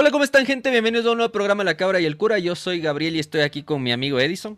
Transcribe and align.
Hola, 0.00 0.12
¿cómo 0.12 0.22
están, 0.22 0.46
gente? 0.46 0.70
Bienvenidos 0.70 1.06
a 1.06 1.10
un 1.10 1.16
nuevo 1.16 1.32
programa 1.32 1.64
La 1.64 1.76
Cabra 1.76 1.98
y 1.98 2.06
el 2.06 2.16
Cura. 2.16 2.38
Yo 2.38 2.54
soy 2.54 2.80
Gabriel 2.80 3.16
y 3.16 3.18
estoy 3.18 3.40
aquí 3.40 3.64
con 3.64 3.82
mi 3.82 3.90
amigo 3.90 4.20
Edison. 4.20 4.56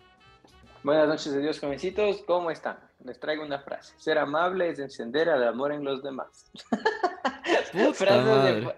Buenas 0.82 1.08
noches, 1.08 1.32
de 1.32 1.40
Dios, 1.40 1.58
jovencitos. 1.58 2.22
¿Cómo 2.26 2.50
están? 2.50 2.78
Les 3.06 3.18
traigo 3.18 3.42
una 3.42 3.58
frase. 3.58 3.94
Ser 3.96 4.18
amable 4.18 4.68
es 4.68 4.78
encender 4.80 5.28
el 5.28 5.42
amor 5.44 5.72
en 5.72 5.82
los 5.82 6.02
demás. 6.02 6.44
Puta 7.72 8.20
madre. 8.20 8.76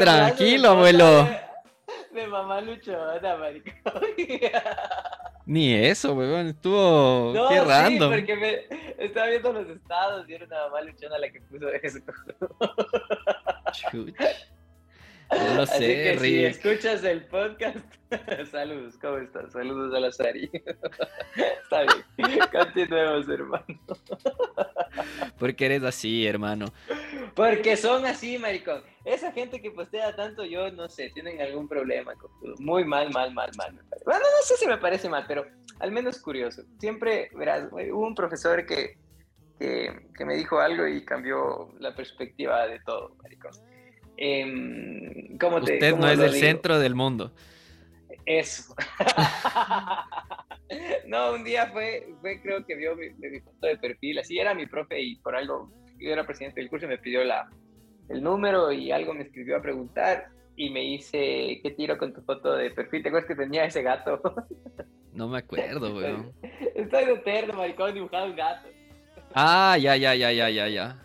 Tranquilo, 0.00 0.70
abuelo. 0.70 1.28
De, 2.12 2.26
mamá 2.26 2.60
luchona, 2.60 3.36
marico. 3.36 3.70
Ni 5.46 5.74
eso, 5.74 6.14
weón. 6.14 6.48
Estuvo. 6.48 7.32
No, 7.32 7.48
Qué 7.50 7.60
sí, 7.60 7.64
random. 7.64 8.10
porque 8.10 8.34
me 8.34 9.04
estaba 9.04 9.28
viendo 9.28 9.52
los 9.52 9.68
estados 9.68 10.28
y 10.28 10.34
era 10.34 10.44
una 10.44 10.64
mamá 10.64 10.80
luchona 10.80 11.18
la 11.18 11.30
que 11.30 11.40
puso 11.42 11.68
eso. 11.68 12.00
Chuch. 13.92 14.12
No 15.30 15.54
lo 15.54 15.62
Así 15.62 15.78
sé, 15.78 15.86
que 16.02 16.18
si 16.18 16.18
Rick. 16.18 16.44
escuchas 16.56 17.04
el 17.04 17.24
podcast, 17.26 17.78
saludos, 18.50 18.98
¿cómo 19.00 19.18
estás? 19.18 19.52
Saludos 19.52 19.94
a 19.94 20.00
la 20.00 20.10
Sari. 20.10 20.50
Está 21.62 21.82
bien, 22.16 22.40
continuemos, 22.50 23.28
hermano. 23.28 23.64
Porque 25.38 25.66
eres 25.66 25.84
así, 25.84 26.26
hermano. 26.26 26.66
Porque 27.36 27.76
son 27.76 28.04
así, 28.06 28.38
maricón. 28.38 28.82
Esa 29.04 29.30
gente 29.30 29.62
que 29.62 29.70
postea 29.70 30.14
tanto, 30.16 30.44
yo 30.44 30.70
no 30.72 30.88
sé, 30.88 31.10
tienen 31.10 31.40
algún 31.40 31.68
problema. 31.68 32.12
Muy 32.58 32.84
mal, 32.84 33.10
mal, 33.12 33.32
mal, 33.32 33.50
mal. 33.56 33.72
me 33.72 33.82
parece. 33.84 34.04
Bueno, 34.04 34.20
no 34.20 34.42
sé 34.42 34.56
si 34.56 34.66
me 34.66 34.78
parece 34.78 35.08
mal, 35.08 35.24
pero 35.28 35.46
al 35.78 35.92
menos 35.92 36.20
curioso. 36.20 36.62
Siempre, 36.80 37.30
verás, 37.34 37.68
hubo 37.70 38.06
un 38.06 38.14
profesor 38.16 38.66
que, 38.66 38.98
que, 39.60 40.08
que 40.16 40.24
me 40.24 40.34
dijo 40.34 40.58
algo 40.58 40.88
y 40.88 41.04
cambió 41.04 41.72
la 41.78 41.94
perspectiva 41.94 42.66
de 42.66 42.80
todo, 42.80 43.14
maricón. 43.22 43.52
Em, 44.22 45.38
¿cómo 45.38 45.62
te- 45.64 45.72
Usted 45.74 45.90
cómo 45.92 46.02
no 46.02 46.10
es 46.10 46.20
el 46.20 46.32
digo? 46.34 46.46
centro 46.46 46.78
del 46.78 46.94
mundo. 46.94 47.32
Eso. 48.26 48.74
no, 51.06 51.32
un 51.32 51.42
día 51.42 51.68
fue, 51.72 52.06
fue 52.20 52.40
creo 52.42 52.64
que 52.66 52.74
vio 52.76 52.94
mi, 52.96 53.08
mi 53.16 53.40
foto 53.40 53.66
de 53.66 53.78
perfil, 53.78 54.18
así 54.18 54.38
era 54.38 54.54
mi 54.54 54.66
profe 54.66 55.00
y 55.00 55.16
por 55.16 55.34
algo, 55.34 55.72
yo 55.98 56.12
era 56.12 56.26
presidente 56.26 56.60
del 56.60 56.68
curso 56.68 56.84
y 56.86 56.90
me 56.90 56.98
pidió 56.98 57.24
la, 57.24 57.48
el 58.10 58.22
número 58.22 58.70
y 58.72 58.92
algo 58.92 59.14
me 59.14 59.22
escribió 59.22 59.56
a 59.56 59.62
preguntar 59.62 60.28
y 60.54 60.68
me 60.68 60.80
dice, 60.80 61.58
¿qué 61.62 61.70
tiro 61.76 61.96
con 61.96 62.12
tu 62.12 62.20
foto 62.22 62.52
de 62.52 62.70
perfil? 62.72 63.02
¿Te 63.02 63.08
acuerdas 63.08 63.28
que 63.28 63.34
tenía 63.36 63.64
ese 63.64 63.82
gato? 63.82 64.20
No 65.12 65.26
me 65.28 65.38
acuerdo, 65.38 65.92
weón. 65.96 66.32
Estoy 66.74 67.04
de 67.06 67.12
eterno, 67.14 67.54
maricón, 67.54 67.92
dibujado 67.94 68.26
un 68.26 68.36
gato. 68.36 68.68
Ah, 69.34 69.76
ya, 69.76 69.96
ya, 69.96 70.14
ya, 70.14 70.30
ya, 70.30 70.48
ya. 70.48 70.68
Ya, 70.68 70.96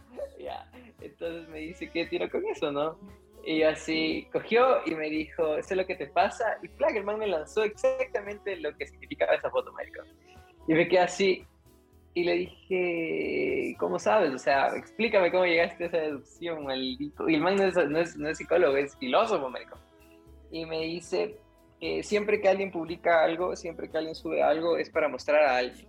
entonces 1.26 1.50
me 1.50 1.60
dice, 1.60 1.90
¿qué 1.90 2.06
tiro 2.06 2.30
con 2.30 2.46
eso, 2.46 2.72
no? 2.72 2.98
Y 3.46 3.62
así, 3.62 4.28
cogió 4.32 4.80
y 4.86 4.96
me 4.96 5.10
dijo, 5.10 5.62
sé 5.62 5.76
lo 5.76 5.86
que 5.86 5.96
te 5.96 6.08
pasa. 6.08 6.58
Y 6.64 6.68
flag, 6.68 6.98
el 6.98 7.04
me 7.04 7.28
lanzó 7.28 7.64
exactamente 7.64 8.56
lo 8.58 8.76
que 8.76 8.88
significaba 8.88 9.36
esa 9.36 9.52
foto, 9.52 9.72
maricón. 9.72 10.08
Y 10.68 10.74
me 10.74 10.88
quedé 10.88 11.00
así. 11.00 11.46
Y 12.16 12.24
le 12.24 12.34
dije, 12.34 13.76
¿cómo 13.78 14.00
sabes? 14.00 14.34
O 14.34 14.40
sea, 14.40 14.76
explícame 14.76 15.32
cómo 15.32 15.46
llegaste 15.46 15.84
a 15.84 15.88
esa 15.88 15.98
deducción, 15.98 16.64
maldito. 16.64 17.30
Y 17.30 17.36
el 17.36 17.42
man 17.42 17.56
no 17.58 18.00
es, 18.00 18.38
psicólogo, 18.38 18.78
es 18.78 18.98
filósofo, 18.98 19.50
maricón. 19.50 19.80
Y 20.50 20.66
me 20.66 20.82
dice, 20.82 21.38
que 21.80 22.02
siempre 22.02 22.42
que 22.42 22.50
alguien 22.50 22.72
publica 22.72 23.24
algo, 23.24 23.56
siempre 23.56 23.92
que 23.92 23.98
alguien 23.98 24.16
sube 24.16 24.42
algo, 24.42 24.78
es 24.78 24.90
para 24.90 25.08
mostrar 25.08 25.44
a 25.44 25.58
alguien. 25.58 25.88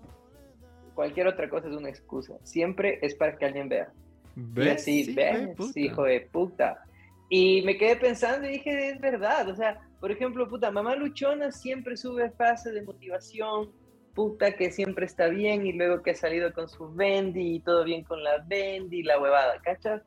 Cualquier 0.94 1.28
otra 1.28 1.48
cosa 1.48 1.68
es 1.68 1.74
una 1.74 1.88
excusa. 1.88 2.34
Siempre 2.42 2.98
es 3.00 3.14
para 3.14 3.38
que 3.38 3.46
alguien 3.46 3.68
vea. 3.68 3.92
Y 4.36 4.40
¿Ves? 4.42 4.82
así, 4.82 5.04
Sí, 5.04 5.14
ves, 5.14 5.76
hijo 5.76 6.04
de 6.04 6.20
puta. 6.20 6.84
Y 7.28 7.62
me 7.62 7.76
quedé 7.76 7.96
pensando 7.96 8.46
y 8.46 8.52
dije, 8.52 8.90
es 8.90 9.00
verdad. 9.00 9.48
O 9.48 9.56
sea, 9.56 9.80
por 10.00 10.12
ejemplo, 10.12 10.48
puta, 10.48 10.70
mamá 10.70 10.94
luchona 10.94 11.50
siempre 11.50 11.96
sube 11.96 12.30
frases 12.30 12.74
de 12.74 12.82
motivación, 12.82 13.72
puta, 14.14 14.52
que 14.52 14.70
siempre 14.70 15.06
está 15.06 15.28
bien 15.28 15.66
y 15.66 15.72
luego 15.72 16.02
que 16.02 16.12
ha 16.12 16.14
salido 16.14 16.52
con 16.52 16.68
su 16.68 16.92
Bendy 16.94 17.56
y 17.56 17.60
todo 17.60 17.84
bien 17.84 18.04
con 18.04 18.22
la 18.22 18.44
Bendy, 18.46 19.02
la 19.02 19.20
huevada, 19.20 19.60
¿cachas? 19.62 20.02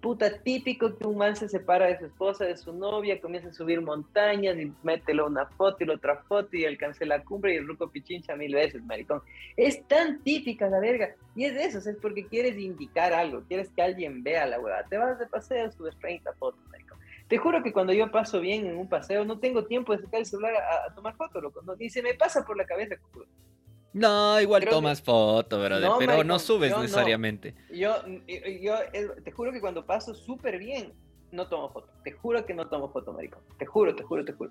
Puta, 0.00 0.38
típico 0.38 0.96
que 0.96 1.06
un 1.06 1.18
man 1.18 1.36
se 1.36 1.46
separa 1.46 1.86
de 1.86 1.98
su 1.98 2.06
esposa, 2.06 2.46
de 2.46 2.56
su 2.56 2.72
novia, 2.72 3.20
comienza 3.20 3.50
a 3.50 3.52
subir 3.52 3.82
montañas 3.82 4.56
y 4.56 4.72
mételo 4.82 5.26
una 5.26 5.44
foto 5.44 5.84
y 5.84 5.86
la 5.86 5.94
otra 5.94 6.22
foto 6.22 6.56
y 6.56 6.64
alcance 6.64 7.04
la 7.04 7.22
cumbre 7.22 7.52
y 7.52 7.58
el 7.58 7.66
ruco 7.66 7.90
pichincha 7.90 8.34
mil 8.34 8.54
veces, 8.54 8.82
maricón. 8.82 9.20
Es 9.58 9.86
tan 9.86 10.22
típica 10.22 10.70
la 10.70 10.80
verga. 10.80 11.14
Y 11.36 11.44
es 11.44 11.54
de 11.54 11.64
eso, 11.64 11.78
es 11.78 11.96
porque 12.00 12.26
quieres 12.26 12.56
indicar 12.56 13.12
algo, 13.12 13.42
quieres 13.46 13.68
que 13.70 13.82
alguien 13.82 14.22
vea 14.22 14.46
la 14.46 14.58
huevada. 14.58 14.86
Te 14.88 14.96
vas 14.96 15.18
de 15.18 15.26
paseo, 15.26 15.70
subes 15.70 15.98
30 15.98 16.32
fotos, 16.32 16.60
maricón. 16.70 16.98
Te 17.28 17.36
juro 17.36 17.62
que 17.62 17.72
cuando 17.72 17.92
yo 17.92 18.10
paso 18.10 18.40
bien 18.40 18.66
en 18.66 18.78
un 18.78 18.88
paseo, 18.88 19.26
no 19.26 19.38
tengo 19.38 19.66
tiempo 19.66 19.94
de 19.94 20.02
sacar 20.02 20.20
el 20.20 20.26
celular 20.26 20.54
a, 20.54 20.94
tomar 20.94 21.14
fotos, 21.14 21.42
loco. 21.42 21.60
No, 21.60 21.76
me 21.76 22.14
pasa 22.14 22.42
por 22.42 22.56
la 22.56 22.64
cabeza. 22.64 22.96
No, 23.92 24.40
igual 24.40 24.60
Creo 24.62 24.70
que- 24.70 24.76
tomas 24.76 25.02
foto, 25.02 25.58
brother, 25.58 25.88
No, 25.88 25.98
pero 25.98 26.22
no 26.24 26.38
subes 26.38 26.70
yo 26.70 26.76
no. 26.76 26.82
necesariamente. 26.82 27.54
Yo, 27.72 27.96
yo, 28.06 28.36
yo, 28.60 28.74
eh, 28.92 29.08
te 29.24 29.32
juro 29.32 29.50
que 29.52 29.60
cuando 29.60 29.84
paso 29.84 30.14
súper 30.14 30.58
bien, 30.58 30.92
no 31.32 31.48
tomo 31.48 31.70
foto. 31.70 31.88
Te 32.04 32.12
juro 32.12 32.44
que 32.46 32.54
no 32.54 32.68
tomo 32.68 32.90
foto, 32.92 33.12
maricón. 33.12 33.40
Te 33.58 33.66
juro, 33.66 33.94
te 33.96 34.02
juro, 34.04 34.24
te 34.24 34.32
juro. 34.32 34.50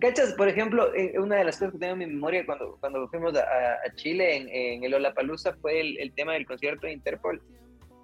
¿Cachas? 0.00 0.32
Por 0.34 0.48
ejemplo, 0.48 0.94
eh, 0.94 1.18
una 1.18 1.36
de 1.36 1.44
las 1.44 1.56
cosas 1.58 1.72
que 1.72 1.78
tengo 1.78 1.92
en 1.94 1.98
mi 1.98 2.06
memoria 2.06 2.44
cuando, 2.46 2.76
cuando 2.80 3.08
fuimos 3.08 3.34
a, 3.36 3.40
a 3.42 3.94
Chile 3.96 4.36
en, 4.36 4.48
en 4.48 4.84
el 4.84 4.94
Olapalooza 4.94 5.54
fue 5.60 5.80
el, 5.80 5.98
el 5.98 6.12
tema 6.12 6.34
del 6.34 6.46
concierto 6.46 6.86
de 6.86 6.92
Interpol. 6.92 7.42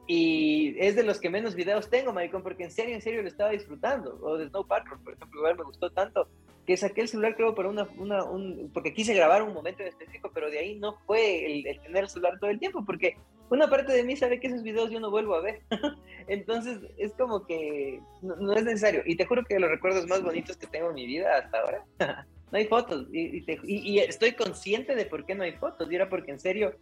Y 0.06 0.76
es 0.78 0.94
de 0.94 1.02
los 1.02 1.18
que 1.20 1.30
menos 1.30 1.54
videos 1.54 1.90
tengo, 1.90 2.12
maricón, 2.12 2.42
porque 2.42 2.64
en 2.64 2.70
serio, 2.70 2.94
en 2.94 3.02
serio 3.02 3.22
lo 3.22 3.28
estaba 3.28 3.50
disfrutando. 3.50 4.18
O 4.22 4.36
de 4.38 4.48
Snow 4.48 4.66
Patrol, 4.66 5.00
por 5.02 5.14
ejemplo, 5.14 5.40
igual 5.40 5.56
me 5.56 5.64
gustó 5.64 5.90
tanto 5.90 6.28
que 6.66 6.76
saqué 6.76 7.02
el 7.02 7.08
celular, 7.08 7.36
creo, 7.36 7.54
para 7.54 7.68
una, 7.68 7.88
una 7.96 8.24
un, 8.24 8.70
porque 8.74 8.92
quise 8.92 9.14
grabar 9.14 9.40
un 9.44 9.52
momento 9.54 9.82
en 9.82 9.88
específico, 9.88 10.32
pero 10.34 10.50
de 10.50 10.58
ahí 10.58 10.74
no 10.80 10.96
fue 11.06 11.46
el, 11.46 11.64
el 11.66 11.80
tener 11.80 12.02
el 12.04 12.08
celular 12.08 12.38
todo 12.40 12.50
el 12.50 12.58
tiempo, 12.58 12.84
porque 12.84 13.16
una 13.50 13.68
parte 13.70 13.92
de 13.92 14.02
mí 14.02 14.16
sabe 14.16 14.40
que 14.40 14.48
esos 14.48 14.64
videos 14.64 14.90
yo 14.90 14.98
no 14.98 15.10
vuelvo 15.12 15.36
a 15.36 15.42
ver. 15.42 15.60
Entonces 16.26 16.78
es 16.98 17.12
como 17.12 17.46
que 17.46 18.00
no, 18.20 18.34
no 18.36 18.52
es 18.52 18.64
necesario. 18.64 19.02
Y 19.06 19.16
te 19.16 19.26
juro 19.26 19.44
que 19.44 19.60
los 19.60 19.70
recuerdos 19.70 20.06
más 20.08 20.22
bonitos 20.24 20.56
que 20.56 20.66
tengo 20.66 20.88
en 20.88 20.94
mi 20.96 21.06
vida 21.06 21.36
hasta 21.38 21.60
ahora, 21.60 21.84
no 22.50 22.58
hay 22.58 22.66
fotos. 22.66 23.06
Y, 23.12 23.36
y 23.38 23.42
te- 23.42 23.60
y- 23.62 23.88
y 23.94 23.98
estoy 24.00 24.32
consciente 24.32 24.96
de 24.96 25.06
por 25.06 25.24
qué 25.24 25.36
no 25.36 25.44
hay 25.44 25.52
fotos. 25.52 25.88
Y 25.90 25.94
era 25.94 26.08
porque 26.08 26.32
en 26.32 26.40
serio 26.40 26.74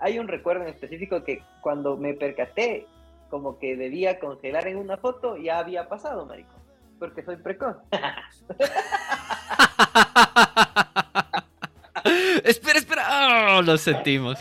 hay 0.00 0.18
un 0.18 0.28
recuerdo 0.28 0.62
en 0.62 0.68
específico 0.70 1.24
que 1.24 1.42
cuando 1.60 1.96
me 1.96 2.14
percaté 2.14 2.86
como 3.28 3.58
que 3.58 3.76
debía 3.76 4.18
congelar 4.18 4.66
en 4.66 4.76
una 4.76 4.96
foto, 4.96 5.36
ya 5.36 5.58
había 5.58 5.88
pasado, 5.88 6.26
marico. 6.26 6.50
Porque 6.98 7.22
soy 7.22 7.36
precoz. 7.36 7.76
espera, 12.44 12.78
espera. 12.78 13.02
Ah, 13.06 13.62
lo 13.64 13.78
sentimos. 13.78 14.38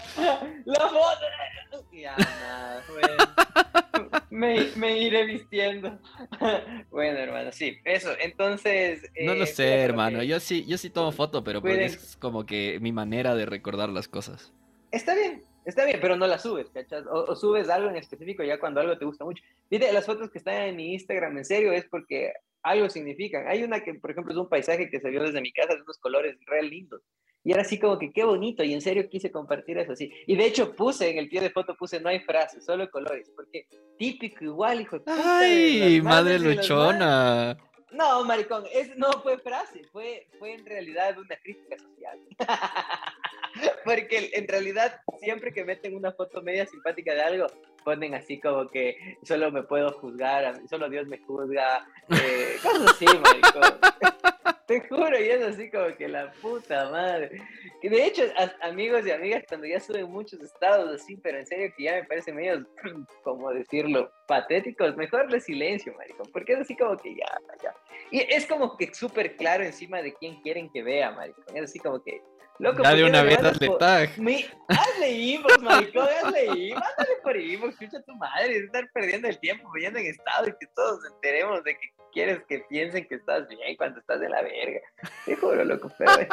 La 0.66 0.80
foto. 0.90 1.86
Ya, 1.92 2.16
nada, 2.16 2.84
bueno. 2.94 4.18
Me, 4.30 4.68
me 4.78 4.98
iré 4.98 5.25
vistiendo. 5.25 6.00
Bueno, 6.92 7.19
hermano, 7.19 7.52
sí, 7.52 7.78
eso. 7.84 8.12
Entonces. 8.22 9.02
No 9.22 9.36
lo 9.36 9.44
eh, 9.44 9.48
sé, 9.48 9.81
hermano. 9.81 10.19
que- 10.19 10.28
Yo 10.28 10.40
sí, 10.40 10.66
yo 10.66 10.78
sí 10.78 10.90
tomo 10.90 11.12
foto, 11.12 11.44
pero 11.44 11.62
Cuiden- 11.62 11.81
es 11.81 12.16
como 12.18 12.46
que 12.46 12.80
mi 12.80 12.94
manera 12.94 13.36
de 13.36 13.46
recordar 13.46 13.90
las 13.90 14.08
cosas. 14.08 14.53
Está 14.92 15.14
bien, 15.14 15.44
está 15.69 15.85
bien, 15.85 16.00
pero 16.02 16.16
no 16.16 16.28
la 16.28 16.38
subes, 16.38 16.69
¿cachas? 16.69 17.06
O, 17.07 17.31
o 17.31 17.35
subes 17.35 17.69
algo 17.69 17.90
en 17.90 17.96
específico 17.96 18.44
ya 18.44 18.59
cuando 18.59 18.81
algo 18.81 18.97
te 18.97 19.06
gusta 19.06 19.25
mucho. 19.25 19.44
Viste, 19.69 19.91
las 19.91 20.06
fotos 20.06 20.30
que 20.30 20.40
están 20.40 20.56
en 20.63 20.75
mi 20.75 20.94
Instagram, 20.94 21.38
en 21.38 21.46
serio, 21.46 21.72
es 21.72 21.85
porque 21.85 22.34
algo 22.63 22.90
significan. 22.90 23.47
Hay 23.47 23.63
una 23.63 23.81
que, 23.81 23.94
por 23.94 24.12
ejemplo, 24.12 24.34
es 24.34 24.40
un 24.40 24.50
paisaje 24.50 24.90
que 24.90 25.00
se 25.00 25.09
vio 25.09 25.24
desde 25.24 25.41
mi 25.41 25.52
casa, 25.52 25.75
de 25.75 25.81
unos 25.81 25.97
colores 25.97 26.38
real 26.46 26.69
lindos. 26.69 27.02
Y 27.44 27.53
era 27.53 27.62
así 27.62 27.80
como 27.80 27.97
que 27.97 28.12
qué 28.12 28.25
bonito, 28.25 28.63
y 28.63 28.74
en 28.74 28.81
serio 28.81 29.07
quise 29.09 29.31
compartir 29.31 29.78
eso 29.78 29.94
así. 29.94 30.12
Y 30.28 30.35
de 30.35 30.46
hecho 30.46 30.75
puse 30.75 31.09
en 31.09 31.18
el 31.18 31.30
pie 31.30 31.40
de 31.40 31.50
foto, 31.50 31.75
puse 31.75 32.00
no 32.00 32.09
hay 32.09 32.19
frases, 32.19 32.66
solo 32.66 32.90
colores, 32.91 33.31
porque 33.34 33.66
típico 33.97 34.44
igual, 34.44 34.81
hijo 34.81 34.97
de 34.97 35.06
puta, 35.06 35.40
Ay, 35.40 36.01
madre 36.01 36.38
luchona. 36.38 37.57
No, 37.92 38.24
maricón, 38.24 38.66
es, 38.72 38.96
no 38.98 39.12
fue 39.22 39.38
frase, 39.40 39.84
fue, 39.92 40.28
fue 40.38 40.54
en 40.54 40.66
realidad 40.66 41.18
una 41.18 41.36
crítica 41.38 41.78
social. 41.78 42.19
Porque 43.84 44.31
en 44.34 44.48
realidad, 44.48 45.02
siempre 45.19 45.52
que 45.52 45.66
meten 45.66 45.96
una 45.96 46.12
foto 46.12 46.42
media 46.42 46.66
simpática 46.66 47.13
de 47.13 47.22
algo, 47.22 47.48
ponen 47.84 48.13
así 48.13 48.40
como 48.40 48.68
que 48.69 49.18
solo 49.24 49.52
me 49.52 49.63
puedo 49.63 49.92
juzgar, 49.94 50.62
solo 50.69 50.90
Dios 50.90 51.08
me 51.08 51.18
juzga, 51.19 51.88
eh, 52.10 52.58
cosas 52.62 52.92
así, 52.92 53.06
maricón. 53.06 53.80
Te 54.69 54.81
juro, 54.88 55.19
y 55.19 55.30
es 55.30 55.42
así 55.42 55.71
como 55.71 55.88
que 55.98 56.07
la 56.07 56.31
puta 56.33 56.89
madre. 56.92 57.42
Que 57.81 57.89
de 57.89 58.06
hecho, 58.06 58.21
a- 58.38 58.68
amigos 58.68 59.04
y 59.07 59.10
amigas, 59.10 59.44
cuando 59.48 59.66
ya 59.66 59.80
suben 59.80 60.12
muchos 60.12 60.39
estados 60.42 60.94
así, 61.01 61.18
pero 61.18 61.39
en 61.39 61.48
serio 61.48 61.74
que 61.75 61.86
ya 61.86 61.95
me 61.95 62.04
parece 62.04 62.31
medio, 62.31 62.63
como 63.24 63.51
decirlo, 63.51 64.12
patéticos, 64.27 64.95
mejor 64.95 65.31
le 65.31 65.42
silencio, 65.42 65.92
maricón, 65.98 66.27
porque 66.31 66.54
es 66.54 66.60
así 66.60 66.75
como 66.77 66.95
que 66.98 67.16
ya, 67.16 67.25
ya. 67.63 67.74
Y 68.12 68.19
es 68.31 68.45
como 68.45 68.77
que 68.77 68.94
súper 68.94 69.36
claro 69.38 69.63
encima 69.63 70.04
de 70.04 70.13
quién 70.13 70.39
quieren 70.44 70.69
que 70.72 70.83
vea, 70.83 71.10
maricón. 71.13 71.45
Es 71.57 71.63
así 71.63 71.80
como 71.80 72.04
que, 72.04 72.22
loco, 72.60 72.83
Ya 72.83 72.89
¿por 72.89 72.98
de 72.98 73.04
qué 73.04 73.10
una 73.10 73.24
vez 73.24 73.39
hazle 73.44 73.69
tag. 73.80 74.19
mi, 74.19 74.45
hazle 74.68 75.12
inbox, 75.12 75.62
maricón, 75.63 76.07
hazle 76.24 76.45
inbox, 76.45 76.81
mándale 76.86 77.15
por 77.24 77.38
inbox, 77.38 77.74
escucha 77.81 78.04
tu 78.04 78.15
madre, 78.18 78.57
estar 78.57 78.88
perdiendo 78.94 79.27
el 79.30 79.39
tiempo, 79.39 79.68
viendo 79.74 79.98
en 79.98 80.06
estado 80.06 80.48
y 80.48 80.51
que 80.51 80.68
todos 80.75 81.00
nos 81.01 81.13
enteremos 81.15 81.63
de 81.63 81.74
que 81.74 81.88
quieres 82.12 82.44
que 82.48 82.60
piensen 82.70 83.08
que 83.08 83.16
estás 83.16 83.48
bien 83.48 83.76
cuando 83.78 84.00
estás 84.00 84.20
de 84.20 84.30
la 84.30 84.42
verga. 84.42 84.80
Te 85.26 85.36
juro, 85.36 85.64
loco, 85.64 85.92
pero... 85.98 86.12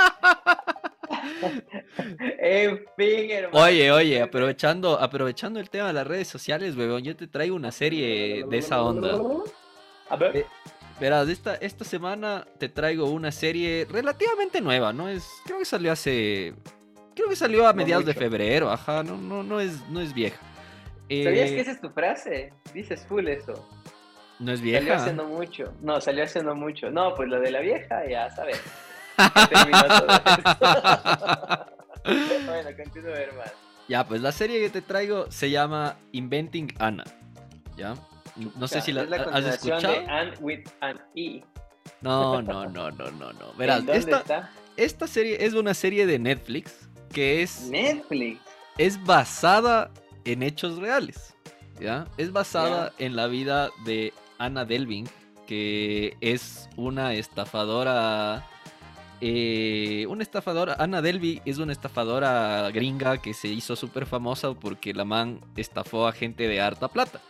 en 2.39 2.85
fin, 2.97 3.31
hermano. 3.31 3.65
Oye, 3.65 3.91
oye, 3.91 4.23
aprovechando, 4.23 5.01
aprovechando 5.01 5.61
el 5.61 5.71
tema 5.71 5.89
de 5.89 5.93
las 5.95 6.07
redes 6.07 6.29
sociales, 6.29 6.77
weón, 6.77 7.03
yo 7.03 7.17
te 7.17 7.27
traigo 7.27 7.57
una 7.57 7.73
serie 7.73 8.45
de 8.49 8.59
esa 8.59 8.83
onda. 8.83 9.19
A 10.09 10.17
ver. 10.17 10.37
Eh, 10.37 10.47
Verás, 10.99 11.29
esta, 11.29 11.57
esta 11.57 11.85
semana 11.85 12.47
te 12.59 12.71
traigo 12.71 13.11
una 13.11 13.31
serie 13.31 13.87
relativamente 13.91 14.63
nueva, 14.63 14.95
¿no? 14.95 15.09
Es, 15.11 15.29
creo 15.45 15.59
que 15.59 15.67
salió 15.67 15.93
hace. 15.93 16.55
Creo 17.15 17.29
que 17.29 17.37
salió 17.37 17.67
a 17.67 17.73
No 17.73 17.77
mediados 17.77 18.07
de 18.07 18.15
febrero, 18.15 18.71
ajá, 18.71 19.03
no, 19.03 19.17
no, 19.17 19.43
no 19.43 19.61
es, 19.61 19.87
no 19.91 20.01
es 20.01 20.15
vieja. 20.15 20.39
¿Sabías 21.09 21.51
Eh, 21.51 21.55
que 21.55 21.61
esa 21.61 21.73
es 21.73 21.81
tu 21.81 21.91
frase? 21.91 22.53
Dices 22.73 23.05
full 23.07 23.29
eso. 23.29 23.69
No 24.39 24.53
es 24.53 24.59
Salió 24.61 24.81
vieja. 24.81 24.97
hace 24.97 25.13
no 25.13 25.25
mucho. 25.25 25.73
No, 25.81 26.01
salió 26.01 26.25
hace 26.25 26.43
no 26.43 26.55
mucho. 26.55 26.91
No, 26.91 27.15
pues 27.15 27.29
lo 27.29 27.41
de 27.41 27.51
la 27.51 27.61
vieja, 27.61 28.07
ya 28.09 28.31
sabes. 28.31 28.61
Terminó 29.49 29.83
todo 29.83 30.07
esto. 30.17 31.67
bueno, 32.47 32.69
continúa, 32.77 33.15
hermano. 33.15 33.51
Ya, 33.89 34.07
pues 34.07 34.21
la 34.21 34.33
serie 34.33 34.61
que 34.61 34.69
te 34.71 34.83
traigo 34.83 35.31
se 35.31 35.51
llama 35.51 35.97
Inventing 36.13 36.75
Anna. 36.79 37.05
¿Ya? 37.77 37.95
No 38.57 38.69
sé 38.69 38.81
si 38.83 38.93
la, 38.93 39.03
es 39.03 39.11
la 39.11 39.17
has 39.17 39.45
escuchado. 39.47 39.95
de 39.95 40.07
Anne 40.07 40.33
with 40.41 40.65
an 40.81 41.01
E. 41.15 41.43
No, 42.03 42.43
no, 42.43 42.67
no, 42.67 42.91
no, 42.91 43.11
no, 43.11 43.33
no. 43.33 43.53
Verás, 43.57 43.81
¿En 43.81 43.87
dónde 43.87 43.99
esta, 44.01 44.19
está? 44.19 44.51
esta 44.77 45.07
serie 45.07 45.39
es 45.45 45.55
una 45.55 45.73
serie 45.73 46.05
de 46.07 46.19
Netflix 46.19 46.89
que 47.13 47.43
es, 47.43 47.63
Netflix. 47.71 48.41
es 48.77 49.03
basada 49.03 49.91
en 50.25 50.43
hechos 50.43 50.77
reales. 50.79 51.35
¿Ya? 51.81 52.07
Es 52.17 52.33
basada 52.33 52.93
en 52.99 53.17
la 53.17 53.27
vida 53.27 53.69
de 53.85 54.13
Anna 54.39 54.65
Delving, 54.65 55.09
que 55.47 56.17
es 56.21 56.69
una 56.77 57.15
estafadora. 57.15 58.45
eh, 59.21 60.05
una 60.09 60.23
estafadora. 60.23 60.77
Anna 60.79 61.01
Delvey 61.01 61.41
es 61.47 61.59
una 61.59 61.73
estafadora 61.73 62.71
gringa 62.71 63.17
que 63.19 63.33
se 63.33 63.49
hizo 63.49 63.75
súper 63.77 64.05
famosa 64.07 64.53
porque 64.55 64.93
la 64.93 65.05
man 65.07 65.41
estafó 65.57 66.07
a 66.07 66.13
gente 66.13 66.47
de 66.49 66.61
harta 66.61 66.89
plata. 66.89 67.21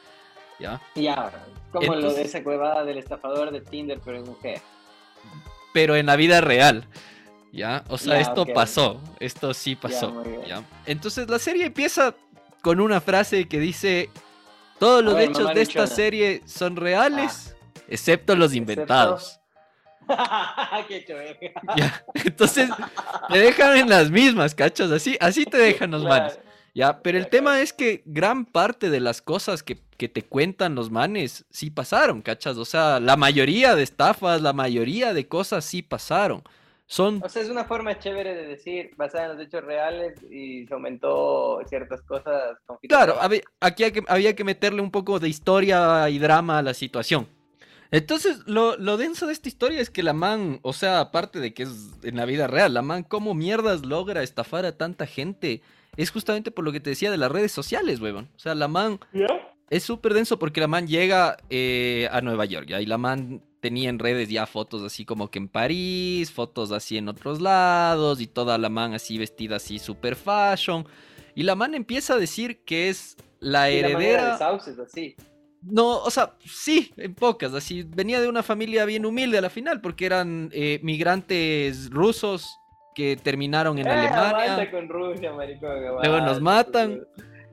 ¿Ya? 0.59 0.81
Ya, 0.95 1.33
como 1.71 1.95
lo 1.97 2.13
de 2.15 2.23
esa 2.23 2.43
cuevada 2.43 2.83
del 2.85 2.97
estafador 2.99 3.51
de 3.53 3.61
Tinder, 3.61 4.01
pero 4.05 4.17
en 4.19 4.25
mujer. 4.25 4.63
pero 5.75 5.95
en 5.97 6.07
la 6.07 6.17
vida 6.17 6.41
real. 6.41 6.87
¿Ya? 7.53 7.85
O 7.89 7.99
sea, 7.99 8.15
Ya, 8.15 8.21
esto 8.23 8.47
pasó. 8.47 9.01
Esto 9.21 9.53
sí 9.55 9.77
pasó. 9.77 10.25
¿ya? 10.47 10.63
Entonces 10.87 11.29
la 11.29 11.39
serie 11.39 11.67
empieza 11.67 12.15
con 12.63 12.81
una 12.81 13.01
frase 13.03 13.47
que 13.47 13.61
dice: 13.61 14.09
Todos 14.79 15.03
los 15.05 15.15
ver, 15.15 15.31
hechos 15.31 15.55
de 15.55 15.63
esta 15.63 15.87
serie 15.87 16.43
son 16.47 16.77
reales, 16.77 17.57
excepto 17.89 18.35
los 18.37 18.55
inventados. 18.55 19.41
Qué. 20.89 21.05
¿Ya? 21.77 22.05
Entonces 22.15 22.71
te 23.29 23.39
dejan 23.39 23.77
en 23.77 23.89
las 23.89 24.11
mismas, 24.11 24.55
¿cachas? 24.55 24.91
Así, 24.91 25.17
así 25.21 25.45
te 25.45 25.57
dejan 25.59 25.91
los 25.91 26.03
Claro. 26.03 26.25
manes. 26.25 26.39
¿Ya? 26.75 27.01
Pero 27.03 27.17
el 27.19 27.29
tema 27.29 27.61
es 27.63 27.73
que 27.73 28.03
gran 28.05 28.45
parte 28.45 28.91
de 28.91 29.01
las 29.01 29.23
cosas 29.23 29.63
que, 29.63 29.81
que 29.97 30.09
te 30.11 30.23
cuentan 30.23 30.75
los 30.75 30.91
manes 30.91 31.47
sí 31.51 31.71
pasaron, 31.71 32.21
¿cachas? 32.21 32.59
O 32.59 32.67
sea, 32.67 33.01
la 33.01 33.17
mayoría 33.17 33.75
de 33.75 33.83
estafas, 33.83 34.43
la 34.43 34.53
mayoría 34.53 35.15
de 35.15 35.27
cosas 35.27 35.65
sí 35.65 35.81
pasaron. 35.83 36.43
Son 36.89 37.21
O 37.25 37.29
sea, 37.29 37.43
es 37.43 37.49
una 37.51 37.65
forma 37.65 37.99
chévere 37.99 38.35
de 38.35 38.47
decir, 38.47 38.91
basada 38.97 39.25
en 39.33 39.37
los 39.37 39.47
hechos 39.47 39.65
reales 39.65 40.15
y 40.31 40.67
se 40.67 40.75
aumentó 40.75 41.59
ciertas 41.69 42.01
cosas 42.03 42.57
Claro, 42.89 43.17
había- 43.21 43.43
aquí 43.61 43.85
hay 43.85 43.93
que- 43.93 44.05
había 44.07 44.37
que 44.37 44.45
meterle 44.45 44.81
un 44.83 44.91
poco 44.93 45.19
de 45.19 45.29
historia 45.29 46.09
y 46.09 46.19
drama 46.21 46.59
a 46.59 46.63
la 46.63 46.75
situación. 46.75 47.27
Entonces, 47.91 48.39
lo, 48.47 48.77
lo 48.77 48.97
denso 48.97 49.27
de 49.27 49.33
esta 49.33 49.49
historia 49.49 49.81
es 49.81 49.91
que 49.91 50.03
la 50.03 50.13
man, 50.13 50.59
o 50.63 50.73
sea, 50.73 51.01
aparte 51.01 51.39
de 51.41 51.55
que 51.55 51.65
es 51.65 51.71
en 52.03 52.17
la 52.17 52.25
vida 52.25 52.47
real, 52.47 52.75
la 52.75 52.83
man, 52.83 53.03
¿cómo 53.05 53.35
mierdas 53.35 53.85
logra 53.87 54.23
estafar 54.23 54.65
a 54.65 54.77
tanta 54.77 55.07
gente? 55.07 55.63
Es 55.97 56.11
justamente 56.11 56.51
por 56.51 56.65
lo 56.65 56.73
que 56.73 56.81
te 56.81 56.91
decía 56.91 57.11
de 57.11 57.17
las 57.17 57.31
redes 57.31 57.53
sociales, 57.53 58.01
huevón. 58.01 58.29
O 58.37 58.39
sea, 58.39 58.55
la 58.55 58.69
man 58.69 58.99
es 59.71 59.83
súper 59.85 60.15
denso 60.15 60.39
porque 60.39 60.61
la 60.61 60.67
man 60.69 60.87
llega 60.87 61.37
eh, 61.49 62.09
a 62.13 62.21
Nueva 62.21 62.45
York, 62.45 62.67
¿ya? 62.69 62.81
Y 62.81 62.87
la 62.87 62.99
man 62.99 63.43
tenía 63.67 63.89
en 63.91 63.99
redes 63.99 64.29
ya 64.29 64.47
fotos 64.47 64.83
así 64.85 65.05
como 65.05 65.29
que 65.29 65.39
en 65.41 65.49
París, 65.49 66.31
fotos 66.31 66.71
así 66.71 66.97
en 66.99 67.09
otros 67.09 67.41
lados, 67.41 68.21
y 68.21 68.29
toda 68.29 68.59
la 68.59 68.69
man 68.69 68.95
así 68.95 69.19
vestida 69.19 69.57
así 69.57 69.81
super 69.81 70.15
fashion. 70.15 70.87
Y 71.35 71.43
la 71.43 71.57
man 71.57 71.75
empieza 71.75 72.15
a 72.15 72.19
decir 72.19 72.63
que 72.65 72.89
es 72.89 73.17
la 73.41 73.69
Y 73.71 73.83
la 73.83 73.89
heredera... 73.89 74.33
de 74.33 74.39
sauces, 74.39 74.79
así. 74.79 75.17
No, 75.63 75.99
o 75.99 76.11
sea, 76.11 76.35
sí, 76.45 76.93
en 76.97 77.13
pocas, 77.15 77.53
así. 77.55 77.83
Venía 77.83 78.21
de 78.21 78.29
una 78.29 78.45
familia 78.45 78.85
bien 78.85 79.05
humilde 79.05 79.39
a 79.39 79.41
la 79.41 79.51
final, 79.51 79.81
porque 79.81 80.07
eran 80.07 80.49
eh, 80.53 80.79
migrantes 80.85 81.91
rusos 81.91 82.47
que 82.95 83.17
terminaron 83.17 83.77
en 83.79 83.87
Eh, 83.89 83.91
Alemania. 83.91 84.71
con 84.71 84.89
Rusia, 84.89 85.33
maricón. 85.33 85.71
Luego 86.03 86.21
nos 86.21 86.41
matan. 86.41 87.01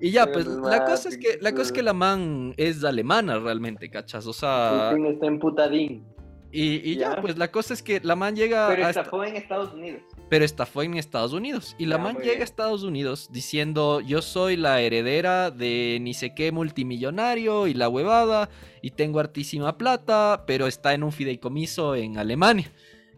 Y 0.03 0.11
ya, 0.11 0.29
pues 0.31 0.45
nos 0.45 0.69
la 0.69 0.83
cosa 0.85 1.07
es 1.09 1.17
que 1.17 1.37
la 1.39 1.51
cosa 1.51 1.61
es 1.63 1.71
que 1.71 1.75
pues. 1.77 1.85
la 1.85 1.93
man 1.93 2.53
es 2.57 2.83
alemana 2.83 3.39
realmente, 3.39 3.89
¿cachas? 3.89 4.27
O 4.27 4.33
sea, 4.33 4.89
Putin 4.91 5.05
está 5.07 5.27
emputadín. 5.27 6.05
y, 6.51 6.91
y 6.91 6.95
ya, 6.97 7.15
Ya. 7.15 7.21
pues 7.21 7.37
la 7.37 7.49
cosa 7.51 7.73
es 7.73 7.81
que 7.81 7.99
la 8.03 8.15
man 8.15 8.35
llega 8.35 8.67
Pero 8.67 8.87
estafó 8.89 9.23
en 9.23 9.35
Estados 9.37 9.73
Unidos. 9.73 10.01
pero 10.29 10.43
estafó 10.45 10.83
en 10.83 10.95
Estados 10.95 11.31
Unidos. 11.33 11.75
Y 11.79 11.85
la 11.85 11.95
Ya, 11.95 12.03
man 12.03 12.15
llega 12.17 12.31
bien. 12.31 12.41
a 12.41 12.43
Estados 12.43 12.83
Unidos 12.83 13.29
diciendo, 13.31 14.01
yo 14.01 14.21
soy 14.21 14.57
la 14.57 14.81
heredera 14.81 15.51
de 15.51 15.99
ni 16.01 16.13
sé 16.13 16.35
qué 16.35 16.51
multimillonario 16.51 17.67
y 17.67 17.73
la 17.73 17.87
huevada, 17.87 18.49
y 18.81 18.91
tengo 18.91 19.19
hartísima 19.21 19.77
plata, 19.77 20.43
pero 20.45 20.67
está 20.67 20.93
en 20.93 21.03
un 21.03 21.11
fideicomiso 21.13 21.95
en 21.95 22.17
Alemania. 22.17 22.69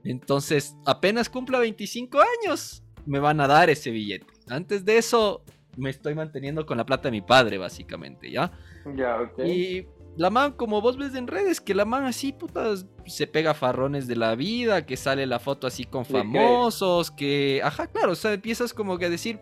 Entonces, 0.04 0.76
apenas 0.86 1.30
cumpla 1.30 1.58
25 1.60 2.20
años, 2.46 2.84
me 3.08 3.20
van 3.20 3.42
a 3.42 3.48
dar 3.48 3.70
ese 3.72 3.90
billete. 3.92 4.28
Antes 4.48 4.86
de 4.86 4.98
eso, 5.00 5.42
me 5.78 5.90
estoy 5.90 6.16
manteniendo 6.16 6.66
con 6.66 6.78
la 6.78 6.86
plata 6.86 7.10
de 7.10 7.12
mi 7.12 7.22
padre, 7.22 7.58
básicamente, 7.58 8.32
¿ya? 8.32 8.52
Ya, 8.96 9.22
ok. 9.22 9.40
Y 9.46 9.88
la 10.18 10.30
man, 10.30 10.54
como 10.54 10.82
vos 10.82 10.98
ves 10.98 11.16
en 11.16 11.28
redes, 11.28 11.60
que 11.60 11.76
la 11.76 11.86
man 11.86 12.06
así, 12.06 12.32
putas, 12.32 12.86
se 13.06 13.28
pega 13.28 13.54
farrones 13.54 14.08
de 14.08 14.16
la 14.16 14.36
vida, 14.36 14.86
que 14.86 14.96
sale 14.96 15.26
la 15.26 15.40
foto 15.40 15.68
así 15.68 15.84
con 15.84 16.06
famosos, 16.06 17.12
que, 17.12 17.62
ajá, 17.64 17.88
claro, 17.88 18.14
o 18.14 18.16
sea, 18.16 18.34
empiezas 18.34 18.74
como 18.74 18.98
que 18.98 19.06
a 19.06 19.10
decir, 19.10 19.40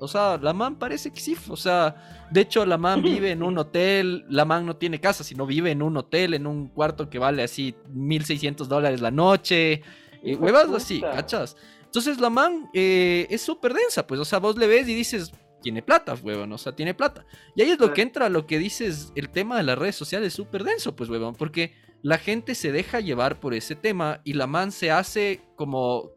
o 0.00 0.08
sea, 0.08 0.36
la 0.38 0.52
man 0.52 0.76
parece 0.76 1.12
que 1.12 1.20
sí, 1.20 1.36
o 1.48 1.56
sea, 1.56 2.26
de 2.32 2.40
hecho 2.40 2.66
la 2.66 2.76
man 2.76 3.02
vive 3.02 3.30
en 3.30 3.44
un 3.44 3.56
hotel, 3.56 4.24
la 4.28 4.44
man 4.44 4.66
no 4.66 4.76
tiene 4.76 5.00
casa, 5.00 5.22
sino 5.22 5.46
vive 5.46 5.70
en 5.70 5.82
un 5.82 5.96
hotel, 5.96 6.34
en 6.34 6.48
un 6.48 6.66
cuarto 6.66 7.08
que 7.08 7.20
vale 7.20 7.44
así 7.44 7.76
1600 7.92 8.68
dólares 8.68 9.00
la 9.00 9.12
noche, 9.12 9.82
de 10.24 10.34
huevas 10.34 10.68
así. 10.70 11.00
¿cachas? 11.00 11.56
Entonces 11.84 12.18
la 12.18 12.30
man 12.30 12.68
eh, 12.74 13.28
es 13.30 13.42
súper 13.42 13.72
densa, 13.74 14.04
pues, 14.04 14.18
o 14.18 14.24
sea, 14.24 14.40
vos 14.40 14.56
le 14.56 14.66
ves 14.66 14.88
y 14.88 14.94
dices, 14.94 15.30
tiene 15.62 15.80
plata, 15.82 16.14
huevón, 16.22 16.52
o 16.52 16.58
sea, 16.58 16.72
tiene 16.76 16.92
plata. 16.92 17.24
Y 17.56 17.62
ahí 17.62 17.70
es 17.70 17.78
lo 17.80 17.94
que 17.94 18.02
entra, 18.02 18.28
lo 18.28 18.46
que 18.46 18.58
dices, 18.58 19.12
el 19.14 19.30
tema 19.30 19.56
de 19.56 19.62
las 19.62 19.78
redes 19.78 19.96
sociales 19.96 20.28
es 20.28 20.34
súper 20.34 20.64
denso, 20.64 20.94
pues, 20.94 21.08
huevón, 21.08 21.34
porque 21.34 21.72
la 22.02 22.18
gente 22.18 22.54
se 22.54 22.72
deja 22.72 23.00
llevar 23.00 23.40
por 23.40 23.54
ese 23.54 23.76
tema 23.76 24.20
y 24.24 24.34
la 24.34 24.46
man 24.46 24.72
se 24.72 24.90
hace 24.90 25.40
como, 25.56 26.10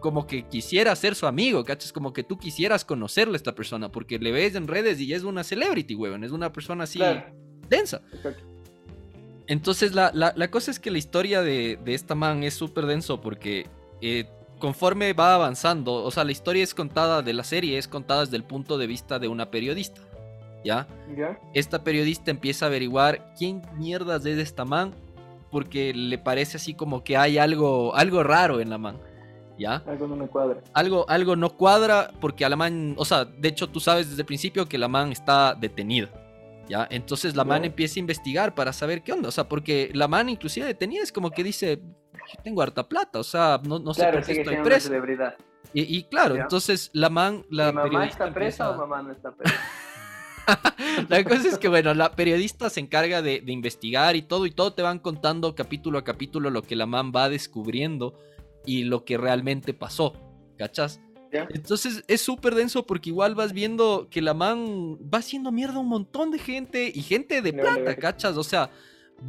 como 0.00 0.26
que 0.26 0.46
quisiera 0.46 0.94
ser 0.94 1.14
su 1.14 1.26
amigo, 1.26 1.64
¿cachas? 1.64 1.92
Como 1.92 2.12
que 2.12 2.22
tú 2.22 2.38
quisieras 2.38 2.84
conocerle 2.84 3.34
a 3.34 3.36
esta 3.36 3.54
persona, 3.54 3.90
porque 3.90 4.18
le 4.18 4.30
ves 4.30 4.54
en 4.54 4.68
redes 4.68 5.00
y 5.00 5.12
es 5.14 5.22
una 5.24 5.42
celebrity, 5.42 5.94
huevón, 5.94 6.22
es 6.22 6.30
una 6.32 6.52
persona 6.52 6.84
así 6.84 6.98
Claro. 6.98 7.24
densa. 7.68 8.02
Exacto. 8.12 8.44
Entonces 9.46 9.94
la, 9.94 10.10
la- 10.14 10.32
la 10.36 10.50
cosa 10.50 10.70
es 10.70 10.78
que 10.78 10.90
la 10.90 10.98
historia 10.98 11.42
de, 11.42 11.78
de 11.84 11.94
esta 11.94 12.14
man 12.14 12.42
es 12.42 12.54
súper 12.54 12.86
denso 12.86 13.20
porque 13.20 13.66
eh, 14.00 14.26
conforme 14.62 15.12
va 15.12 15.34
avanzando, 15.34 15.92
o 15.92 16.10
sea, 16.12 16.22
la 16.22 16.30
historia 16.30 16.62
es 16.62 16.72
contada 16.72 17.20
de 17.20 17.32
la 17.32 17.42
serie, 17.42 17.78
es 17.78 17.88
contada 17.88 18.20
desde 18.20 18.36
el 18.36 18.44
punto 18.44 18.78
de 18.78 18.86
vista 18.86 19.18
de 19.18 19.26
una 19.26 19.50
periodista, 19.50 20.00
¿ya? 20.64 20.86
¿Ya? 21.16 21.40
Esta 21.52 21.82
periodista 21.82 22.30
empieza 22.30 22.66
a 22.66 22.68
averiguar 22.68 23.34
quién 23.36 23.60
mierdas 23.76 24.24
es 24.24 24.38
esta 24.38 24.64
man 24.64 24.94
porque 25.50 25.92
le 25.92 26.16
parece 26.16 26.58
así 26.58 26.74
como 26.74 27.02
que 27.02 27.16
hay 27.16 27.38
algo, 27.38 27.92
algo 27.96 28.22
raro 28.22 28.60
en 28.60 28.70
la 28.70 28.78
man, 28.78 28.98
¿ya? 29.58 29.82
Algo 29.84 30.06
no 30.06 30.14
me 30.14 30.28
cuadra. 30.28 30.60
Algo, 30.74 31.06
algo 31.08 31.34
no 31.34 31.50
cuadra 31.50 32.12
porque 32.20 32.44
a 32.44 32.48
la 32.48 32.54
man, 32.54 32.94
o 32.98 33.04
sea, 33.04 33.24
de 33.24 33.48
hecho 33.48 33.68
tú 33.68 33.80
sabes 33.80 34.10
desde 34.10 34.22
el 34.22 34.26
principio 34.26 34.68
que 34.68 34.78
la 34.78 34.86
man 34.86 35.10
está 35.10 35.56
detenida. 35.56 36.08
¿Ya? 36.68 36.86
Entonces 36.88 37.34
la 37.34 37.42
Ya. 37.42 37.48
man 37.48 37.64
empieza 37.64 37.98
a 37.98 38.00
investigar 38.00 38.54
para 38.54 38.72
saber 38.72 39.02
qué 39.02 39.12
onda. 39.12 39.28
O 39.28 39.32
sea, 39.32 39.48
porque 39.48 39.90
la 39.92 40.06
man 40.06 40.28
inclusive 40.28 40.64
detenida 40.64 41.02
es 41.02 41.10
como 41.10 41.32
que 41.32 41.42
dice, 41.42 41.82
"Yo 42.36 42.42
tengo 42.42 42.62
harta 42.62 42.88
plata, 42.88 43.18
o 43.18 43.24
sea, 43.24 43.60
no, 43.66 43.78
no 43.78 43.94
sé 43.94 44.04
por 44.12 44.24
qué 44.24 44.32
estoy 44.40 44.56
presa. 44.58 44.88
celebridad. 44.88 45.36
Y, 45.74 45.82
y 45.98 46.02
claro, 46.04 46.36
Ya. 46.36 46.42
entonces 46.42 46.90
la 46.92 47.08
man, 47.08 47.44
la 47.50 47.66
¿Mi 47.68 47.72
mamá 47.72 47.82
periodista 47.88 48.24
está 48.24 48.34
presa 48.34 48.64
empieza- 48.64 48.70
o 48.70 48.86
mamá 48.88 49.02
no 49.02 49.12
está 49.12 49.30
presa? 49.32 49.54
La 51.08 51.22
cosa 51.22 51.48
es 51.48 51.56
que, 51.58 51.68
bueno, 51.68 51.94
la 51.94 52.12
periodista 52.16 52.68
se 52.68 52.80
encarga 52.80 53.22
de, 53.22 53.40
de 53.40 53.52
investigar 53.52 54.16
y 54.16 54.22
todo, 54.22 54.44
y 54.46 54.50
todo 54.50 54.72
te 54.72 54.82
van 54.82 54.98
contando 54.98 55.54
capítulo 55.54 55.98
a 55.98 56.04
capítulo 56.04 56.50
lo 56.50 56.62
que 56.62 56.74
la 56.74 56.84
man 56.86 57.12
va 57.14 57.28
descubriendo 57.28 58.18
y 58.66 58.82
lo 58.84 59.04
que 59.04 59.16
realmente 59.18 59.72
pasó, 59.72 60.14
¿cachas? 60.58 61.00
¿Ya? 61.32 61.46
Entonces 61.50 62.04
es 62.08 62.20
súper 62.20 62.54
denso 62.56 62.84
porque 62.84 63.10
igual 63.10 63.34
vas 63.36 63.52
viendo 63.52 64.08
que 64.10 64.20
la 64.20 64.34
man 64.34 64.96
va 64.96 65.18
haciendo 65.18 65.52
mierda 65.52 65.76
a 65.76 65.78
un 65.78 65.88
montón 65.88 66.30
de 66.32 66.38
gente 66.40 66.90
y 66.92 67.02
gente 67.02 67.40
de 67.40 67.52
plata. 67.52 67.94
¿cachas? 67.96 68.36
O 68.36 68.42
sea, 68.44 68.68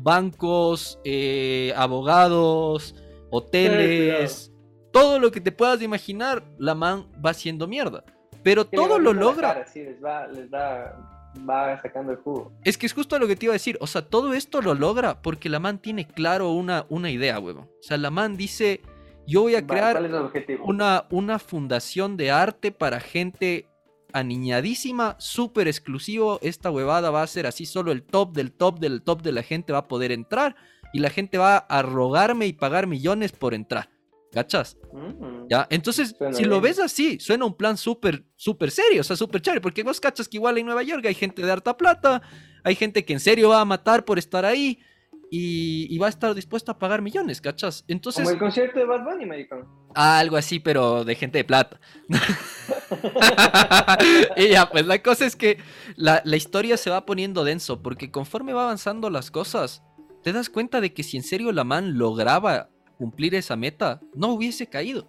bancos, 0.02 1.00
eh, 1.04 1.74
abogados, 1.76 2.96
hoteles, 3.30 4.52
todo 4.92 5.20
lo 5.20 5.32
que 5.32 5.42
te 5.42 5.52
puedas 5.52 5.82
imaginar, 5.82 6.44
la 6.58 6.76
man 6.76 7.08
va 7.24 7.32
haciendo 7.32 7.68
mierda. 7.68 8.04
Pero 8.44 8.66
todo 8.66 9.00
lo 9.00 9.14
logra. 9.14 9.66
les 9.74 10.04
va, 10.04 10.28
les 10.28 10.52
va 10.52 11.82
sacando 11.82 12.12
el 12.12 12.18
jugo. 12.20 12.52
Es 12.64 12.78
que 12.78 12.86
es 12.86 12.94
justo 12.94 13.18
lo 13.18 13.28
que 13.28 13.36
te 13.36 13.46
iba 13.46 13.54
a 13.54 13.56
decir. 13.56 13.78
O 13.82 13.88
sea, 13.88 14.04
todo 14.04 14.34
esto 14.34 14.62
lo 14.62 14.74
logra 14.74 15.22
porque 15.22 15.50
la 15.50 15.60
man 15.60 15.80
tiene 15.80 16.08
claro 16.08 16.52
una, 16.52 16.86
una 16.90 17.10
idea, 17.10 17.40
huevo. 17.40 17.62
O 17.62 17.84
sea, 17.84 17.98
la 17.98 18.12
man 18.12 18.36
dice, 18.36 18.82
yo 19.26 19.42
voy 19.42 19.56
a 19.56 19.66
crear 19.66 20.02
una, 20.64 21.06
una 21.10 21.40
fundación 21.40 22.18
de 22.18 22.32
arte 22.32 22.72
para 22.72 23.00
gente 23.00 23.68
aniñadísima, 24.14 25.16
súper 25.20 25.68
exclusivo. 25.68 26.40
Esta 26.42 26.72
huevada 26.72 27.10
va 27.12 27.24
a 27.24 27.28
ser 27.28 27.48
así, 27.48 27.66
solo 27.66 27.92
el 27.92 28.04
top 28.04 28.34
del 28.34 28.52
top 28.52 28.80
del 28.80 29.02
top 29.02 29.22
de 29.22 29.32
la 29.32 29.44
gente 29.44 29.74
va 29.74 29.80
a 29.80 29.88
poder 29.88 30.12
entrar 30.12 30.56
y 30.94 31.00
la 31.00 31.10
gente 31.10 31.38
va 31.38 31.58
a 31.58 31.82
rogarme 31.82 32.46
y 32.46 32.54
pagar 32.54 32.88
millones 32.88 33.32
por 33.32 33.54
entrar. 33.54 33.90
¿Cachas? 34.32 34.78
Mm. 34.92 35.48
¿Ya? 35.48 35.68
Entonces, 35.70 36.16
si 36.32 36.46
lo 36.46 36.60
ves 36.60 36.80
así, 36.80 37.20
suena 37.20 37.46
un 37.46 37.56
plan 37.56 37.78
súper, 37.78 38.24
súper 38.36 38.72
serio, 38.72 39.02
o 39.02 39.04
sea, 39.04 39.16
súper 39.16 39.42
chévere, 39.42 39.62
porque 39.62 39.84
vos 39.84 40.00
cachas 40.00 40.28
que 40.28 40.38
igual 40.38 40.58
en 40.58 40.66
Nueva 40.66 40.82
York 40.82 41.06
hay 41.06 41.14
gente 41.14 41.44
de 41.44 41.52
harta 41.52 41.78
plata, 41.78 42.24
hay 42.64 42.74
gente 42.74 43.06
que 43.06 43.14
en 43.14 43.20
serio 43.20 43.50
va 43.50 43.62
a 43.62 43.66
matar 43.66 44.06
por 44.06 44.18
estar 44.18 44.44
ahí 44.44 44.80
y, 45.36 45.98
va 45.98 46.06
a 46.06 46.10
estar 46.10 46.36
dispuesta 46.36 46.74
a 46.74 46.78
pagar 46.78 47.02
millones, 47.02 47.42
¿cachas? 47.42 47.86
Entonces... 47.88 48.24
Como 48.24 48.36
el 48.36 48.40
concierto 48.40 48.78
de 48.78 48.86
Bad 48.86 49.04
Bunny, 49.04 49.26
maricón. 49.26 49.68
algo 49.96 50.38
así, 50.38 50.60
pero 50.60 51.04
de 51.04 51.16
gente 51.16 51.40
de 51.40 51.44
plata. 51.44 51.80
y 54.38 54.50
ya, 54.50 54.70
pues 54.70 54.86
la 54.86 55.02
cosa 55.02 55.26
es 55.26 55.36
que 55.36 55.58
la, 55.96 56.22
la 56.24 56.36
historia 56.36 56.78
se 56.78 56.92
va 56.92 57.08
poniendo 57.08 57.44
denso, 57.44 57.82
porque 57.82 58.12
conforme 58.12 58.54
va 58.54 58.66
avanzando 58.66 59.10
las 59.10 59.32
cosas, 59.32 59.82
te 60.22 60.34
das 60.34 60.52
cuenta 60.52 60.82
de 60.82 60.94
que 60.94 61.02
si 61.02 61.18
en 61.18 61.24
serio 61.24 61.52
la 61.52 61.64
man 61.64 61.98
lograba 61.98 62.70
cumplir 63.00 63.34
esa 63.34 63.56
meta, 63.56 64.02
no 64.14 64.28
hubiese 64.28 64.68
caído. 64.68 65.08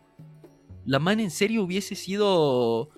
La 0.86 1.00
man 1.00 1.20
en 1.20 1.30
serio 1.30 1.64
hubiese 1.64 1.96
sido 1.96 2.88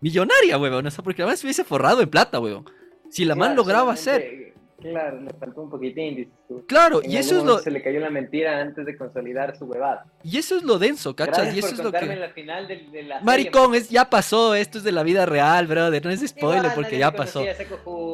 millonaria, 0.00 0.56
weón. 0.56 0.86
O 0.86 0.90
sea, 0.90 1.04
porque 1.04 1.20
la 1.20 1.28
man 1.28 1.36
se 1.36 1.46
hubiese 1.46 1.62
forrado 1.62 2.00
en 2.00 2.08
plata, 2.08 2.40
weón. 2.40 2.64
Si 3.10 3.26
la 3.26 3.34
man 3.34 3.54
lograba 3.54 3.92
hacer. 3.92 4.49
Claro, 4.80 5.20
le 5.20 5.30
faltó 5.38 5.62
un 5.62 5.70
poquitín, 5.70 6.16
dices 6.16 6.32
tú. 6.48 6.64
Claro, 6.66 7.00
y 7.04 7.16
eso 7.16 7.38
es 7.38 7.44
lo. 7.44 7.58
Se 7.58 7.70
le 7.70 7.82
cayó 7.82 8.00
la 8.00 8.10
mentira 8.10 8.60
antes 8.60 8.86
de 8.86 8.96
consolidar 8.96 9.56
su 9.56 9.66
huevada. 9.66 10.06
Y 10.22 10.38
eso 10.38 10.56
es 10.56 10.62
lo 10.62 10.78
denso, 10.78 11.14
¿cachas? 11.14 11.54
y 11.54 11.58
eso 11.58 11.68
es 11.68 11.78
lo 11.78 11.92
que. 11.92 12.06
La 12.16 12.30
final 12.30 12.66
de, 12.66 13.02
la 13.02 13.20
maricón, 13.20 13.74
es, 13.74 13.88
ya 13.88 14.08
pasó, 14.08 14.54
esto 14.54 14.78
es 14.78 14.84
de 14.84 14.92
la 14.92 15.02
vida 15.02 15.26
real, 15.26 15.66
brother. 15.66 16.04
No 16.04 16.10
es 16.10 16.26
spoiler 16.26 16.72
porque 16.74 16.98
ya 16.98 17.12
pasó. 17.12 17.44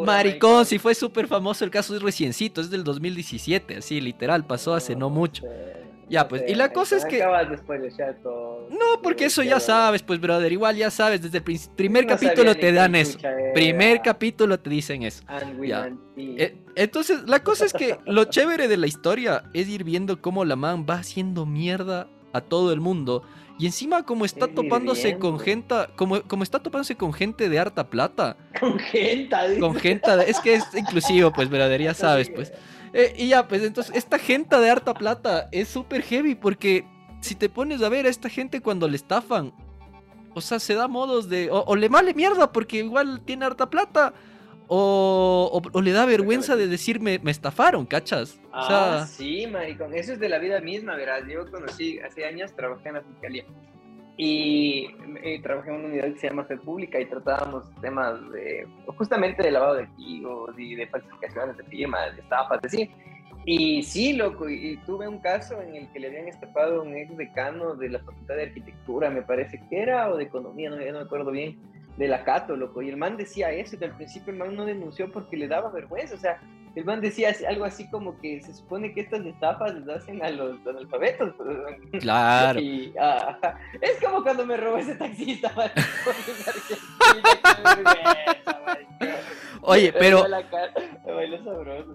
maricón, 0.05 0.67
si 0.67 0.79
fue 0.79 0.95
súper 0.95 1.27
famoso 1.27 1.65
el 1.65 1.71
caso 1.71 1.95
es 1.95 2.03
reciencito, 2.03 2.61
es 2.61 2.71
del 2.71 2.85
2017, 2.85 3.77
así, 3.77 4.01
literal, 4.01 4.45
pasó 4.45 4.75
hace 4.75 4.97
no 4.97 5.11
mucho. 5.11 5.45
Ya, 6.09 6.29
pues, 6.29 6.45
y 6.47 6.55
la 6.55 6.73
cosa 6.73 6.97
es 6.97 7.05
que... 7.05 7.19
No, 8.71 9.03
porque 9.03 9.25
eso 9.25 9.43
ya 9.43 9.59
sabes, 9.59 10.03
pues, 10.03 10.21
brother, 10.21 10.53
igual 10.53 10.77
ya 10.77 10.91
sabes, 10.91 11.21
desde 11.21 11.39
el 11.39 11.61
primer 11.75 12.07
capítulo 12.07 12.55
te 12.55 12.73
dan 12.73 12.95
eso. 12.95 13.19
Primer 13.55 14.03
capítulo 14.03 14.59
te 14.61 14.71
dicen 14.71 15.03
eso. 15.03 15.25
Eh, 16.17 16.57
entonces, 16.77 17.23
la 17.27 17.43
cosa 17.43 17.65
es 17.65 17.73
que 17.73 17.99
lo 18.07 18.25
chévere 18.37 18.69
de 18.69 18.77
la 18.77 18.87
historia 18.87 19.45
es 19.53 19.69
ir 19.69 19.85
viendo 19.85 20.21
cómo 20.21 20.45
la 20.45 20.57
man 20.57 20.87
va 20.89 20.95
haciendo 20.95 21.45
mierda 21.45 22.07
a 22.33 22.41
todo 22.41 22.73
el 22.73 22.81
mundo. 22.81 23.23
Y 23.59 23.67
encima 23.67 24.05
como 24.05 24.27
está 24.27 24.49
topándose 24.49 25.19
con 25.19 25.41
gente, 25.41 25.75
como, 25.97 26.23
como 26.23 26.43
está 26.43 26.59
topándose 26.59 26.95
con 26.97 27.13
gente 27.13 27.49
de 27.49 27.59
harta 27.59 27.89
plata. 27.89 28.37
Con 28.61 28.79
gente. 28.79 29.37
Con 29.59 29.75
gente, 29.75 30.11
es 30.27 30.41
que 30.41 30.55
es 30.55 30.65
inclusivo, 30.75 31.33
pues, 31.33 31.49
brother, 31.49 31.81
ya 31.81 31.95
sabes, 31.95 32.31
pues. 32.31 32.53
Eh, 32.93 33.15
y 33.17 33.29
ya, 33.29 33.47
pues 33.49 33.63
entonces, 33.63 33.95
esta 33.95 34.19
gente 34.19 34.57
de 34.57 34.71
harta 34.71 34.95
plata 34.95 35.49
es 35.53 35.69
súper 35.69 36.03
heavy 36.03 36.35
porque 36.35 36.85
si 37.21 37.35
te 37.35 37.49
pones 37.49 37.83
a 37.83 37.89
ver 37.89 38.07
a 38.07 38.09
esta 38.09 38.29
gente 38.29 38.61
cuando 38.61 38.89
le 38.89 38.97
estafan, 38.97 39.53
o 40.35 40.41
sea, 40.41 40.59
se 40.59 40.75
da 40.75 40.87
modos 40.87 41.29
de. 41.29 41.49
O, 41.51 41.75
le 41.77 41.89
vale 41.89 42.13
mierda 42.13 42.53
porque 42.53 42.79
igual 42.79 43.23
tiene 43.25 43.47
harta 43.47 43.71
plata. 43.71 44.13
O, 44.69 45.63
o, 45.73 45.81
le 45.81 45.93
da 45.93 46.05
vergüenza 46.05 46.57
de 46.57 46.67
decirme 46.67 47.21
me 47.23 47.31
estafaron, 47.31 47.87
¿cachas? 47.87 48.39
O 48.53 48.67
sea, 48.67 49.03
ah, 49.03 49.07
sí, 49.07 49.47
maricón. 49.47 49.95
Eso 49.95 50.13
es 50.13 50.19
de 50.19 50.29
la 50.29 50.39
vida 50.39 50.61
misma, 50.61 50.95
verás. 50.95 51.23
Yo 51.27 51.51
conocí 51.51 52.01
hace 52.01 52.27
años, 52.27 52.53
trabajé 52.55 52.89
en 52.89 52.95
la 52.97 53.03
fiscalía. 53.03 53.45
Y, 54.17 54.89
trabajé 55.43 55.71
en 55.71 55.77
una 55.77 55.89
unidad 55.89 56.13
que 56.13 56.19
se 56.19 56.29
llama 56.29 56.45
Fed 56.45 56.61
Pública 56.61 56.99
y 56.99 57.07
tratábamos 57.07 57.65
temas 57.81 58.19
de 58.31 58.67
justamente 58.97 59.43
de 59.43 59.51
lavado 59.51 59.75
de 59.75 59.83
activos 59.85 60.59
y 60.59 60.75
de 60.75 60.87
falsificaciones 60.87 61.57
de 61.57 61.65
firmas, 61.65 62.15
de 62.15 62.23
estafas, 62.23 62.61
así. 62.65 62.91
Y 63.45 63.83
sí, 63.83 64.15
loco, 64.15 64.49
y, 64.49 64.77
tuve 64.87 65.07
un 65.07 65.19
caso 65.19 65.61
en 65.61 65.77
el 65.77 65.93
que 65.93 66.01
le 66.01 66.09
habían 66.09 66.29
estafado 66.29 66.81
a 66.81 66.83
un 66.83 66.97
ex 66.97 67.17
decano 67.17 67.75
de 67.77 67.91
la 67.91 68.01
Facultad 68.01 68.35
de 68.37 68.45
Arquitectura, 68.45 69.11
me 69.11 69.23
parece 69.23 69.63
que 69.69 69.83
era, 69.83 70.11
o 70.11 70.17
de 70.17 70.25
Economía, 70.25 70.71
no, 70.71 70.77
no 70.77 70.83
me 70.83 70.99
acuerdo 70.99 71.31
bien, 71.31 71.57
de 71.97 72.09
la 72.09 72.25
Cato, 72.25 72.57
loco. 72.57 72.83
Y 72.83 72.89
el 72.89 72.97
man 72.97 73.17
decía 73.17 73.53
eso, 73.53 73.77
y 73.81 73.85
al 73.85 73.97
principio 73.97 74.33
el 74.33 74.39
man 74.39 74.57
no 74.57 74.65
denunció 74.65 75.13
porque 75.13 75.37
le 75.37 75.47
daba 75.47 75.71
vergüenza, 75.71 76.15
o 76.15 76.19
sea, 76.19 76.41
el 76.77 76.85
man 76.85 77.01
decía 77.01 77.35
algo 77.49 77.65
así 77.65 77.89
como 77.89 78.19
que 78.21 78.43
se 78.43 78.53
supone 78.53 78.93
que 78.93 79.01
estas 79.01 79.25
estafas 79.25 79.75
les 79.75 79.89
hacen 79.89 80.23
a 80.23 80.31
los 80.31 80.65
analfabetos. 80.67 81.35
Claro. 82.01 82.61
es 82.61 84.05
como 84.05 84.23
cuando 84.23 84.45
me 84.45 84.57
robó 84.57 84.77
ese 84.77 84.95
taxista. 84.95 85.51
Oye, 89.69 89.93
pero. 89.99 90.25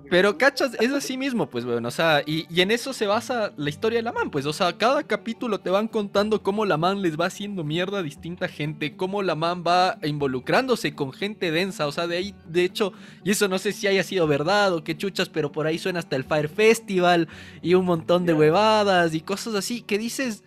Pero 0.09 0.37
cachas, 0.37 0.75
es 0.79 0.91
así 0.91 1.17
mismo, 1.17 1.49
pues, 1.49 1.63
bueno, 1.63 1.87
o 1.87 1.91
sea, 1.91 2.21
y, 2.25 2.45
y, 2.53 2.61
en 2.61 2.71
eso 2.71 2.91
se 2.91 3.07
basa 3.07 3.53
la 3.55 3.69
historia 3.69 3.99
de 3.99 4.03
la 4.03 4.11
man, 4.11 4.29
pues, 4.29 4.45
o 4.45 4.51
sea, 4.51 4.77
cada 4.77 5.03
capítulo 5.03 5.59
te 5.59 5.69
van 5.69 5.87
contando 5.87 6.43
cómo 6.43 6.65
la 6.65 6.77
man 6.77 7.01
les 7.01 7.19
va 7.19 7.27
haciendo 7.27 7.63
mierda 7.63 7.99
a 7.99 8.03
distinta 8.03 8.49
gente, 8.49 8.97
cómo 8.97 9.23
la 9.23 9.35
man 9.35 9.63
va 9.65 9.97
involucrándose 10.03 10.93
con 10.95 11.13
gente 11.13 11.51
densa, 11.51 11.87
o 11.87 11.91
sea, 11.91 12.07
de 12.07 12.17
ahí, 12.17 12.35
de 12.45 12.65
hecho, 12.65 12.91
y 13.23 13.31
eso 13.31 13.47
no 13.47 13.57
sé 13.57 13.71
si 13.71 13.87
haya 13.87 14.03
sido 14.03 14.27
verdad 14.27 14.73
o 14.73 14.83
qué 14.83 14.97
chuchas, 14.97 15.29
pero 15.29 15.51
por 15.51 15.65
ahí 15.65 15.77
suena 15.77 15.99
hasta 15.99 16.17
el 16.17 16.25
Fire 16.25 16.49
Festival 16.49 17.29
y 17.61 17.73
un 17.73 17.85
montón 17.85 18.25
de 18.25 18.33
huevadas 18.33 19.13
y 19.13 19.21
cosas 19.21 19.55
así 19.55 19.81
que 19.81 19.97
dices, 19.97 20.43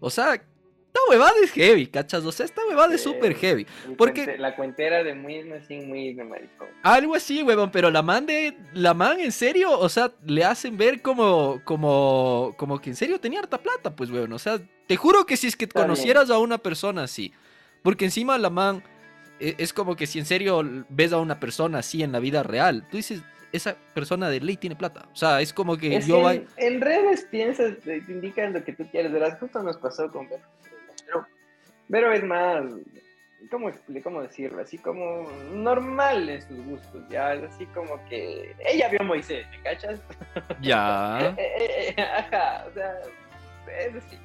o 0.00 0.10
sea, 0.10 0.42
esta 0.96 1.10
huevada 1.10 1.34
es 1.42 1.50
heavy, 1.52 1.86
¿cachas? 1.86 2.24
O 2.24 2.32
sea, 2.32 2.46
esta 2.46 2.64
huevada 2.66 2.94
es 2.94 3.02
súper 3.02 3.34
heavy. 3.34 3.66
Porque... 3.98 4.36
la 4.38 4.56
cuentera 4.56 5.04
de 5.04 5.14
muy 5.14 5.40
así, 5.52 5.80
muy 5.80 6.14
maricón. 6.14 6.68
Algo 6.82 7.14
así, 7.14 7.42
huevón, 7.42 7.70
pero 7.70 7.90
la 7.90 8.02
man 8.02 8.26
de... 8.26 8.56
La 8.72 8.94
man, 8.94 9.20
en 9.20 9.32
serio, 9.32 9.78
o 9.78 9.88
sea, 9.88 10.12
le 10.24 10.44
hacen 10.44 10.76
ver 10.76 11.02
como... 11.02 11.60
Como... 11.64 12.54
Como 12.56 12.80
que 12.80 12.90
en 12.90 12.96
serio 12.96 13.20
tenía 13.20 13.40
harta 13.40 13.58
plata, 13.58 13.94
pues, 13.94 14.10
huevón. 14.10 14.32
O 14.32 14.38
sea, 14.38 14.58
te 14.86 14.96
juro 14.96 15.26
que 15.26 15.36
si 15.36 15.48
es 15.48 15.56
que 15.56 15.68
conocieras 15.68 16.30
a 16.30 16.38
una 16.38 16.58
persona 16.58 17.02
así. 17.04 17.32
Porque 17.82 18.06
encima 18.06 18.38
la 18.38 18.50
man... 18.50 18.82
E, 19.38 19.54
es 19.58 19.72
como 19.72 19.96
que 19.96 20.06
si 20.06 20.18
en 20.18 20.26
serio 20.26 20.62
ves 20.88 21.12
a 21.12 21.18
una 21.18 21.38
persona 21.38 21.80
así 21.80 22.02
en 22.02 22.12
la 22.12 22.20
vida 22.20 22.42
real, 22.42 22.86
tú 22.90 22.96
dices, 22.96 23.22
esa 23.52 23.76
persona 23.94 24.30
de 24.30 24.40
ley 24.40 24.56
tiene 24.56 24.76
plata. 24.76 25.08
O 25.12 25.16
sea, 25.16 25.42
es 25.42 25.52
como 25.52 25.76
que 25.76 26.00
yo... 26.00 26.30
en, 26.30 26.80
redes 26.80 27.26
piensas, 27.30 27.74
te 27.84 27.98
indican 28.08 28.54
lo 28.54 28.64
que 28.64 28.72
tú 28.72 28.86
quieres, 28.90 29.12
¿verdad? 29.12 29.38
Justo 29.38 29.62
nos 29.62 29.76
pasó 29.76 30.10
con 30.10 30.26
pero 31.88 32.12
es 32.12 32.24
más, 32.24 32.64
¿cómo, 33.50 33.70
¿cómo 34.02 34.22
decirlo? 34.22 34.62
Así 34.62 34.78
como 34.78 35.30
normal 35.52 36.28
en 36.28 36.42
sus 36.42 36.64
gustos, 36.64 37.02
ya, 37.08 37.32
así 37.32 37.66
como 37.66 38.02
que 38.08 38.54
ella 38.66 38.88
vio 38.88 39.00
a 39.00 39.04
Moisés, 39.04 39.46
¿me 39.50 39.62
cachas? 39.62 40.00
Ya. 40.60 41.34
Eh, 41.36 41.36
eh, 41.38 41.94
eh, 41.96 42.02
ajá, 42.02 42.66
o 42.68 42.74
sea, 42.74 42.94
es 43.80 43.94
así. 43.96 44.18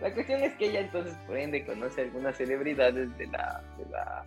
La 0.00 0.12
cuestión 0.12 0.42
es 0.42 0.52
que 0.54 0.66
ella 0.66 0.80
entonces, 0.80 1.14
por 1.26 1.36
ende, 1.36 1.64
conoce 1.64 2.02
algunas 2.02 2.36
celebridades 2.36 3.16
de 3.16 3.26
la, 3.28 3.62
de 3.78 3.86
la, 3.86 4.24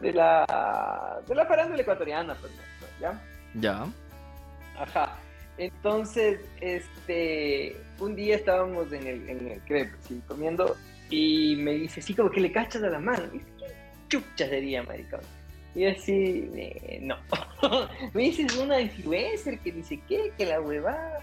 de 0.00 0.12
la, 0.12 1.22
de 1.26 1.34
la 1.34 1.46
farándula 1.46 1.82
ecuatoriana, 1.82 2.34
por 2.34 2.50
ejemplo, 2.50 2.88
¿ya? 3.00 3.20
Ya. 3.54 3.86
Ajá. 4.78 5.16
Entonces, 5.58 6.40
este, 6.60 7.76
un 8.00 8.16
día 8.16 8.36
estábamos 8.36 8.90
en 8.92 9.06
el, 9.06 9.28
en 9.28 9.48
el 9.48 9.60
crepe, 9.60 9.94
sí, 10.00 10.22
comiendo 10.26 10.76
y 11.12 11.56
me 11.56 11.72
dice, 11.72 12.00
sí, 12.00 12.14
como 12.14 12.30
que 12.30 12.40
le 12.40 12.50
cachas 12.50 12.82
a 12.82 12.88
la 12.88 12.98
mano. 12.98 13.24
Y 13.32 13.38
dice, 13.38 13.52
¿qué 13.58 13.66
chucha 14.08 14.48
sería, 14.48 14.82
maricón? 14.82 15.20
Y 15.74 15.86
así, 15.86 16.50
eh, 16.54 17.00
no. 17.02 17.16
me 18.14 18.22
dice, 18.22 18.44
es 18.44 18.56
una 18.56 18.80
influencer 18.80 19.58
que 19.58 19.72
dice, 19.72 20.00
¿qué? 20.08 20.32
Que 20.38 20.46
la 20.46 20.60
huevada. 20.60 21.20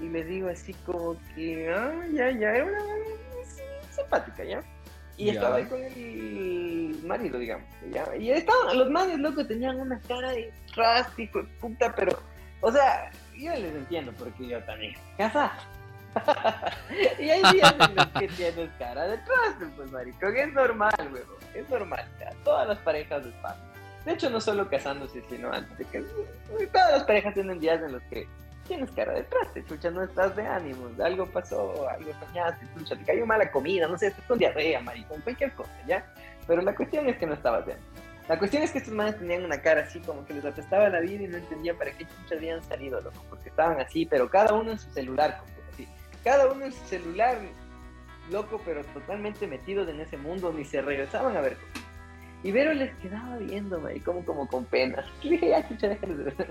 Y 0.00 0.08
le 0.08 0.24
digo 0.24 0.48
así 0.48 0.74
como 0.84 1.16
que, 1.34 1.68
ah, 1.70 2.04
ya, 2.12 2.30
ya, 2.32 2.50
era 2.50 2.64
una 2.64 2.80
simpática, 3.90 4.42
¿ya? 4.42 4.62
Y 5.16 5.30
estaba 5.30 5.56
ahí 5.56 5.64
con 5.64 5.82
el 5.82 7.00
marido, 7.04 7.38
digamos. 7.38 7.66
¿ya? 7.92 8.16
Y 8.16 8.30
estaban, 8.30 8.76
los 8.76 8.90
manes, 8.90 9.18
loco, 9.18 9.46
tenían 9.46 9.78
una 9.78 10.00
cara 10.00 10.32
de 10.32 10.52
rástico, 10.74 11.44
puta, 11.60 11.92
pero, 11.94 12.20
o 12.60 12.72
sea, 12.72 13.10
yo 13.36 13.52
les 13.52 13.74
entiendo 13.74 14.12
porque 14.18 14.48
yo 14.48 14.62
también. 14.64 14.94
Casa, 15.16 15.52
y 17.18 17.30
hay 17.30 17.42
días 17.52 17.74
en 17.78 17.96
los 17.96 18.06
que 18.06 18.28
tienes 18.28 18.70
cara 18.78 19.06
de 19.06 19.18
traste, 19.18 19.66
pues, 19.76 19.90
maricón. 19.90 20.36
Es 20.36 20.52
normal, 20.52 20.94
huevo. 21.12 21.36
Es 21.54 21.68
normal. 21.68 22.04
todas 22.44 22.68
las 22.68 22.78
parejas 22.78 23.24
les 23.24 23.34
pasa. 23.36 23.60
De 24.04 24.12
hecho, 24.12 24.30
no 24.30 24.40
solo 24.40 24.68
casándose, 24.68 25.22
sino 25.28 25.52
antes 25.52 25.76
de 25.78 25.84
que. 25.84 26.00
Todas 26.72 26.92
las 26.92 27.04
parejas 27.04 27.34
tienen 27.34 27.60
días 27.60 27.82
en 27.82 27.92
los 27.92 28.02
que 28.04 28.26
tienes 28.66 28.90
cara 28.92 29.14
de 29.14 29.22
traste, 29.24 29.64
chucha, 29.64 29.90
no 29.90 30.04
estás 30.04 30.36
de 30.36 30.46
ánimos, 30.46 31.00
algo 31.00 31.26
pasó, 31.26 31.88
algo 31.88 32.12
soñaste, 32.20 32.66
chucha, 32.76 32.96
te 32.96 33.04
cayó 33.04 33.24
mala 33.24 33.50
comida, 33.50 33.88
no 33.88 33.96
sé, 33.96 34.08
estás 34.08 34.24
con 34.26 34.38
diarrea, 34.38 34.80
maricón, 34.82 35.22
cualquier 35.22 35.52
cosa, 35.52 35.72
¿ya? 35.86 36.04
Pero 36.46 36.60
la 36.60 36.74
cuestión 36.74 37.08
es 37.08 37.16
que 37.16 37.26
no 37.26 37.32
estabas 37.32 37.64
de 37.64 37.72
ánimos. 37.72 37.90
La 38.28 38.38
cuestión 38.38 38.62
es 38.62 38.70
que 38.70 38.78
estos 38.78 38.92
manes 38.92 39.18
tenían 39.18 39.42
una 39.42 39.62
cara 39.62 39.82
así 39.82 40.00
como 40.00 40.24
que 40.26 40.34
les 40.34 40.44
apestaba 40.44 40.90
la 40.90 41.00
vida 41.00 41.24
y 41.24 41.28
no 41.28 41.38
entendía 41.38 41.74
para 41.74 41.92
qué 41.92 42.04
chucha 42.04 42.34
habían 42.34 42.62
salido, 42.62 43.00
loco, 43.00 43.24
porque 43.30 43.48
estaban 43.48 43.80
así, 43.80 44.04
pero 44.04 44.28
cada 44.28 44.52
uno 44.52 44.72
en 44.72 44.78
su 44.78 44.90
celular, 44.90 45.38
como. 45.40 45.57
Cada 46.24 46.50
uno 46.50 46.66
en 46.66 46.72
su 46.72 46.84
celular, 46.86 47.38
loco, 48.30 48.60
pero 48.64 48.84
totalmente 48.84 49.46
metidos 49.46 49.88
en 49.88 50.00
ese 50.00 50.16
mundo, 50.16 50.52
ni 50.52 50.64
se 50.64 50.82
regresaban 50.82 51.36
a 51.36 51.40
ver 51.40 51.56
Y 52.42 52.52
Vero 52.52 52.72
les 52.74 52.94
quedaba 52.96 53.36
viendo, 53.38 53.80
y 53.90 54.00
como, 54.00 54.24
como 54.24 54.46
con 54.48 54.64
pena. 54.64 55.04
Y 55.22 55.30
dije, 55.30 55.48
ya, 55.48 55.68
chucha, 55.68 55.88
déjales 55.88 56.18
de 56.18 56.24
ver. 56.24 56.48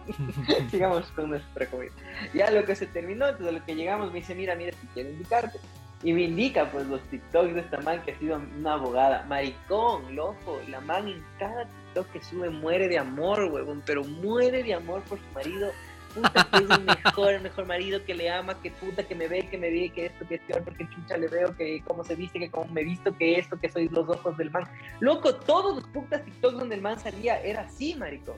Sigamos 0.70 1.10
con 1.12 1.30
nuestra 1.30 1.66
comida. 1.66 1.92
Ya 2.32 2.50
lo 2.50 2.64
que 2.64 2.74
se 2.74 2.86
terminó, 2.86 3.28
entonces 3.28 3.54
lo 3.54 3.64
que 3.64 3.74
llegamos 3.74 4.12
me 4.12 4.20
dice, 4.20 4.34
mira, 4.34 4.54
mira, 4.54 4.72
si 4.72 4.86
quiero 4.88 5.10
indicarte. 5.10 5.58
Y 6.04 6.12
me 6.12 6.24
indica, 6.24 6.70
pues, 6.70 6.86
los 6.86 7.00
TikToks 7.08 7.54
de 7.54 7.60
esta 7.60 7.80
man 7.80 8.02
que 8.02 8.12
ha 8.12 8.18
sido 8.18 8.38
una 8.58 8.74
abogada. 8.74 9.24
Maricón, 9.26 10.14
loco. 10.14 10.60
La 10.68 10.80
man 10.82 11.08
en 11.08 11.24
cada 11.38 11.64
TikTok 11.64 12.12
que 12.12 12.22
sube 12.22 12.50
muere 12.50 12.88
de 12.88 12.98
amor, 12.98 13.44
huevón. 13.44 13.82
Pero 13.86 14.04
muere 14.04 14.62
de 14.62 14.74
amor 14.74 15.00
por 15.04 15.18
su 15.18 15.24
marido. 15.34 15.72
Puta, 16.14 16.48
que 16.50 16.64
es 16.64 16.70
el 16.70 16.84
mejor, 16.84 17.34
el 17.34 17.42
mejor 17.42 17.66
marido 17.66 18.04
que 18.04 18.14
le 18.14 18.30
ama, 18.30 18.54
que 18.62 18.70
puta, 18.70 19.02
que 19.02 19.14
me 19.14 19.26
ve, 19.26 19.48
que 19.48 19.58
me 19.58 19.70
ve, 19.70 19.90
que 19.94 20.06
esto, 20.06 20.26
que 20.28 20.38
peor, 20.38 20.62
porque 20.62 20.88
chucha 20.88 21.16
le 21.16 21.28
veo, 21.28 21.56
que 21.56 21.82
cómo 21.84 22.04
se 22.04 22.14
viste, 22.14 22.38
que 22.38 22.50
cómo 22.50 22.72
me 22.72 22.84
visto, 22.84 23.16
que 23.16 23.38
esto, 23.38 23.58
que 23.58 23.68
soy 23.68 23.88
los 23.88 24.08
ojos 24.08 24.36
del 24.36 24.50
man. 24.50 24.64
Loco, 25.00 25.34
todos 25.34 25.74
los 25.74 25.84
putas 25.88 26.24
TikToks 26.24 26.58
donde 26.58 26.76
el 26.76 26.82
man 26.82 27.00
salía 27.00 27.40
era 27.42 27.62
así, 27.62 27.96
maricón. 27.96 28.36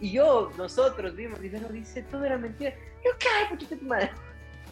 Y 0.00 0.12
yo, 0.12 0.50
nosotros 0.56 1.14
vimos, 1.14 1.44
y 1.44 1.50
no 1.50 1.68
dice, 1.68 2.02
todo 2.02 2.24
era 2.24 2.38
mentira. 2.38 2.74
Yo, 3.04 3.10
¿qué? 3.18 3.28
Puchita 3.50 3.76
tu 3.76 3.84
madre. 3.84 4.10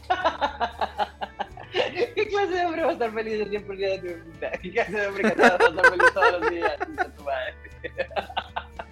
¿Qué 2.14 2.28
clase 2.28 2.52
de 2.52 2.66
hombre 2.66 2.82
va 2.82 2.90
a 2.90 2.92
estar 2.94 3.12
feliz 3.12 3.40
el 3.40 3.50
tiempo 3.50 3.72
día 3.74 3.90
de 3.90 4.14
tu 4.14 4.30
puta? 4.30 4.50
¿Qué 4.52 4.72
clase 4.72 4.92
de 4.92 5.06
hombre 5.06 5.34
casado 5.34 5.58
va 5.58 5.64
a 5.64 5.68
estar 5.68 5.90
feliz 5.90 6.14
todos 6.14 6.40
los 6.40 6.50
días? 6.50 6.78
Tu 7.16 7.22
madre. 7.22 7.54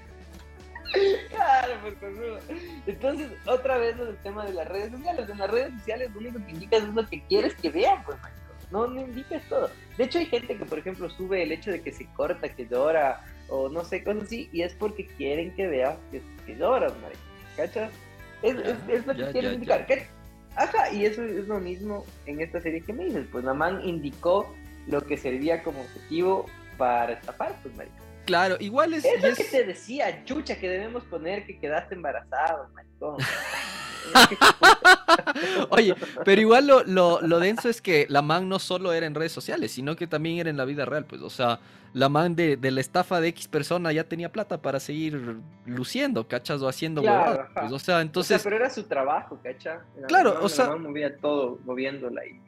Claro, 1.31 1.81
por 1.83 1.97
favor. 1.97 2.41
Entonces, 2.87 3.31
otra 3.47 3.79
vez 3.79 3.97
lo 3.97 4.07
del 4.07 4.17
tema 4.19 4.45
de 4.45 4.55
las 4.55 4.69
redes 4.69 4.91
sociales. 4.93 5.29
En 5.29 5.39
las 5.39 5.51
redes 5.51 5.73
sociales 5.75 6.11
lo 6.13 6.21
único 6.21 6.45
que 6.45 6.53
indicas 6.53 6.83
es 6.83 6.89
lo 6.89 7.07
que 7.07 7.23
quieres 7.25 7.55
que 7.55 7.71
vean, 7.71 8.03
pues, 8.05 8.19
No, 8.71 8.87
no 8.87 9.01
indicas 9.01 9.43
todo. 9.49 9.71
De 9.97 10.05
hecho, 10.05 10.19
hay 10.19 10.27
gente 10.27 10.57
que, 10.57 10.65
por 10.65 10.79
ejemplo, 10.79 11.09
sube 11.11 11.43
el 11.43 11.53
hecho 11.53 11.71
de 11.71 11.83
que 11.83 11.93
se 11.93 12.07
corta, 12.15 12.49
que 12.49 12.67
llora, 12.67 13.25
o 13.49 13.69
no 13.69 13.85
sé, 13.85 14.03
cosas 14.05 14.25
así, 14.25 14.49
y 14.53 14.63
es 14.63 14.75
porque 14.75 15.07
quieren 15.07 15.55
que 15.55 15.67
veas 15.67 15.99
que, 16.11 16.23
que 16.47 16.57
lloras, 16.57 16.93
marico. 17.01 17.21
¿Cachas? 17.57 17.91
Es, 18.43 18.57
es, 18.57 18.77
es, 18.89 19.07
lo 19.07 19.15
que 19.15 19.21
ya, 19.21 19.33
quieren 19.33 19.55
indicar. 19.55 19.87
¿Qué? 19.87 20.07
Ajá, 20.55 20.93
y 20.93 21.07
eso 21.07 21.23
es 21.23 21.47
lo 21.47 21.61
mismo 21.61 22.05
en 22.27 22.41
esta 22.41 22.61
serie 22.61 22.83
que 22.83 22.93
me 22.93 23.05
dices, 23.05 23.27
pues 23.31 23.45
la 23.45 23.55
man 23.55 23.81
indicó 23.85 24.53
lo 24.87 25.01
que 25.03 25.17
servía 25.17 25.63
como 25.63 25.81
objetivo 25.81 26.47
para 26.77 27.13
estafar, 27.13 27.55
pues 27.63 27.77
marico. 27.77 28.08
Claro, 28.29 28.57
igual 28.61 28.93
es... 28.93 29.07
Es 29.07 29.23
lo 29.23 29.35
que 29.35 29.45
te 29.45 29.65
decía, 29.65 30.23
chucha, 30.27 30.59
que 30.59 30.69
debemos 30.69 31.03
poner 31.05 31.47
que 31.47 31.59
quedaste 31.59 31.95
embarazado, 31.95 32.69
maricón. 32.75 33.17
Oye, 35.71 35.95
pero 36.27 36.39
igual 36.39 36.67
lo, 36.67 36.85
lo, 36.85 37.23
lo, 37.23 37.41
denso 37.41 37.71
es 37.71 37.81
que 37.81 38.05
la 38.11 38.21
man 38.21 38.47
no 38.47 38.59
solo 38.59 38.93
era 38.93 39.07
en 39.07 39.15
redes 39.15 39.33
sociales, 39.33 39.73
sino 39.73 39.97
que 39.97 40.07
también 40.07 40.37
era 40.37 40.51
en 40.51 40.59
la 40.59 40.67
vida 40.67 40.85
real, 40.85 41.07
pues, 41.07 41.23
o 41.23 41.31
sea, 41.31 41.59
la 41.95 42.11
man 42.11 42.37
de, 42.37 42.59
de 42.59 42.71
la 42.71 42.83
estafa 42.83 43.19
de 43.19 43.29
X 43.29 43.49
persona 43.49 43.93
ya 43.93 44.05
tenía 44.05 44.31
plata 44.31 44.61
para 44.61 44.79
seguir 44.79 45.39
luciendo, 45.65 46.29
¿cachas? 46.29 46.61
O 46.61 46.69
haciendo 46.69 47.01
claro, 47.01 47.49
pues, 47.55 47.73
o 47.73 47.79
sea, 47.79 48.03
entonces... 48.03 48.37
O 48.37 48.41
sea, 48.41 48.45
pero 48.45 48.57
era 48.57 48.69
su 48.69 48.83
trabajo, 48.83 49.41
¿cachas? 49.43 49.81
Claro, 50.07 50.39
o 50.43 50.51
sea... 50.51 50.67
La 50.67 50.73
man 50.73 50.83
movía 50.83 51.17
todo 51.17 51.61
moviéndola 51.65 52.27
y... 52.27 52.39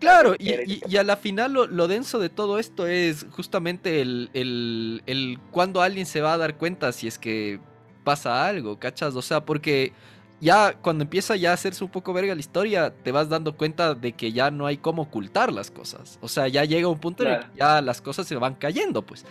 Claro, 0.00 0.34
y, 0.38 0.50
y, 0.50 0.80
y, 0.88 0.96
a 0.96 1.04
la 1.04 1.16
final 1.16 1.52
lo, 1.52 1.66
lo, 1.66 1.86
denso 1.86 2.18
de 2.18 2.28
todo 2.28 2.58
esto 2.58 2.86
es 2.86 3.26
justamente 3.30 4.00
el, 4.00 4.28
el, 4.34 5.02
el 5.06 5.38
cuando 5.52 5.82
alguien 5.82 6.04
se 6.04 6.20
va 6.20 6.32
a 6.32 6.36
dar 6.36 6.56
cuenta 6.56 6.90
si 6.92 7.06
es 7.06 7.18
que 7.18 7.60
pasa 8.02 8.46
algo, 8.46 8.78
¿cachas? 8.78 9.14
O 9.14 9.22
sea, 9.22 9.44
porque 9.44 9.92
ya 10.40 10.74
cuando 10.74 11.04
empieza 11.04 11.36
ya 11.36 11.50
a 11.50 11.54
hacerse 11.54 11.84
un 11.84 11.90
poco 11.90 12.12
verga 12.12 12.34
la 12.34 12.40
historia, 12.40 12.92
te 13.02 13.12
vas 13.12 13.28
dando 13.28 13.56
cuenta 13.56 13.94
de 13.94 14.12
que 14.12 14.32
ya 14.32 14.50
no 14.50 14.66
hay 14.66 14.78
cómo 14.78 15.02
ocultar 15.02 15.52
las 15.52 15.70
cosas. 15.70 16.18
O 16.20 16.28
sea, 16.28 16.48
ya 16.48 16.64
llega 16.64 16.88
un 16.88 16.98
punto 16.98 17.24
claro. 17.24 17.40
en 17.40 17.42
el 17.44 17.52
que 17.52 17.58
ya 17.58 17.80
las 17.80 18.00
cosas 18.00 18.26
se 18.26 18.36
van 18.36 18.54
cayendo, 18.54 19.02
pues. 19.02 19.24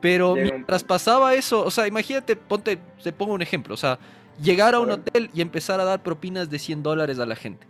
Pero 0.00 0.34
llega 0.34 0.50
mientras 0.52 0.84
pasaba 0.84 1.34
eso, 1.34 1.64
o 1.64 1.70
sea, 1.70 1.86
imagínate, 1.86 2.36
ponte, 2.36 2.78
te 3.02 3.12
pongo 3.12 3.32
un 3.32 3.42
ejemplo, 3.42 3.74
o 3.74 3.78
sea, 3.78 3.98
llegar 4.42 4.74
a 4.74 4.80
un 4.80 4.90
hotel 4.90 5.30
y 5.32 5.40
empezar 5.40 5.80
a 5.80 5.84
dar 5.84 6.02
propinas 6.02 6.50
de 6.50 6.58
100 6.58 6.82
dólares 6.82 7.18
a 7.18 7.26
la 7.26 7.36
gente. 7.36 7.66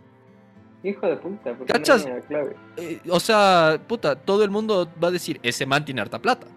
Hijo 0.85 1.07
de 1.07 1.15
puta, 1.15 1.57
¿cachas? 1.65 2.05
No 2.05 2.37
eh, 2.77 3.01
o 3.09 3.19
sea, 3.19 3.81
puta, 3.87 4.15
todo 4.15 4.43
el 4.43 4.51
mundo 4.51 4.87
va 5.03 5.07
a 5.07 5.11
decir, 5.11 5.39
ese 5.41 5.65
man 5.65 5.83
tiene 5.83 6.01
harta 6.01 6.21
plata. 6.21 6.47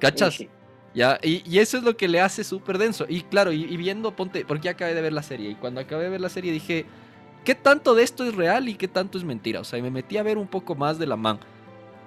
¿Cachas? 0.00 0.34
Sí. 0.34 0.48
¿Ya? 0.92 1.18
Y, 1.22 1.48
y, 1.48 1.60
eso 1.60 1.76
es 1.78 1.84
lo 1.84 1.96
que 1.96 2.08
le 2.08 2.20
hace 2.20 2.42
súper 2.42 2.78
denso. 2.78 3.06
Y 3.08 3.22
claro, 3.22 3.52
y, 3.52 3.62
y, 3.62 3.76
viendo, 3.76 4.14
ponte, 4.14 4.44
porque 4.44 4.68
acabé 4.68 4.94
de 4.94 5.02
ver 5.02 5.12
la 5.12 5.22
serie. 5.22 5.50
Y 5.50 5.54
cuando 5.54 5.80
acabé 5.80 6.04
de 6.04 6.10
ver 6.10 6.20
la 6.20 6.28
serie 6.28 6.52
dije, 6.52 6.84
¿qué 7.44 7.54
tanto 7.54 7.94
de 7.94 8.02
esto 8.02 8.24
es 8.24 8.34
real 8.34 8.68
y 8.68 8.74
qué 8.74 8.88
tanto 8.88 9.18
es 9.18 9.24
mentira? 9.24 9.60
O 9.60 9.64
sea, 9.64 9.78
y 9.78 9.82
me 9.82 9.90
metí 9.90 10.16
a 10.16 10.24
ver 10.24 10.36
un 10.36 10.48
poco 10.48 10.74
más 10.74 10.98
de 10.98 11.06
la 11.06 11.16
man. 11.16 11.38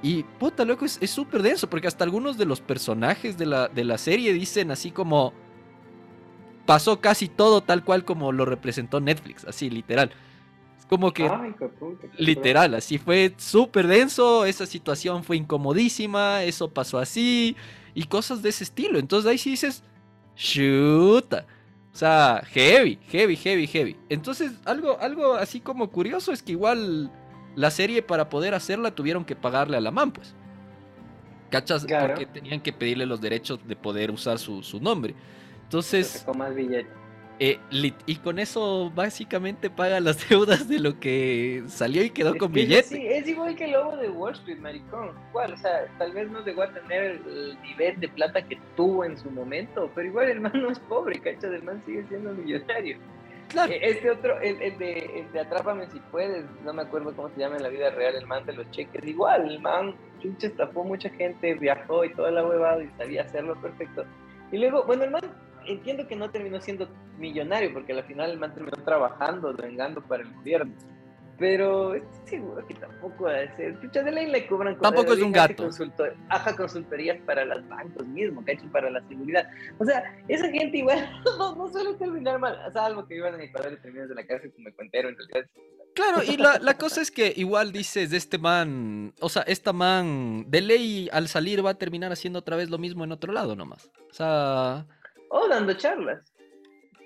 Y 0.01 0.23
puta, 0.23 0.65
loco, 0.65 0.85
es 0.85 1.09
súper 1.09 1.41
denso, 1.41 1.69
porque 1.69 1.87
hasta 1.87 2.03
algunos 2.03 2.37
de 2.37 2.45
los 2.45 2.59
personajes 2.61 3.37
de 3.37 3.45
la, 3.45 3.67
de 3.67 3.83
la 3.83 3.97
serie 3.97 4.33
dicen 4.33 4.69
así 4.69 4.91
como, 4.91 5.33
pasó 6.65 6.99
casi 6.99 7.27
todo 7.27 7.61
tal 7.61 7.83
cual 7.83 8.05
como 8.05 8.31
lo 8.31 8.45
representó 8.45 8.99
Netflix, 8.99 9.45
así, 9.45 9.69
literal. 9.69 10.11
Como 10.89 11.11
que, 11.11 11.27
Ay, 11.27 11.53
puta, 11.79 12.07
literal, 12.17 12.73
así 12.73 12.97
fue 12.97 13.33
súper 13.37 13.87
denso, 13.87 14.45
esa 14.45 14.65
situación 14.65 15.23
fue 15.23 15.35
incomodísima, 15.35 16.43
eso 16.43 16.69
pasó 16.69 16.97
así 16.97 17.57
y 17.93 18.05
cosas 18.05 18.41
de 18.41 18.49
ese 18.49 18.63
estilo. 18.63 18.97
Entonces 18.97 19.29
ahí 19.29 19.37
sí 19.37 19.51
dices, 19.51 19.83
chuta. 20.35 21.45
O 21.93 21.97
sea, 21.97 22.43
heavy, 22.51 22.99
heavy, 23.09 23.35
heavy, 23.35 23.67
heavy. 23.67 23.95
Entonces, 24.07 24.51
algo, 24.65 24.99
algo 24.99 25.33
así 25.33 25.59
como 25.59 25.89
curioso 25.89 26.31
es 26.31 26.43
que 26.43 26.51
igual 26.51 27.11
la 27.55 27.71
serie 27.71 28.03
para 28.03 28.29
poder 28.29 28.53
hacerla 28.53 28.91
tuvieron 28.91 29.25
que 29.25 29.35
pagarle 29.35 29.77
a 29.77 29.81
la 29.81 29.89
man, 29.89 30.11
pues. 30.11 30.35
¿Cachas? 31.49 31.85
Claro. 31.85 32.13
Porque 32.13 32.27
tenían 32.27 32.61
que 32.61 32.71
pedirle 32.71 33.07
los 33.07 33.19
derechos 33.19 33.59
de 33.67 33.75
poder 33.75 34.11
usar 34.11 34.37
su, 34.37 34.61
su 34.61 34.79
nombre. 34.79 35.15
Entonces... 35.63 36.23
más 36.35 36.53
billete. 36.53 36.87
Eh, 37.39 37.59
y 38.07 38.15
con 38.15 38.39
eso 38.39 38.91
básicamente 38.95 39.69
paga 39.69 39.99
las 39.99 40.27
deudas 40.29 40.67
de 40.67 40.79
lo 40.79 40.99
que 40.99 41.63
salió 41.67 42.03
y 42.03 42.09
quedó 42.09 42.33
es 42.33 42.39
con 42.39 42.51
que 42.51 42.61
billete. 42.61 42.95
Sí, 42.95 43.07
es 43.07 43.27
igual 43.27 43.55
que 43.55 43.65
el 43.65 43.73
lobo 43.73 43.95
de 43.97 44.09
Wall 44.09 44.33
Street, 44.33 44.57
maricón. 44.57 45.11
Igual, 45.29 45.53
o 45.53 45.57
sea, 45.57 45.85
tal 45.99 46.13
vez 46.13 46.29
no 46.31 46.43
llegó 46.43 46.63
a 46.63 46.73
tener 46.73 47.03
el, 47.03 47.27
el, 47.27 47.61
nivel 47.61 47.99
de 47.99 48.07
plata 48.09 48.41
que 48.41 48.57
tuvo 48.75 49.05
en 49.05 49.17
su 49.17 49.29
momento, 49.29 49.91
pero 49.93 50.07
igual 50.07 50.29
el 50.29 50.41
man 50.41 50.53
no 50.55 50.71
es 50.71 50.79
pobre, 50.79 51.19
¿cachas? 51.19 51.51
El 51.51 51.63
man 51.63 51.81
sigue 51.85 52.03
siendo 52.07 52.33
millonario. 52.33 52.97
Claro. 53.49 53.71
Eh, 53.71 53.79
este 53.81 54.09
otro, 54.09 54.39
el, 54.41 54.61
el, 54.61 54.77
de, 54.77 55.19
el 55.19 55.31
de 55.31 55.39
Atrápame 55.39 55.87
si 55.91 55.99
puedes, 56.11 56.43
no 56.63 56.73
me 56.73 56.81
acuerdo 56.81 57.15
cómo 57.15 57.29
se 57.29 57.39
llama 57.39 57.57
en 57.57 57.63
la 57.63 57.69
vida 57.69 57.91
real, 57.91 58.15
el 58.15 58.25
man 58.25 58.45
de 58.45 58.53
los 58.53 58.69
cheques. 58.71 59.05
Igual, 59.05 59.49
el 59.49 59.61
man, 59.61 59.95
chucha, 60.21 60.47
estafó 60.47 60.83
mucha 60.83 61.09
gente, 61.11 61.53
viajó 61.53 62.03
y 62.03 62.13
toda 62.13 62.31
la 62.31 62.45
huevada 62.45 62.83
y 62.83 62.89
sabía 62.97 63.23
hacerlo 63.23 63.55
perfecto. 63.61 64.05
Y 64.51 64.57
luego, 64.57 64.83
bueno, 64.85 65.03
el 65.03 65.11
man 65.11 65.21
entiendo 65.67 66.07
que 66.07 66.15
no 66.15 66.29
terminó 66.29 66.59
siendo 66.61 66.89
millonario, 67.17 67.73
porque 67.73 67.93
al 67.93 68.03
final 68.03 68.31
el 68.31 68.39
man 68.39 68.53
terminó 68.53 68.77
trabajando, 68.83 69.53
vengando 69.53 70.01
para 70.01 70.23
el 70.23 70.33
gobierno. 70.33 70.73
Pero 71.39 71.93
estoy 71.93 72.27
seguro 72.27 72.65
que 72.65 72.73
tampoco 72.73 73.27
ser. 73.55 73.79
Pucha, 73.79 74.01
de 74.01 74.11
ley 74.11 74.25
le 74.25 74.47
cobran 74.47 74.79
Tampoco 74.79 75.13
es 75.13 75.21
un 75.21 75.31
gato. 75.31 75.63
Consultor, 75.63 76.15
aja 76.29 76.55
consultorías 76.55 77.19
para 77.27 77.45
los 77.45 77.67
bancos 77.67 78.07
mismo, 78.07 78.43
¿cachai? 78.43 78.67
Para 78.69 78.89
la 78.89 79.07
seguridad. 79.07 79.47
O 79.77 79.85
sea, 79.85 80.03
esa 80.27 80.49
gente 80.49 80.77
igual 80.77 81.07
no, 81.37 81.55
no 81.55 81.67
suele 81.69 81.93
terminar 81.93 82.39
mal, 82.39 82.57
salvo 82.73 83.05
que 83.05 83.17
iban 83.17 83.35
a 83.35 83.43
Ecuador 83.43 83.73
y 83.73 83.81
terminan 83.81 84.09
de 84.09 84.15
la 84.15 84.25
cárcel 84.25 84.51
como 84.51 84.73
cuentero, 84.75 85.09
en 85.09 85.15
realidad. 85.15 85.47
Claro, 85.93 86.21
y 86.23 86.37
la, 86.37 86.59
la, 86.59 86.77
cosa 86.77 87.01
es 87.01 87.09
que 87.09 87.33
igual 87.35 87.71
dices 87.71 88.11
de 88.11 88.17
este 88.17 88.37
man, 88.37 89.13
o 89.19 89.29
sea, 89.29 89.41
esta 89.43 89.73
man 89.73 90.45
de 90.47 90.61
ley 90.61 91.09
al 91.11 91.27
salir 91.27 91.65
va 91.65 91.71
a 91.71 91.77
terminar 91.77 92.11
haciendo 92.11 92.39
otra 92.39 92.55
vez 92.55 92.69
lo 92.69 92.77
mismo 92.77 93.03
en 93.03 93.11
otro 93.11 93.33
lado 93.33 93.55
nomás. 93.55 93.89
O 94.09 94.13
sea, 94.13 94.85
o 95.29 95.47
dando 95.47 95.73
charlas. 95.73 96.19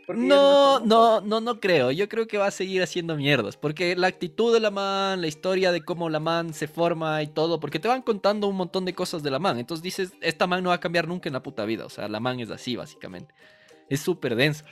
No, 0.08 0.80
no, 0.80 1.22
no, 1.22 1.42
no 1.42 1.60
creo. 1.60 1.92
Yo 1.92 2.10
creo 2.10 2.28
que 2.28 2.38
va 2.38 2.48
a 2.48 2.52
seguir 2.52 2.82
haciendo 2.82 3.16
mierdas. 3.16 3.58
Porque 3.58 3.96
la 3.96 4.08
actitud 4.08 4.54
de 4.54 4.60
la 4.60 4.72
man, 4.72 5.22
la 5.22 5.28
historia 5.28 5.72
de 5.72 5.84
cómo 5.84 6.10
la 6.10 6.20
man 6.20 6.54
se 6.54 6.68
forma 6.68 7.22
y 7.24 7.28
todo. 7.28 7.60
Porque 7.60 7.80
te 7.80 7.88
van 7.88 8.02
contando 8.02 8.48
un 8.48 8.56
montón 8.56 8.86
de 8.86 8.94
cosas 8.94 9.24
de 9.24 9.32
la 9.32 9.40
man. 9.40 9.60
Entonces 9.60 9.84
dices, 9.84 10.14
esta 10.22 10.48
man 10.48 10.64
no 10.64 10.70
va 10.70 10.76
a 10.76 10.80
cambiar 10.80 11.08
nunca 11.08 11.30
en 11.30 11.34
la 11.34 11.44
puta 11.44 11.66
vida. 11.66 11.86
O 11.86 11.90
sea, 11.90 12.08
la 12.08 12.20
man 12.20 12.40
es 12.40 12.50
así, 12.52 12.76
básicamente. 12.76 13.34
Es 13.90 14.02
súper 14.02 14.36
densa. 14.36 14.66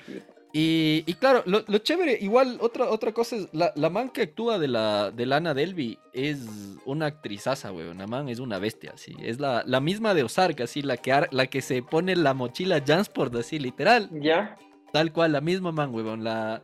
Y, 0.52 1.04
y, 1.06 1.14
claro, 1.14 1.44
lo, 1.46 1.64
lo, 1.68 1.78
chévere, 1.78 2.18
igual 2.20 2.58
otra, 2.60 2.90
otra 2.90 3.12
cosa 3.12 3.36
es, 3.36 3.54
la, 3.54 3.72
la 3.76 3.92
man 3.92 4.10
que 4.10 4.24
actúa 4.24 4.58
de 4.58 4.68
la 4.68 5.12
de 5.12 5.28
Lana 5.28 5.54
Delby 5.54 6.00
es 6.12 6.40
una 6.86 7.06
actrizaza, 7.06 7.72
weón, 7.72 8.00
la 8.00 8.08
man 8.08 8.30
es 8.30 8.40
una 8.40 8.58
bestia, 8.58 8.94
así, 8.96 9.16
es 9.22 9.40
la, 9.40 9.64
la 9.68 9.80
misma 9.80 10.16
de 10.16 10.24
Ozark, 10.24 10.62
así, 10.62 10.82
la 10.82 10.98
que, 10.98 11.28
la 11.30 11.46
que 11.46 11.62
se 11.62 11.84
pone 11.84 12.16
la 12.16 12.34
mochila 12.34 12.84
Jansport, 12.84 13.36
así, 13.36 13.60
literal. 13.60 14.10
Ya. 14.12 14.58
Tal 14.92 15.14
cual, 15.14 15.34
la 15.34 15.42
misma 15.42 15.72
man, 15.72 15.94
weón, 15.94 16.24
la... 16.24 16.64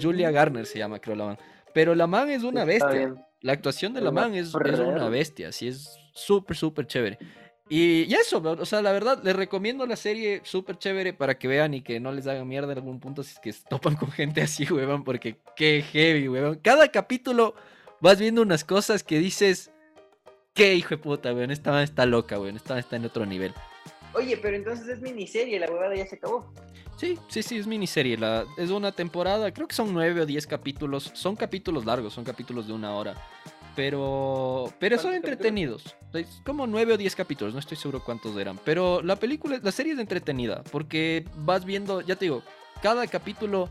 Julia 0.00 0.30
Garner 0.30 0.66
se 0.66 0.78
llama, 0.78 0.98
creo 0.98 1.16
la 1.16 1.24
man. 1.26 1.38
Pero 1.72 1.94
la 1.94 2.06
man 2.06 2.30
es 2.30 2.42
una 2.42 2.64
bestia. 2.64 3.14
La 3.40 3.52
actuación 3.52 3.94
de 3.94 4.00
la 4.00 4.10
man 4.10 4.34
es, 4.34 4.48
es 4.48 4.80
una 4.80 5.08
bestia, 5.08 5.52
sí, 5.52 5.68
es 5.68 5.96
súper, 6.12 6.56
súper 6.56 6.86
chévere. 6.86 7.18
Y, 7.70 8.12
eso, 8.14 8.38
o 8.38 8.64
sea, 8.64 8.80
la 8.80 8.92
verdad, 8.92 9.20
les 9.22 9.36
recomiendo 9.36 9.86
la 9.86 9.96
serie 9.96 10.40
súper 10.44 10.78
chévere 10.78 11.12
para 11.12 11.38
que 11.38 11.48
vean 11.48 11.74
y 11.74 11.82
que 11.82 12.00
no 12.00 12.12
les 12.12 12.26
hagan 12.26 12.48
mierda 12.48 12.72
en 12.72 12.78
algún 12.78 12.98
punto 12.98 13.22
si 13.22 13.34
es 13.34 13.40
que 13.40 13.52
topan 13.68 13.94
con 13.96 14.10
gente 14.10 14.40
así, 14.40 14.64
weón, 14.72 15.04
porque 15.04 15.36
qué 15.54 15.82
heavy, 15.82 16.28
weón. 16.28 16.60
Cada 16.62 16.88
capítulo 16.88 17.54
vas 18.00 18.18
viendo 18.18 18.40
unas 18.40 18.64
cosas 18.64 19.02
que 19.02 19.18
dices, 19.18 19.70
qué 20.54 20.74
hijo 20.74 20.90
de 20.90 20.98
puta, 20.98 21.34
weón, 21.34 21.50
esta 21.50 21.82
está 21.82 22.06
loca, 22.06 22.40
weón, 22.40 22.56
esta 22.56 22.78
está 22.78 22.96
en 22.96 23.04
otro 23.04 23.26
nivel. 23.26 23.52
Oye, 24.14 24.38
pero 24.38 24.56
entonces 24.56 24.88
es 24.88 25.00
miniserie, 25.00 25.60
la 25.60 25.70
huevada 25.70 25.94
ya 25.94 26.06
se 26.06 26.16
acabó. 26.16 26.52
Sí, 26.96 27.16
sí, 27.28 27.42
sí, 27.44 27.58
es 27.58 27.66
miniserie. 27.66 28.16
La, 28.16 28.44
es 28.56 28.70
una 28.70 28.90
temporada, 28.90 29.52
creo 29.52 29.68
que 29.68 29.74
son 29.74 29.92
nueve 29.94 30.22
o 30.22 30.26
diez 30.26 30.46
capítulos. 30.48 31.12
Son 31.14 31.36
capítulos 31.36 31.84
largos, 31.84 32.12
son 32.12 32.24
capítulos 32.24 32.66
de 32.66 32.72
una 32.72 32.92
hora. 32.94 33.14
Pero, 33.78 34.72
pero 34.80 34.98
son 34.98 35.14
entretenidos. 35.14 35.94
Como 36.44 36.66
nueve 36.66 36.94
o 36.94 36.96
diez 36.96 37.14
capítulos, 37.14 37.54
no 37.54 37.60
estoy 37.60 37.76
seguro 37.76 38.02
cuántos 38.02 38.36
eran. 38.36 38.58
Pero 38.64 39.00
la 39.02 39.14
película, 39.14 39.60
la 39.62 39.70
serie 39.70 39.92
es 39.92 40.00
entretenida. 40.00 40.64
Porque 40.72 41.24
vas 41.36 41.64
viendo, 41.64 42.00
ya 42.00 42.16
te 42.16 42.24
digo, 42.24 42.42
cada 42.82 43.06
capítulo. 43.06 43.70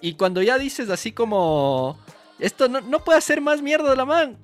Y 0.00 0.14
cuando 0.14 0.40
ya 0.40 0.56
dices 0.56 0.88
así 0.88 1.12
como. 1.12 1.98
Esto 2.38 2.66
no, 2.70 2.80
no 2.80 3.04
puede 3.04 3.18
hacer 3.18 3.42
más 3.42 3.60
mierda 3.60 3.90
de 3.90 3.96
la 3.96 4.06
man. 4.06 4.38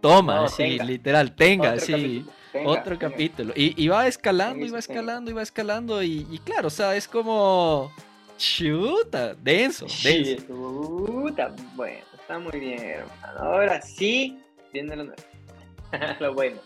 Toma, 0.00 0.46
sí, 0.46 0.78
literal, 0.78 1.34
tenga, 1.34 1.80
sí. 1.80 2.24
otro 2.64 3.00
capítulo. 3.00 3.52
Y, 3.56 3.88
va 3.88 4.06
escalando, 4.06 4.64
y 4.64 4.70
va 4.70 4.78
escalando, 4.78 5.32
y 5.32 5.34
va 5.34 5.42
escalando. 5.42 6.04
Y, 6.04 6.40
claro, 6.44 6.68
o 6.68 6.70
sea, 6.70 6.94
es 6.94 7.08
como. 7.08 7.90
Chuta, 8.38 9.34
denso, 9.34 9.86
denso. 10.04 10.46
Chuta, 10.46 11.52
bueno 11.74 12.09
está 12.30 12.38
muy 12.38 12.60
bien, 12.60 12.80
hermano. 12.80 13.40
Ahora 13.40 13.82
sí, 13.82 14.40
viene 14.72 14.94
lo, 14.94 15.04
lo 16.20 16.34
bueno. 16.34 16.58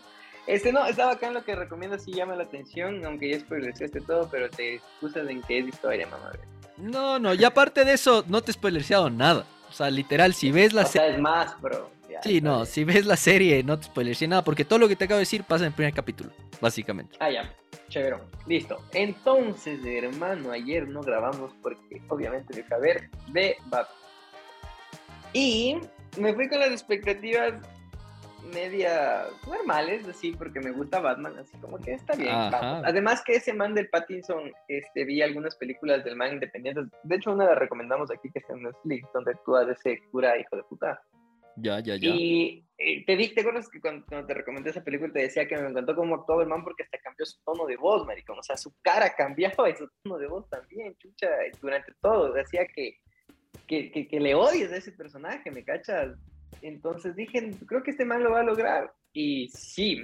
Este 0.45 0.71
no, 0.71 0.85
está 0.85 1.07
bacán 1.07 1.33
lo 1.33 1.43
que 1.43 1.55
recomiendo, 1.55 1.97
sí 1.97 2.11
llama 2.13 2.35
la 2.35 2.43
atención, 2.43 3.03
aunque 3.03 3.31
ya 3.31 3.39
spoilerseaste 3.39 4.01
todo, 4.01 4.29
pero 4.29 4.47
te 4.47 4.75
excusas 4.75 5.27
en 5.27 5.41
que 5.41 5.57
es 5.57 5.67
historia, 5.67 6.05
mamá. 6.05 6.33
No, 6.77 7.17
no, 7.17 7.33
y 7.33 7.43
aparte 7.43 7.83
de 7.83 7.93
eso, 7.93 8.23
no 8.27 8.43
te 8.43 8.51
he 8.51 8.53
spoilerseado 8.53 9.09
nada. 9.09 9.43
O 9.67 9.71
sea, 9.71 9.89
literal, 9.89 10.35
si 10.35 10.51
ves 10.51 10.71
la 10.71 10.85
serie. 10.85 11.15
es 11.15 11.19
más, 11.19 11.59
bro. 11.59 11.89
sí, 12.21 12.41
no, 12.41 12.65
si 12.65 12.83
ves 12.83 13.07
la 13.07 13.17
serie, 13.17 13.63
no 13.63 13.79
te 13.79 13.85
spoilerseé 13.85 14.27
nada, 14.27 14.43
porque 14.43 14.65
todo 14.65 14.77
lo 14.77 14.87
que 14.87 14.95
te 14.95 15.05
acabo 15.05 15.17
de 15.17 15.23
decir 15.23 15.45
pasa 15.45 15.63
en 15.63 15.69
el 15.69 15.73
primer 15.73 15.95
capítulo, 15.95 16.29
básicamente. 16.61 17.17
Ah, 17.19 17.31
ya, 17.31 17.51
chévere. 17.89 18.17
Listo. 18.45 18.77
Entonces, 18.93 19.79
hermano, 19.83 20.51
ayer 20.51 20.87
no 20.87 21.01
grabamos 21.01 21.53
porque 21.63 22.03
obviamente 22.07 22.63
me 22.69 22.75
a 22.75 22.77
ver 22.77 23.09
de 23.29 23.57
Batman. 23.65 24.04
Y 25.35 25.77
me 26.17 26.33
fui 26.33 26.47
con 26.47 26.59
las 26.59 26.71
expectativas 26.71 27.53
media 28.53 29.25
normales, 29.45 30.07
así, 30.07 30.31
porque 30.31 30.61
me 30.61 30.71
gusta 30.71 31.01
Batman, 31.01 31.37
así 31.37 31.57
como 31.57 31.77
que 31.77 31.91
está 31.91 32.15
bien. 32.15 32.33
Además 32.33 33.21
que 33.25 33.33
ese 33.33 33.53
man 33.53 33.73
del 33.73 33.89
Pattinson, 33.89 34.49
este, 34.69 35.03
vi 35.03 35.21
algunas 35.21 35.57
películas 35.57 36.05
del 36.05 36.15
man 36.15 36.35
independientes. 36.35 36.85
De 37.03 37.15
hecho, 37.17 37.33
una 37.33 37.43
la 37.43 37.55
recomendamos 37.55 38.09
aquí 38.11 38.31
que 38.31 38.39
está 38.39 38.53
en 38.53 38.63
Netflix, 38.63 39.09
donde 39.13 39.31
actúa 39.31 39.65
de 39.65 39.73
ese 39.73 39.99
cura 40.09 40.39
hijo 40.39 40.55
de 40.55 40.63
puta. 40.63 41.01
Ya, 41.57 41.81
ya, 41.81 41.97
ya. 41.97 42.09
Y 42.13 42.65
eh, 42.77 43.03
te 43.05 43.17
di, 43.17 43.33
¿te 43.33 43.41
acuerdas 43.41 43.67
que 43.69 43.81
cuando, 43.81 44.05
te 44.05 44.33
recomendé 44.33 44.69
esa 44.69 44.85
película 44.85 45.11
te 45.11 45.19
decía 45.19 45.47
que 45.49 45.57
me 45.57 45.67
encantó 45.67 45.97
cómo 45.97 46.15
actuaba 46.15 46.43
el 46.43 46.49
man 46.49 46.63
porque 46.63 46.83
hasta 46.83 46.97
cambió 46.99 47.25
su 47.25 47.41
tono 47.43 47.65
de 47.65 47.75
voz, 47.75 48.05
maricón? 48.05 48.39
O 48.39 48.43
sea, 48.43 48.55
su 48.55 48.73
cara 48.81 49.13
cambiaba 49.17 49.69
y 49.69 49.75
su 49.75 49.89
tono 50.01 50.17
de 50.17 50.27
voz 50.27 50.49
también, 50.49 50.95
chucha, 50.97 51.27
durante 51.61 51.91
todo. 52.01 52.31
Decía 52.31 52.65
que 52.73 52.99
que, 53.67 54.07
que, 54.07 54.19
le 54.19 54.35
odies 54.35 54.71
a 54.71 54.77
ese 54.77 54.91
personaje, 54.91 55.51
¿me 55.51 55.63
cachas? 55.63 56.17
Entonces 56.61 57.15
dije, 57.15 57.51
creo 57.67 57.83
que 57.83 57.91
este 57.91 58.05
man 58.05 58.23
lo 58.23 58.31
va 58.31 58.41
a 58.41 58.43
lograr. 58.43 58.93
Y 59.13 59.49
sí, 59.49 60.03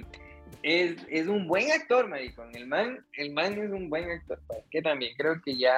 es, 0.62 0.96
es 1.08 1.26
un 1.26 1.46
buen 1.46 1.70
actor, 1.70 2.08
maricón. 2.08 2.54
El 2.54 2.66
man, 2.66 3.04
el 3.14 3.32
man 3.32 3.58
es 3.58 3.70
un 3.70 3.88
buen 3.88 4.10
actor. 4.10 4.40
Que 4.70 4.82
también 4.82 5.14
creo 5.16 5.40
que 5.42 5.56
ya 5.56 5.76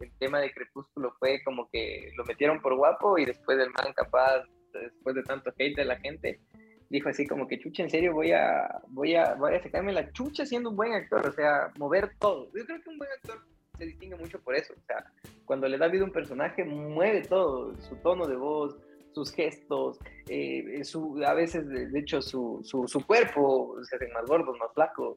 el 0.00 0.10
tema 0.18 0.40
de 0.40 0.52
Crepúsculo 0.52 1.14
fue 1.18 1.42
como 1.44 1.68
que 1.70 2.12
lo 2.16 2.24
metieron 2.24 2.60
por 2.60 2.76
guapo 2.76 3.18
y 3.18 3.24
después 3.24 3.58
el 3.58 3.70
man 3.70 3.92
capaz, 3.94 4.44
después 4.72 5.14
de 5.14 5.22
tanto 5.22 5.52
hate 5.58 5.76
de 5.76 5.84
la 5.84 5.98
gente, 5.98 6.40
dijo 6.88 7.08
así 7.08 7.26
como 7.26 7.46
que 7.46 7.58
chucha, 7.58 7.82
en 7.82 7.90
serio 7.90 8.12
voy 8.12 8.32
a, 8.32 8.80
voy 8.88 9.14
a, 9.14 9.34
voy 9.34 9.54
a 9.54 9.62
sacarme 9.62 9.92
la 9.92 10.12
chucha 10.12 10.46
siendo 10.46 10.70
un 10.70 10.76
buen 10.76 10.92
actor, 10.92 11.26
o 11.26 11.32
sea, 11.32 11.72
mover 11.78 12.12
todo. 12.18 12.50
Yo 12.54 12.64
creo 12.64 12.80
que 12.80 12.90
un 12.90 12.98
buen 12.98 13.10
actor 13.10 13.44
se 13.78 13.86
distingue 13.86 14.16
mucho 14.16 14.40
por 14.40 14.54
eso. 14.54 14.74
O 14.74 14.86
sea, 14.86 15.04
cuando 15.44 15.68
le 15.68 15.78
da 15.78 15.88
vida 15.88 16.02
a 16.02 16.06
un 16.06 16.12
personaje, 16.12 16.64
mueve 16.64 17.22
todo, 17.22 17.74
su 17.80 17.96
tono 17.96 18.26
de 18.26 18.36
voz, 18.36 18.76
sus 19.16 19.32
gestos, 19.32 19.98
eh, 20.28 20.84
su, 20.84 21.22
a 21.24 21.32
veces, 21.32 21.66
de, 21.68 21.98
hecho, 21.98 22.20
su, 22.20 22.60
su, 22.62 22.86
su, 22.86 23.06
cuerpo 23.06 23.74
se 23.82 23.96
hacen 23.96 24.12
más 24.12 24.26
gordos, 24.26 24.58
más 24.58 24.70
flacos, 24.74 25.16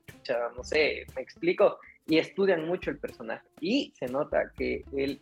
no 0.55 0.63
sé, 0.63 1.05
me 1.17 1.21
explico, 1.21 1.77
y 2.07 2.17
estudian 2.17 2.65
mucho 2.65 2.91
el 2.91 2.97
personaje. 2.97 3.45
Y 3.59 3.93
se 3.99 4.05
nota 4.05 4.53
que 4.57 4.85
él, 4.95 5.19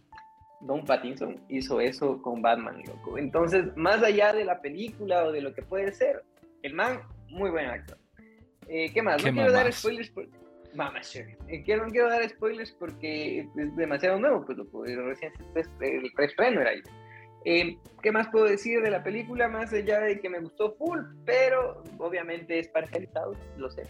Don 0.62 0.86
Pattinson, 0.86 1.42
hizo 1.50 1.82
eso 1.82 2.22
con 2.22 2.44
Batman, 2.44 2.84
loco. 2.86 3.18
Entonces, 3.18 3.76
más 3.76 4.04
allá 4.04 4.32
de 4.32 4.46
la 4.46 4.62
película 4.62 5.26
o 5.26 5.32
de 5.32 5.42
lo 5.42 5.56
que 5.56 5.64
puede 5.64 5.92
ser, 5.92 6.24
el 6.62 6.76
man, 6.76 7.02
muy 7.30 7.50
buen 7.50 7.66
actor. 7.66 7.98
Eh, 8.68 8.92
¿Qué 8.94 9.02
más? 9.02 9.24
no 9.24 9.32
quiero 9.32 9.52
dar 9.52 9.74
spoilers. 9.74 10.12
Mamá 10.78 11.02
eh, 11.48 11.64
quiero, 11.66 11.88
no 11.88 11.92
quiero 11.92 12.08
dar 12.08 12.30
spoilers 12.30 12.72
porque 12.74 13.40
es 13.40 13.76
demasiado 13.76 14.20
nuevo, 14.20 14.46
pues 14.46 14.60
lo 14.60 15.08
recién 15.08 15.34
el 15.82 16.12
preestreno 16.14 16.62
era 16.62 16.70
ahí. 16.70 16.84
Eh, 17.46 17.78
¿Qué 18.04 18.12
más 18.12 18.28
puedo 18.28 18.46
decir 18.46 18.82
de 18.84 18.92
la 18.92 19.02
película? 19.02 19.48
Más 19.48 19.74
allá 19.74 20.02
de 20.02 20.20
que 20.20 20.30
me 20.30 20.40
gustó 20.40 20.76
full, 20.76 21.00
pero 21.26 21.82
obviamente 21.98 22.60
es 22.60 22.68
parcializado, 22.68 23.36
lo 23.58 23.72
sé. 23.72 23.86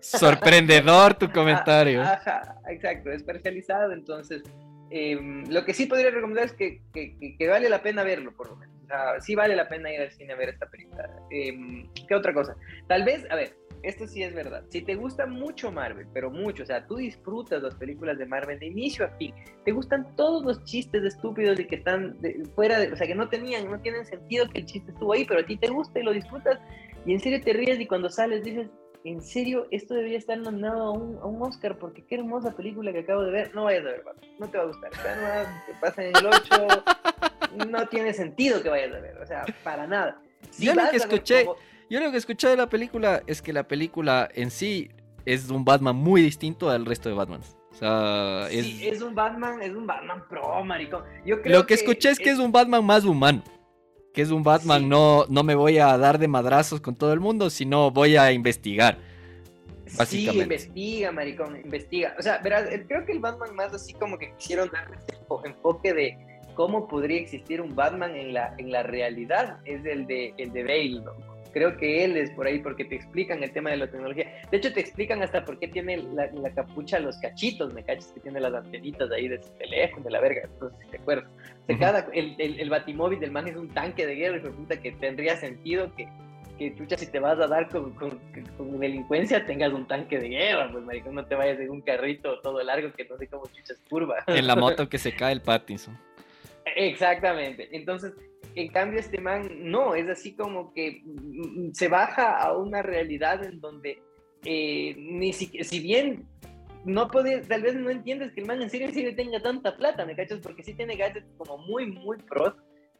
Sorprendedor 0.00 1.14
tu 1.14 1.30
comentario. 1.32 2.02
Ajá, 2.02 2.56
exacto, 2.68 3.12
es 3.12 3.22
parcializado, 3.22 3.92
entonces 3.92 4.42
em, 4.90 5.44
lo 5.50 5.64
que 5.64 5.72
sí 5.72 5.86
podría 5.86 6.10
recomendar 6.10 6.46
es 6.46 6.52
que, 6.54 6.82
que, 6.92 7.36
que, 7.38 7.48
vale 7.48 7.68
la 7.68 7.80
pena 7.80 8.02
verlo, 8.02 8.32
por 8.34 8.50
lo 8.50 8.56
menos. 8.56 8.74
O 8.82 8.86
sea, 8.86 9.20
sí 9.20 9.36
vale 9.36 9.54
la 9.54 9.68
pena 9.68 9.92
ir 9.92 10.00
al 10.00 10.10
cine 10.10 10.32
a 10.32 10.36
ver 10.36 10.48
esta 10.48 10.66
película. 10.66 11.08
Em, 11.30 11.88
¿Qué 12.08 12.14
otra 12.16 12.34
cosa? 12.34 12.56
Tal 12.88 13.04
vez, 13.04 13.24
a 13.30 13.36
ver, 13.36 13.54
esto 13.84 14.06
sí 14.06 14.22
es 14.22 14.34
verdad. 14.34 14.64
Si 14.68 14.82
te 14.82 14.94
gusta 14.94 15.26
mucho 15.26 15.70
Marvel, 15.70 16.06
pero 16.12 16.30
mucho, 16.30 16.62
o 16.62 16.66
sea, 16.66 16.86
tú 16.86 16.96
disfrutas 16.96 17.62
las 17.62 17.74
películas 17.74 18.18
de 18.18 18.26
Marvel 18.26 18.58
de 18.58 18.66
inicio 18.66 19.04
a 19.04 19.08
fin, 19.10 19.34
te 19.64 19.72
gustan 19.72 20.14
todos 20.16 20.44
los 20.44 20.64
chistes 20.64 21.02
estúpidos 21.04 21.58
y 21.60 21.66
que 21.66 21.76
están 21.76 22.18
fuera 22.54 22.78
de, 22.78 22.92
o 22.92 22.96
sea, 22.96 23.06
que 23.06 23.14
no 23.14 23.28
tenían, 23.28 23.70
no 23.70 23.80
tienen 23.80 24.04
sentido 24.06 24.48
que 24.48 24.60
el 24.60 24.66
chiste 24.66 24.90
estuvo 24.90 25.12
ahí, 25.12 25.24
pero 25.24 25.40
a 25.40 25.46
ti 25.46 25.56
te 25.56 25.68
gusta 25.68 26.00
y 26.00 26.02
lo 26.02 26.12
disfrutas 26.12 26.58
y 27.06 27.12
en 27.12 27.20
serio 27.20 27.40
te 27.42 27.52
ríes 27.52 27.78
y 27.78 27.86
cuando 27.86 28.08
sales 28.08 28.42
dices, 28.42 28.68
en 29.04 29.20
serio, 29.20 29.66
esto 29.70 29.92
debería 29.92 30.16
estar 30.16 30.38
nominado 30.38 30.84
a 30.84 30.90
un, 30.90 31.18
a 31.18 31.26
un 31.26 31.42
Oscar 31.42 31.76
porque 31.76 32.02
qué 32.06 32.14
hermosa 32.14 32.56
película 32.56 32.90
que 32.90 33.00
acabo 33.00 33.22
de 33.22 33.30
ver. 33.30 33.54
No 33.54 33.64
vayas 33.64 33.82
a 33.82 33.90
ver, 33.90 34.04
no 34.38 34.48
te 34.48 34.56
va 34.56 34.64
a 34.64 34.66
gustar. 34.66 34.90
O 34.90 35.66
te 35.66 35.78
pasa 35.78 36.02
en 36.02 36.16
el 36.16 36.26
8, 36.26 36.84
no 37.68 37.86
tiene 37.88 38.14
sentido 38.14 38.62
que 38.62 38.70
vayas 38.70 38.94
a 38.94 39.00
ver, 39.00 39.18
o 39.18 39.26
sea, 39.26 39.44
para 39.62 39.86
nada. 39.86 40.22
Si 40.50 40.64
Yo 40.64 40.74
lo 40.74 40.88
que 40.90 40.96
escuché... 40.96 41.46
Yo 41.90 42.00
lo 42.00 42.10
que 42.10 42.16
escuché 42.16 42.48
de 42.48 42.56
la 42.56 42.68
película 42.68 43.22
es 43.26 43.42
que 43.42 43.52
la 43.52 43.68
película 43.68 44.28
en 44.34 44.50
sí 44.50 44.90
es 45.24 45.50
un 45.50 45.64
Batman 45.64 45.96
muy 45.96 46.22
distinto 46.22 46.70
al 46.70 46.86
resto 46.86 47.08
de 47.08 47.14
Batman. 47.14 47.40
O 47.72 47.76
sea, 47.76 48.48
es... 48.50 48.66
Sí, 48.66 48.86
es 48.86 49.02
un 49.02 49.14
Batman, 49.14 49.60
es 49.62 49.72
un 49.72 49.86
Batman 49.86 50.22
pro. 50.28 50.64
Yo 51.24 51.42
creo 51.42 51.60
lo 51.60 51.66
que, 51.66 51.74
escuché 51.74 52.10
es 52.10 52.18
que 52.18 52.30
es 52.30 52.38
un 52.38 52.52
Batman 52.52 52.84
más 52.84 53.04
humano. 53.04 53.42
Que 54.12 54.22
es 54.22 54.30
un 54.30 54.44
Batman, 54.44 54.88
no, 54.88 55.24
no 55.28 55.42
me 55.42 55.56
voy 55.56 55.78
a 55.78 55.98
dar 55.98 56.18
de 56.18 56.28
madrazos 56.28 56.80
con 56.80 56.94
todo 56.94 57.12
el 57.12 57.20
mundo, 57.20 57.50
sino 57.50 57.90
voy 57.90 58.16
a 58.16 58.30
investigar. 58.30 58.98
Sí, 60.06 60.28
investiga, 60.28 61.12
maricón, 61.12 61.56
investiga. 61.56 62.14
O 62.18 62.22
sea, 62.22 62.38
verás, 62.38 62.70
eh, 62.70 62.84
creo 62.86 63.04
que 63.04 63.12
el 63.12 63.18
Batman 63.18 63.54
más 63.54 63.72
así 63.74 63.92
como 63.94 64.18
que 64.18 64.32
quisieron 64.36 64.70
darle 64.70 64.96
este 64.96 65.16
enfoque 65.44 65.92
de 65.92 66.16
cómo 66.54 66.88
podría 66.88 67.20
existir 67.20 67.60
un 67.60 67.74
Batman 67.74 68.14
en 68.14 68.34
la, 68.34 68.54
en 68.58 68.70
la 68.70 68.82
realidad 68.82 69.58
es 69.64 69.84
el 69.84 70.06
de, 70.06 70.34
el 70.38 70.52
de 70.52 70.62
Bale, 70.62 71.00
¿no? 71.04 71.33
Creo 71.54 71.76
que 71.76 72.04
él 72.04 72.16
es 72.16 72.30
por 72.32 72.46
ahí 72.46 72.58
porque 72.58 72.84
te 72.84 72.96
explican 72.96 73.42
el 73.42 73.52
tema 73.52 73.70
de 73.70 73.78
la 73.78 73.86
tecnología. 73.86 74.26
De 74.50 74.56
hecho, 74.56 74.72
te 74.72 74.80
explican 74.80 75.22
hasta 75.22 75.44
por 75.44 75.58
qué 75.58 75.68
tiene 75.68 75.96
la, 75.96 76.50
capucha 76.52 76.98
los 76.98 77.16
cachitos, 77.18 77.72
me 77.72 77.84
cachas, 77.84 78.12
que 78.12 78.20
tiene 78.20 78.40
las 78.40 78.52
antenitas 78.52 79.10
ahí 79.12 79.28
de 79.28 79.42
su 79.42 79.50
teléfono, 79.52 80.04
de 80.04 80.10
la 80.10 80.20
verga, 80.20 80.42
entonces 80.44 80.78
si 80.84 80.90
te 80.90 80.96
acuerdas. 80.98 81.30
cada, 81.78 82.08
el, 82.12 82.34
el, 82.38 82.68
batimóvil 82.68 83.20
del 83.20 83.30
man 83.30 83.46
es 83.46 83.56
un 83.56 83.68
tanque 83.68 84.04
de 84.04 84.16
guerra 84.16 84.36
y 84.36 84.40
resulta 84.40 84.76
que 84.80 84.92
tendría 84.92 85.36
sentido 85.36 85.94
que, 85.94 86.08
que 86.58 86.74
chucha, 86.76 86.98
si 86.98 87.06
te 87.06 87.20
vas 87.20 87.38
a 87.38 87.46
dar 87.46 87.68
con, 87.68 87.94
con, 87.94 88.80
delincuencia, 88.80 89.46
tengas 89.46 89.72
un 89.72 89.86
tanque 89.86 90.18
de 90.18 90.28
guerra, 90.28 90.70
pues 90.72 90.84
maricón, 90.84 91.14
no 91.14 91.24
te 91.24 91.36
vayas 91.36 91.60
en 91.60 91.70
un 91.70 91.80
carrito 91.82 92.40
todo 92.40 92.62
largo 92.64 92.92
que 92.92 93.04
no 93.04 93.16
sé 93.16 93.28
cómo 93.28 93.44
chuchas 93.46 93.80
curva. 93.88 94.24
En 94.26 94.46
la 94.48 94.56
moto 94.56 94.88
que 94.90 94.98
se 94.98 95.14
cae 95.14 95.32
el 95.32 95.40
Pattinson. 95.40 95.96
Exactamente. 96.76 97.68
Entonces, 97.72 98.12
en 98.56 98.68
cambio, 98.68 99.00
este 99.00 99.20
man 99.20 99.48
no, 99.70 99.94
es 99.94 100.08
así 100.08 100.34
como 100.34 100.72
que 100.72 101.02
se 101.72 101.88
baja 101.88 102.38
a 102.38 102.56
una 102.56 102.82
realidad 102.82 103.44
en 103.44 103.60
donde 103.60 104.02
eh, 104.44 104.94
ni 104.98 105.32
si, 105.32 105.46
si 105.64 105.80
bien 105.80 106.26
no 106.84 107.08
puedes, 107.08 107.48
tal 107.48 107.62
vez 107.62 107.74
no 107.74 107.90
entiendes 107.90 108.32
que 108.32 108.40
el 108.40 108.46
man 108.46 108.60
en 108.60 108.70
serio 108.70 108.90
sí 108.92 109.10
tenga 109.14 109.40
tanta 109.40 109.76
plata, 109.76 110.04
¿me 110.04 110.14
cachas? 110.14 110.40
Porque 110.40 110.62
sí 110.62 110.74
tiene 110.74 110.96
gadgets 110.96 111.26
como 111.38 111.58
muy, 111.58 111.86
muy 111.86 112.18
pros, 112.18 112.54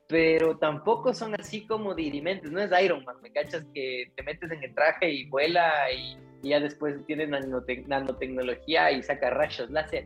pero 0.08 0.56
tampoco 0.58 1.12
son 1.12 1.34
así 1.38 1.66
como 1.66 1.94
dirimentes, 1.94 2.50
no 2.50 2.60
es 2.60 2.70
Iron 2.82 3.04
Man, 3.04 3.16
¿me 3.22 3.30
cachas? 3.30 3.64
Que 3.74 4.10
te 4.16 4.22
metes 4.22 4.50
en 4.50 4.62
el 4.62 4.74
traje 4.74 5.10
y 5.10 5.26
vuela 5.26 5.90
y, 5.92 6.16
ya 6.48 6.60
después 6.60 6.94
tienes 7.06 7.30
nanotecnología 7.30 8.92
y 8.92 9.02
saca 9.02 9.30
rayos 9.30 9.70
láser. 9.70 10.04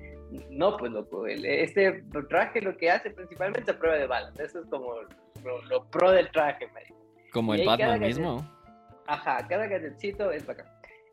No, 0.51 0.77
pues 0.77 0.93
loco, 0.93 1.27
este 1.27 2.05
traje 2.29 2.61
lo 2.61 2.77
que 2.77 2.91
hace 2.91 3.11
principalmente 3.11 3.71
es 3.71 3.77
prueba 3.77 3.97
de 3.97 4.07
balas, 4.07 4.39
eso 4.39 4.61
es 4.61 4.67
como 4.67 4.95
lo, 5.45 5.85
pro 5.91 6.11
del 6.11 6.31
traje, 6.31 6.69
Como 7.33 7.55
el 7.55 7.65
Batman 7.67 8.01
mismo. 8.01 8.47
Ajá, 9.07 9.47
cada 9.49 9.67
gadgetcito 9.67 10.31
es 10.31 10.47
bacán. 10.47 10.67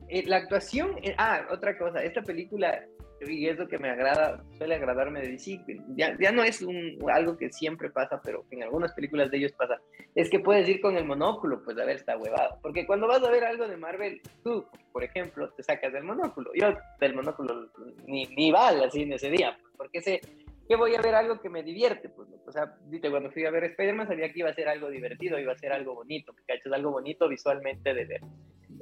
Eh, 0.09 0.23
la 0.27 0.37
actuación, 0.37 0.97
eh, 1.01 1.15
ah, 1.17 1.47
otra 1.49 1.77
cosa, 1.77 2.03
esta 2.03 2.21
película, 2.21 2.83
y 3.25 3.47
es 3.47 3.57
lo 3.57 3.67
que 3.67 3.79
me 3.79 3.89
agrada, 3.89 4.43
suele 4.57 4.75
agradarme 4.75 5.21
de 5.21 5.29
DC, 5.29 5.63
ya, 5.95 6.15
ya 6.19 6.31
no 6.31 6.43
es 6.43 6.61
un, 6.61 6.97
algo 7.11 7.37
que 7.37 7.51
siempre 7.51 7.89
pasa, 7.89 8.21
pero 8.21 8.45
en 8.51 8.63
algunas 8.63 8.93
películas 8.93 9.31
de 9.31 9.37
ellos 9.37 9.53
pasa, 9.53 9.79
es 10.13 10.29
que 10.29 10.39
puedes 10.39 10.67
ir 10.67 10.81
con 10.81 10.97
el 10.97 11.05
monóculo, 11.05 11.63
pues 11.63 11.77
a 11.79 11.85
ver, 11.85 11.95
está 11.95 12.17
huevado. 12.17 12.59
Porque 12.61 12.85
cuando 12.85 13.07
vas 13.07 13.23
a 13.23 13.31
ver 13.31 13.45
algo 13.45 13.67
de 13.67 13.77
Marvel, 13.77 14.21
tú, 14.43 14.65
por 14.91 15.03
ejemplo, 15.03 15.49
te 15.51 15.63
sacas 15.63 15.93
del 15.93 16.03
monóculo. 16.03 16.51
Yo 16.53 16.73
del 16.99 17.15
monóculo 17.15 17.69
ni, 18.05 18.25
ni 18.27 18.51
así 18.51 19.03
en 19.03 19.13
ese 19.13 19.29
día, 19.29 19.57
porque 19.77 20.01
sé 20.01 20.21
que 20.67 20.75
voy 20.75 20.95
a 20.95 21.01
ver 21.01 21.15
algo 21.15 21.39
que 21.39 21.49
me 21.49 21.63
divierte. 21.63 22.09
Pues, 22.09 22.29
o 22.45 22.51
sea, 22.51 22.75
cuando 23.09 23.31
fui 23.31 23.45
a 23.45 23.51
ver 23.51 23.65
Spider-Man 23.65 24.07
sabía 24.07 24.31
que 24.31 24.39
iba 24.39 24.49
a 24.49 24.53
ser 24.53 24.67
algo 24.67 24.89
divertido, 24.89 25.39
iba 25.39 25.53
a 25.53 25.57
ser 25.57 25.71
algo 25.71 25.95
bonito, 25.95 26.33
que 26.33 26.53
es 26.53 26.73
algo 26.73 26.91
bonito 26.91 27.27
visualmente 27.27 27.93
de 27.93 28.05
ver. 28.05 28.21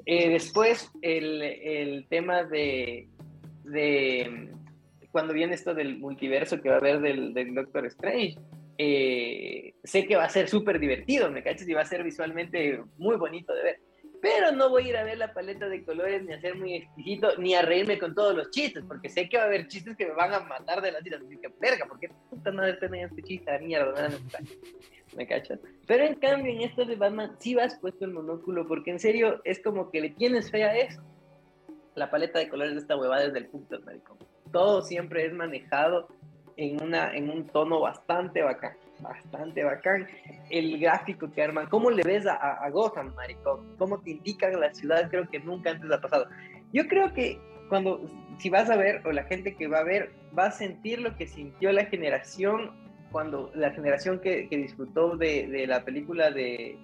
Eh, 0.06 0.30
después, 0.30 0.92
el, 1.02 1.42
el 1.42 2.08
tema 2.08 2.44
de, 2.44 3.08
de, 3.64 4.50
cuando 5.12 5.34
viene 5.34 5.56
esto 5.56 5.74
del 5.74 5.98
multiverso 6.00 6.62
que 6.62 6.70
va 6.70 6.76
a 6.76 6.80
haber 6.80 7.00
del, 7.00 7.34
del 7.34 7.54
Doctor 7.54 7.86
Strange, 7.88 8.36
eh, 8.78 9.76
sé 9.84 10.06
que 10.06 10.16
va 10.16 10.26
a 10.26 10.30
ser 10.30 10.50
súper 10.50 10.80
divertido, 10.80 11.30
¿me 11.30 11.44
cachas? 11.44 11.68
Y 11.68 11.74
va 11.74 11.82
a 11.82 11.86
ser 11.86 12.04
visualmente 12.04 12.82
muy 12.98 13.16
bonito 13.18 13.54
de 13.54 13.64
ver. 13.64 13.80
Pero 14.24 14.54
no 14.54 14.70
voy 14.70 14.86
a 14.86 14.88
ir 14.88 14.96
a 14.96 15.04
ver 15.04 15.18
la 15.18 15.34
paleta 15.34 15.68
de 15.68 15.84
colores, 15.84 16.24
ni 16.24 16.32
a 16.32 16.40
ser 16.40 16.56
muy 16.56 16.76
exquisito, 16.76 17.36
ni 17.40 17.56
a 17.56 17.62
reírme 17.62 18.00
con 18.00 18.16
todos 18.16 18.34
los 18.34 18.52
chistes, 18.52 18.82
porque 18.88 19.10
sé 19.10 19.28
que 19.28 19.36
va 19.36 19.44
a 19.44 19.48
haber 19.48 19.68
chistes 19.68 19.98
que 19.98 20.06
me 20.06 20.14
van 20.14 20.34
a 20.34 20.40
matar 20.40 20.82
de 20.82 20.94
la 20.94 21.02
tira. 21.02 21.18
Así 21.18 21.38
que, 21.38 21.50
verga, 21.60 21.86
¿por 21.86 22.00
qué 22.00 22.08
puta 22.30 22.50
no 22.50 22.64
tener 22.78 23.10
este 23.10 23.22
chiste? 23.22 23.60
Mierda, 23.60 24.08
no, 24.08 24.18
¿me 25.18 25.28
cachas? 25.28 25.60
Pero 25.86 26.06
en 26.06 26.16
cambio, 26.16 26.54
en 26.54 26.62
esto 26.62 26.86
de 26.86 26.96
Batman, 26.96 27.36
sí 27.40 27.54
vas 27.54 27.78
puesto 27.80 28.06
el 28.06 28.12
monóculo, 28.12 28.66
porque 28.66 28.92
en 28.92 29.00
serio 29.00 29.42
es 29.44 29.62
como 29.62 29.92
que 29.92 30.00
le 30.00 30.12
tienes 30.12 30.50
fe 30.50 30.64
a 30.64 30.74
eso. 30.74 31.04
La 31.96 32.10
paleta 32.10 32.40
de 32.40 32.48
colores 32.48 32.76
de 32.76 32.80
esta 32.80 32.96
huevada 32.96 33.26
es 33.26 33.34
del 33.34 33.48
punto, 33.48 33.78
maricón. 33.82 34.20
Todo 34.54 34.84
siempre 34.84 35.26
es 35.26 35.34
manejado 35.34 36.08
en, 36.56 36.82
una, 36.82 37.14
en 37.14 37.30
un 37.30 37.46
tono 37.48 37.82
bastante 37.82 38.42
bacán, 38.42 38.78
bastante 39.04 39.64
bacán. 39.64 40.08
El 40.50 40.80
gráfico 40.80 41.32
que 41.32 41.44
arman, 41.44 41.68
¿cómo 41.68 41.92
le 41.92 42.04
ves 42.04 42.26
a, 42.26 42.34
a 42.36 42.70
Gotham, 42.70 43.14
maricón? 43.16 43.76
¿Cómo 43.78 44.00
te 44.00 44.12
indican 44.12 44.60
la 44.60 44.74
ciudad? 44.74 45.10
Creo 45.10 45.30
que 45.30 45.40
nunca 45.40 45.72
antes 45.72 45.92
ha 45.92 46.02
pasado. 46.02 46.28
Yo 46.72 46.88
creo 46.88 47.14
que 47.14 47.40
cuando, 47.70 48.02
si 48.40 48.50
vas 48.50 48.70
a 48.70 48.76
ver, 48.76 49.06
o 49.06 49.12
la 49.12 49.24
gente 49.24 49.56
que 49.56 49.68
va 49.68 49.80
a 49.80 49.84
ver, 49.84 50.12
va 50.38 50.46
a 50.46 50.52
sentir 50.52 51.02
lo 51.02 51.16
que 51.16 51.28
sintió 51.28 51.72
la 51.72 51.86
generación, 51.86 52.72
cuando 53.12 53.52
la 53.54 53.72
generación 53.72 54.20
que, 54.20 54.48
que 54.50 54.58
disfrutó 54.58 55.18
de, 55.18 55.48
de, 55.48 55.68
la 55.68 55.86
película 55.86 56.32
de, 56.32 56.78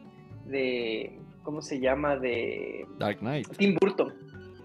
de, 0.45 1.19
¿cómo 1.43 1.61
se 1.61 1.79
llama? 1.79 2.15
De 2.17 2.85
Dark 2.97 3.19
Knight. 3.19 3.47
Tim 3.57 3.75
Burton. 3.79 4.13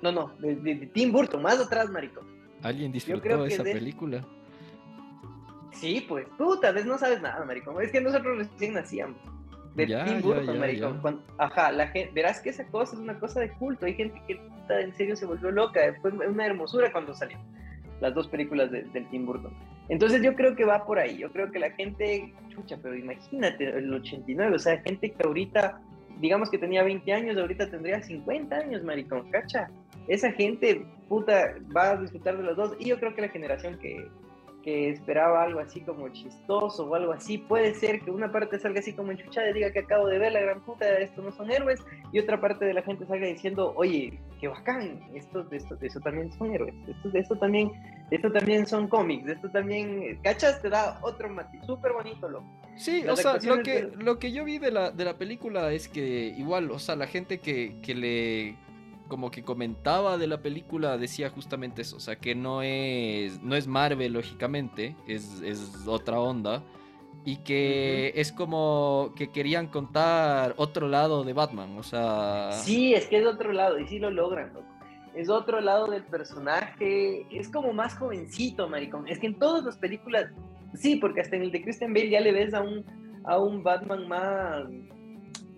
No, 0.03 0.13
no, 0.13 0.35
de, 0.39 0.91
Tim 0.93 1.13
Burton, 1.13 1.43
más 1.43 1.59
atrás, 1.59 1.89
maricón. 1.91 2.27
¿Alguien 2.63 2.93
disfrutó 2.93 3.43
de 3.43 3.49
esa 3.49 3.63
película? 3.63 4.25
Sí, 5.75 6.05
pues, 6.09 6.27
tú 6.39 6.59
tal 6.61 6.75
vez 6.75 6.87
no 6.87 6.99
sabes 6.99 7.21
nada, 7.21 7.45
maricón. 7.45 7.81
Es 7.83 7.91
que 7.91 8.01
nosotros 8.01 8.39
recién 8.39 8.75
nacíamos. 8.75 9.17
De 9.75 9.87
Tim 9.87 10.23
Burton, 10.23 10.59
maricón. 10.59 11.23
ajá, 11.39 11.73
la 11.73 11.89
gente, 11.89 12.13
verás 12.15 12.41
que 12.41 12.51
esa 12.51 12.65
cosa 12.67 12.95
es 12.95 13.01
una 13.01 13.19
cosa 13.19 13.41
de 13.41 13.51
culto. 13.51 13.87
Hay 13.87 13.95
gente 13.95 14.23
que 14.29 14.41
en 14.69 14.95
serio 14.95 15.17
se 15.17 15.27
volvió 15.27 15.51
loca. 15.51 15.81
Fue 16.01 16.13
una 16.13 16.47
hermosura 16.47 16.93
cuando 16.93 17.13
salió 17.13 17.37
las 18.01 18.15
dos 18.15 18.29
películas 18.29 18.71
de, 18.71 18.83
del 18.83 19.09
Tim 19.09 19.27
Burton. 19.27 19.53
Entonces 19.89 20.23
yo 20.23 20.35
creo 20.35 20.55
que 20.55 20.65
va 20.65 20.87
por 20.87 20.99
ahí. 20.99 21.19
Yo 21.19 21.31
creo 21.33 21.51
que 21.51 21.59
la 21.59 21.71
gente, 21.71 22.33
chucha, 22.51 22.79
pero 22.83 22.95
imagínate, 22.95 23.69
el 23.69 23.93
89, 23.93 24.57
o 24.57 24.59
sea, 24.59 24.81
gente 24.81 25.11
que 25.11 25.27
ahorita, 25.27 25.81
digamos 26.21 26.51
que 26.51 26.59
tenía 26.59 26.83
20 26.83 27.13
años, 27.13 27.37
ahorita 27.37 27.71
tendría 27.71 28.01
50 28.01 28.57
años, 28.57 28.83
maricón, 28.85 29.31
cacha. 29.31 29.69
Esa 30.09 30.31
gente, 30.33 30.87
puta, 31.09 31.55
va 31.77 31.91
a 31.91 31.97
disfrutar 31.97 32.37
de 32.37 32.45
los 32.45 32.57
dos. 32.57 32.77
Y 32.79 32.87
yo 32.87 32.99
creo 32.99 33.15
que 33.15 33.23
la 33.23 33.29
generación 33.29 33.79
que, 33.79 34.09
que 34.65 34.89
esperaba 34.89 35.43
algo 35.43 35.61
así 35.61 35.83
como 35.83 36.09
chistoso 36.09 36.87
o 36.87 36.95
algo 36.95 37.13
así. 37.13 37.37
Puede 37.37 37.75
ser 37.75 38.01
que 38.01 38.11
una 38.11 38.33
parte 38.33 38.59
salga 38.59 38.81
así 38.81 38.95
como 38.95 39.13
enchuchada 39.13 39.51
y 39.51 39.53
diga 39.53 39.71
que 39.71 39.81
acabo 39.81 40.07
de 40.07 40.19
ver 40.19 40.33
la 40.33 40.41
gran 40.41 40.65
puta, 40.65 40.89
esto 40.99 41.21
no 41.21 41.31
son 41.33 41.51
héroes, 41.51 41.81
y 42.13 42.19
otra 42.19 42.41
parte 42.41 42.65
de 42.65 42.73
la 42.73 42.83
gente 42.83 43.05
salga 43.07 43.27
diciendo, 43.27 43.75
oye, 43.77 44.19
qué 44.41 44.49
bacán, 44.49 45.01
esto, 45.15 45.47
esto, 45.51 45.77
eso 45.83 46.01
también 46.01 46.33
son 46.33 46.55
héroes, 46.55 46.75
esto, 46.89 47.11
esto 47.13 47.37
también, 47.37 47.73
esto 48.11 48.33
también 48.33 48.67
son 48.67 48.89
cómics, 48.89 49.29
esto 49.29 49.51
también, 49.51 50.19
¿cachas? 50.23 50.63
Te 50.63 50.71
da 50.71 50.99
otro 51.03 51.29
matiz, 51.29 51.61
súper 51.67 51.93
bonito, 51.93 52.27
loco. 52.27 52.47
Sí, 52.77 53.07
o 53.07 53.17
sea, 53.17 53.37
lo 53.45 53.63
que, 53.63 53.91
lo 53.99 54.19
que 54.19 54.33
yo 54.33 54.45
vi 54.45 54.59
de 54.59 54.71
la, 54.71 54.91
de 54.91 55.05
la 55.05 55.19
película 55.19 55.73
es 55.73 55.89
que 55.89 56.35
igual, 56.37 56.71
o 56.71 56.79
sea, 56.79 56.97
la 56.97 57.07
gente 57.07 57.39
que, 57.39 57.77
que 57.83 57.95
le 57.95 58.64
como 59.09 59.31
que 59.31 59.43
comentaba 59.43 60.19
de 60.19 60.27
la 60.27 60.41
película 60.41 60.97
decía 60.97 61.31
justamente 61.31 61.83
eso, 61.83 61.97
o 61.97 62.01
sea, 62.01 62.17
que 62.17 62.35
no 62.35 62.63
es, 62.63 63.43
no 63.43 63.55
es 63.57 63.67
Marvel, 63.67 64.13
lógicamente, 64.13 64.97
es, 65.07 65.41
es 65.43 65.87
otra 65.87 66.21
onda, 66.21 66.63
y 67.25 67.37
que 67.39 68.13
es 68.17 68.33
como 68.33 69.13
que 69.17 69.31
querían 69.31 69.67
contar 69.69 70.55
otro 70.57 70.89
lado 70.89 71.25
de 71.25 71.33
Batman, 71.33 71.77
o 71.79 71.83
sea... 71.83 72.53
Sí, 72.53 72.95
es 72.95 73.07
que 73.07 73.19
es 73.19 73.27
otro 73.27 73.53
lado, 73.53 73.79
y 73.79 73.87
sí 73.87 73.99
lo 73.99 74.11
logran, 74.11 74.53
loco. 74.53 74.67
Es 75.15 75.29
otro 75.29 75.61
lado 75.61 75.87
del 75.87 76.03
personaje, 76.03 77.25
es 77.31 77.49
como 77.49 77.73
más 77.73 77.97
jovencito, 77.97 78.69
maricón. 78.69 79.07
Es 79.07 79.21
que 79.21 79.29
en 79.29 79.39
todas 79.39 79.65
las 79.65 79.79
películas, 79.79 80.33
sí, 80.75 80.97
porque 80.97 81.21
hasta 81.21 81.37
en 81.37 81.43
el 81.43 81.53
de 81.53 81.63
Christian 81.63 81.95
Bale 81.95 82.11
ya 82.11 82.21
le 82.21 82.33
ves 82.33 82.53
a 82.53 82.61
un, 82.61 82.85
a 83.25 83.39
un 83.39 83.63
Batman 83.63 84.09
más 84.09 84.65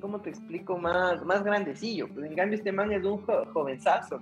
¿cómo 0.07 0.21
te 0.21 0.31
explico? 0.31 0.79
Más, 0.79 1.25
más 1.25 1.43
grandecillo. 1.43 2.07
Pues 2.07 2.27
en 2.27 2.37
cambio 2.37 2.57
este 2.57 2.71
man 2.71 2.93
es 2.93 3.05
un 3.05 3.19
jovenzazo, 3.53 4.21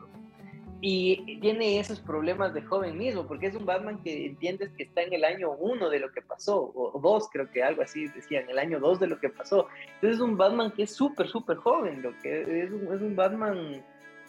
Y 0.80 1.38
tiene 1.40 1.78
esos 1.78 2.00
problemas 2.00 2.54
de 2.54 2.62
joven 2.62 2.96
mismo, 2.96 3.26
porque 3.26 3.48
es 3.48 3.54
un 3.54 3.66
Batman 3.66 4.02
que 4.02 4.26
entiendes 4.26 4.70
que 4.76 4.84
está 4.84 5.02
en 5.02 5.12
el 5.12 5.24
año 5.24 5.52
uno 5.52 5.90
de 5.90 5.98
lo 5.98 6.10
que 6.10 6.22
pasó, 6.22 6.72
o 6.74 6.98
dos, 6.98 7.28
creo 7.30 7.50
que 7.50 7.62
algo 7.62 7.82
así 7.82 8.08
decían, 8.08 8.48
el 8.48 8.58
año 8.58 8.80
dos 8.80 8.98
de 8.98 9.08
lo 9.08 9.18
que 9.20 9.28
pasó. 9.28 9.68
Entonces 9.96 10.16
es 10.16 10.20
un 10.20 10.38
Batman 10.38 10.70
que 10.72 10.84
es 10.84 10.92
súper, 10.94 11.28
súper 11.28 11.58
joven, 11.58 12.00
lo 12.00 12.18
que 12.20 12.62
es 12.62 12.70
un, 12.70 12.82
es 12.94 13.02
un 13.02 13.14
Batman 13.14 13.84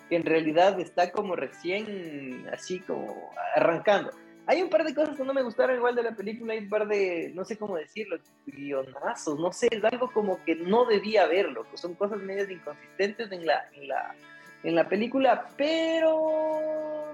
que 0.09 0.15
en 0.17 0.25
realidad 0.25 0.77
está 0.79 1.09
como 1.11 1.37
recién, 1.37 2.45
así 2.51 2.81
como 2.81 3.31
arrancando. 3.55 4.11
Hay 4.47 4.61
un 4.61 4.69
par 4.69 4.83
de 4.83 4.93
cosas 4.93 5.17
que 5.17 5.23
no 5.23 5.33
me 5.33 5.41
gustaron 5.41 5.75
igual 5.75 5.95
de 5.95 6.03
la 6.03 6.15
película, 6.15 6.53
hay 6.53 6.59
un 6.59 6.69
par 6.69 6.87
de, 6.87 7.31
no 7.33 7.43
sé 7.45 7.57
cómo 7.57 7.77
decirlo, 7.77 8.17
guionazos, 8.45 9.39
no 9.39 9.51
sé, 9.51 9.67
es 9.71 9.83
algo 9.83 10.11
como 10.11 10.43
que 10.43 10.55
no 10.55 10.85
debía 10.85 11.25
verlo, 11.25 11.65
son 11.73 11.95
cosas 11.95 12.19
medias 12.19 12.49
inconsistentes 12.51 13.31
en 13.31 13.45
la, 13.45 13.67
en 13.73 13.87
la, 13.87 14.15
en 14.63 14.75
la 14.75 14.87
película, 14.87 15.49
pero 15.57 17.11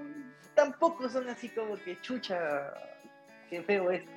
tampoco 0.54 1.08
son 1.08 1.28
así 1.28 1.48
como 1.48 1.76
que 1.76 1.98
chucha, 2.02 2.74
qué 3.48 3.62
feo 3.62 3.90
esto. 3.90 4.10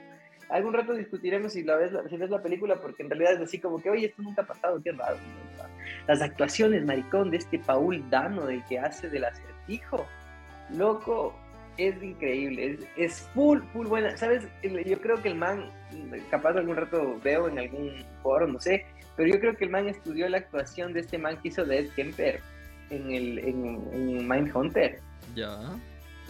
Algún 0.50 0.74
rato 0.74 0.94
discutiremos 0.94 1.54
si, 1.54 1.64
la 1.64 1.76
ves, 1.76 1.92
si 2.10 2.18
ves 2.18 2.30
la 2.30 2.42
película, 2.42 2.76
porque 2.76 3.02
en 3.02 3.10
realidad 3.10 3.34
es 3.34 3.42
así 3.42 3.60
como 3.60 3.82
que, 3.82 3.90
oye, 3.90 4.08
esto 4.08 4.22
nunca 4.22 4.44
ha 4.44 4.46
pasado, 4.46 4.82
qué 4.84 4.92
raro. 4.92 5.18
Las 6.08 6.22
actuaciones, 6.22 6.86
maricón, 6.86 7.32
de 7.32 7.38
este 7.38 7.58
Paul 7.60 8.08
Dano, 8.10 8.46
del 8.46 8.64
que 8.66 8.78
hace 8.78 9.10
del 9.10 9.26
acertijo, 9.26 10.06
loco, 10.70 11.36
es 11.78 12.02
increíble, 12.02 12.72
es, 12.74 12.80
es, 12.98 13.22
full, 13.34 13.60
full 13.74 13.88
buena. 13.88 14.16
¿Sabes? 14.18 14.48
Yo 14.64 15.00
creo 15.00 15.22
que 15.22 15.30
el 15.30 15.36
man, 15.36 15.70
capaz 16.30 16.56
algún 16.56 16.76
rato 16.76 17.20
veo 17.24 17.48
en 17.48 17.60
algún 17.60 17.92
foro, 18.22 18.48
no 18.48 18.60
sé, 18.60 18.86
pero 19.16 19.30
yo 19.30 19.40
creo 19.40 19.56
que 19.56 19.66
el 19.66 19.72
man 19.72 19.88
estudió 19.88 20.28
la 20.30 20.38
actuación 20.38 20.94
de 20.94 21.02
este 21.02 21.18
man 21.18 21.40
que 21.42 21.50
hizo 21.50 21.66
de 21.66 21.80
Ed 21.80 21.90
Kemper 21.96 22.42
en, 22.90 23.12
el, 23.12 23.40
en, 23.40 23.90
en 23.94 24.28
Mindhunter. 24.28 25.00
Ya. 25.36 25.60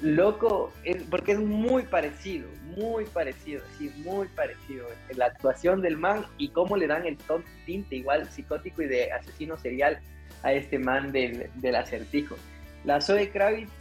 Loco, 0.01 0.73
es, 0.83 1.03
porque 1.03 1.31
es 1.31 1.39
muy 1.39 1.83
parecido, 1.83 2.49
muy 2.75 3.05
parecido, 3.05 3.63
sí, 3.77 3.89
muy 4.03 4.27
parecido. 4.27 4.87
La 5.15 5.27
actuación 5.27 5.81
del 5.81 5.97
man 5.97 6.25
y 6.37 6.49
cómo 6.49 6.75
le 6.75 6.87
dan 6.87 7.05
el 7.05 7.17
ton 7.17 7.43
tinte 7.65 7.95
igual 7.95 8.29
psicótico 8.29 8.81
y 8.81 8.87
de 8.87 9.11
asesino 9.11 9.57
serial 9.57 9.99
a 10.43 10.51
este 10.51 10.79
man 10.79 11.11
del, 11.11 11.49
del 11.55 11.75
acertijo. 11.75 12.35
La 12.83 12.99
Zoe 12.99 13.29
Kravitz 13.29 13.71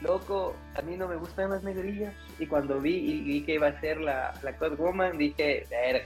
loco, 0.00 0.54
a 0.74 0.82
mí 0.82 0.96
no 0.96 1.08
me 1.08 1.16
gustan 1.16 1.50
las 1.50 1.62
negrillas. 1.62 2.14
Y 2.38 2.46
cuando 2.46 2.80
vi 2.80 2.94
y 2.96 3.20
vi 3.20 3.42
que 3.42 3.54
iba 3.54 3.68
a 3.68 3.80
ser 3.80 4.00
la, 4.00 4.32
la 4.42 4.68
Woman, 4.76 5.18
dije, 5.18 5.66
verga, 5.70 6.04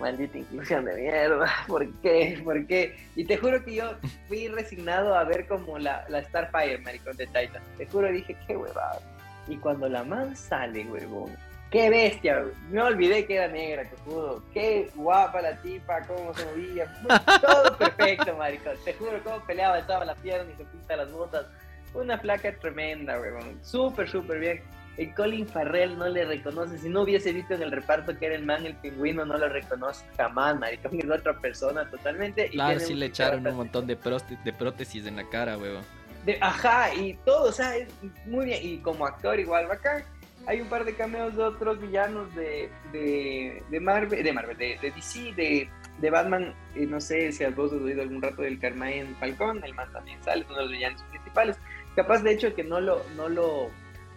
maldita 0.00 0.38
inclusión 0.38 0.84
de 0.84 0.94
mierda, 0.94 1.46
¿por 1.66 1.88
qué? 2.00 2.40
¿Por 2.42 2.66
qué? 2.66 2.96
Y 3.14 3.24
te 3.24 3.36
juro 3.36 3.64
que 3.64 3.74
yo 3.76 3.94
fui 4.28 4.48
resignado 4.48 5.14
a 5.14 5.24
ver 5.24 5.46
como 5.46 5.78
la, 5.78 6.04
la 6.08 6.22
Starfire, 6.24 6.78
maricón 6.78 7.16
de 7.16 7.26
Titan. 7.26 7.62
Te 7.78 7.86
juro, 7.86 8.10
dije, 8.10 8.36
qué 8.46 8.56
huevada. 8.56 9.00
Y 9.48 9.56
cuando 9.56 9.88
la 9.88 10.04
man 10.04 10.36
sale, 10.36 10.84
huevón, 10.84 11.36
qué 11.72 11.88
bestia, 11.90 12.44
me 12.70 12.80
olvidé 12.82 13.26
que 13.26 13.36
era 13.36 13.48
negra, 13.48 13.88
pudo, 14.04 14.42
qué 14.52 14.90
guapa 14.94 15.40
la 15.40 15.56
tipa, 15.62 16.00
cómo 16.06 16.32
se 16.34 16.44
movía, 16.44 16.92
todo 17.40 17.76
perfecto, 17.78 18.36
maricón, 18.36 18.76
te 18.84 18.92
juro, 18.94 19.20
cómo 19.24 19.40
peleaba, 19.46 19.78
estaba 19.78 20.04
la 20.04 20.14
pierna 20.14 20.52
y 20.52 20.56
se 20.56 20.64
pinta 20.64 20.96
las 20.96 21.10
botas, 21.10 21.46
una 21.94 22.20
placa 22.20 22.52
tremenda, 22.58 23.20
huevón, 23.20 23.58
súper, 23.62 24.08
súper 24.08 24.40
bien. 24.40 24.62
El 24.96 25.14
Colin 25.14 25.46
Farrell 25.46 25.96
no 25.96 26.06
le 26.08 26.24
reconoce, 26.24 26.76
si 26.78 26.88
no 26.88 27.02
hubiese 27.02 27.32
visto 27.32 27.54
en 27.54 27.62
el 27.62 27.72
reparto 27.72 28.18
que 28.18 28.26
era 28.26 28.34
el 28.34 28.44
man, 28.44 28.66
el 28.66 28.74
pingüino, 28.76 29.24
no 29.24 29.38
lo 29.38 29.48
reconoce 29.48 30.04
jamás, 30.16 30.58
maricón, 30.58 30.98
es 30.98 31.10
otra 31.10 31.38
persona 31.38 31.88
totalmente. 31.90 32.50
Claro, 32.50 32.78
sí 32.78 32.94
le 32.94 33.06
echaron 33.06 33.46
un 33.46 33.56
montón 33.56 33.86
de, 33.86 33.96
de 34.44 34.52
prótesis 34.52 35.06
en 35.06 35.16
la 35.16 35.28
cara, 35.28 35.56
huevón. 35.56 35.82
De, 36.26 36.36
ajá, 36.40 36.94
y 36.94 37.14
todo, 37.24 37.48
o 37.48 37.52
sea, 37.52 37.74
es 37.76 37.88
muy 38.26 38.44
bien, 38.44 38.58
y 38.62 38.78
como 38.78 39.06
actor 39.06 39.40
igual 39.40 39.66
bacán. 39.66 40.04
Hay 40.46 40.60
un 40.60 40.68
par 40.68 40.84
de 40.84 40.94
cameos 40.94 41.36
de 41.36 41.42
otros 41.42 41.80
villanos 41.80 42.34
de, 42.34 42.68
de, 42.92 43.62
de 43.70 43.80
Marvel, 43.80 44.22
de 44.22 44.32
Marvel, 44.32 44.56
de, 44.58 44.76
de 44.82 44.90
DC, 44.90 45.32
de, 45.34 45.70
de 46.00 46.10
Batman, 46.10 46.54
eh, 46.74 46.86
no 46.86 47.00
sé 47.00 47.32
si 47.32 47.44
has 47.44 47.54
vos 47.54 47.72
oído 47.72 48.02
algún 48.02 48.20
rato 48.20 48.42
del 48.42 48.58
Carmine 48.58 49.14
Falcón, 49.20 49.62
el 49.64 49.72
man 49.74 49.90
también 49.92 50.22
sale, 50.22 50.44
uno 50.48 50.56
de 50.56 50.62
los 50.62 50.72
villanos 50.72 51.02
principales. 51.04 51.56
Capaz 51.94 52.22
de 52.22 52.32
hecho 52.32 52.54
que 52.54 52.64
no 52.64 52.80
lo, 52.80 53.02
no 53.16 53.28
lo, 53.28 53.70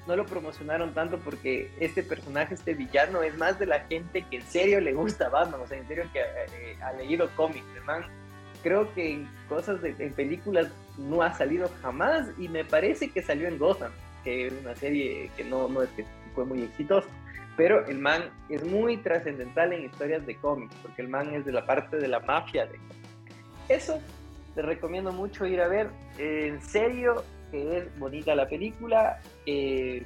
no 0.07 0.15
lo 0.15 0.25
promocionaron 0.25 0.93
tanto 0.93 1.17
porque 1.19 1.71
este 1.79 2.03
personaje, 2.03 2.53
este 2.55 2.73
villano, 2.73 3.21
es 3.21 3.37
más 3.37 3.59
de 3.59 3.65
la 3.65 3.81
gente 3.81 4.23
que 4.29 4.37
en 4.37 4.43
serio 4.43 4.79
le 4.79 4.93
gusta 4.93 5.29
Batman, 5.29 5.61
o 5.61 5.67
sea, 5.67 5.77
en 5.77 5.87
serio 5.87 6.05
que 6.13 6.19
eh, 6.19 6.77
ha 6.81 6.93
leído 6.93 7.29
cómics, 7.35 7.65
man. 7.85 8.03
Creo 8.63 8.91
que 8.93 9.11
en 9.11 9.29
cosas, 9.47 9.79
en 9.83 10.13
películas 10.13 10.71
no 10.97 11.21
ha 11.21 11.33
salido 11.33 11.69
jamás 11.81 12.29
y 12.37 12.47
me 12.47 12.65
parece 12.65 13.11
que 13.11 13.21
salió 13.21 13.47
en 13.47 13.59
Gotham, 13.59 13.91
que 14.23 14.47
es 14.47 14.53
una 14.53 14.75
serie 14.75 15.29
que 15.37 15.43
no, 15.43 15.67
no 15.67 15.83
es 15.83 15.89
fue 16.33 16.45
muy 16.45 16.63
exitosa. 16.63 17.07
Pero 17.57 17.85
el 17.87 17.99
man 17.99 18.29
es 18.49 18.63
muy 18.63 18.97
trascendental 18.97 19.71
en 19.71 19.85
historias 19.85 20.25
de 20.25 20.35
cómics, 20.35 20.75
porque 20.81 21.01
el 21.01 21.07
man 21.07 21.33
es 21.33 21.45
de 21.45 21.53
la 21.53 21.65
parte 21.65 21.97
de 21.97 22.07
la 22.07 22.19
mafia. 22.19 22.65
De... 22.65 22.77
Eso 23.69 23.99
te 24.53 24.61
recomiendo 24.61 25.11
mucho 25.13 25.45
ir 25.45 25.61
a 25.61 25.67
ver. 25.67 25.89
En 26.17 26.61
serio, 26.61 27.23
que 27.55 27.77
es 27.77 27.99
bonita 27.99 28.35
la 28.35 28.47
película. 28.47 29.19
Eh, 29.45 30.03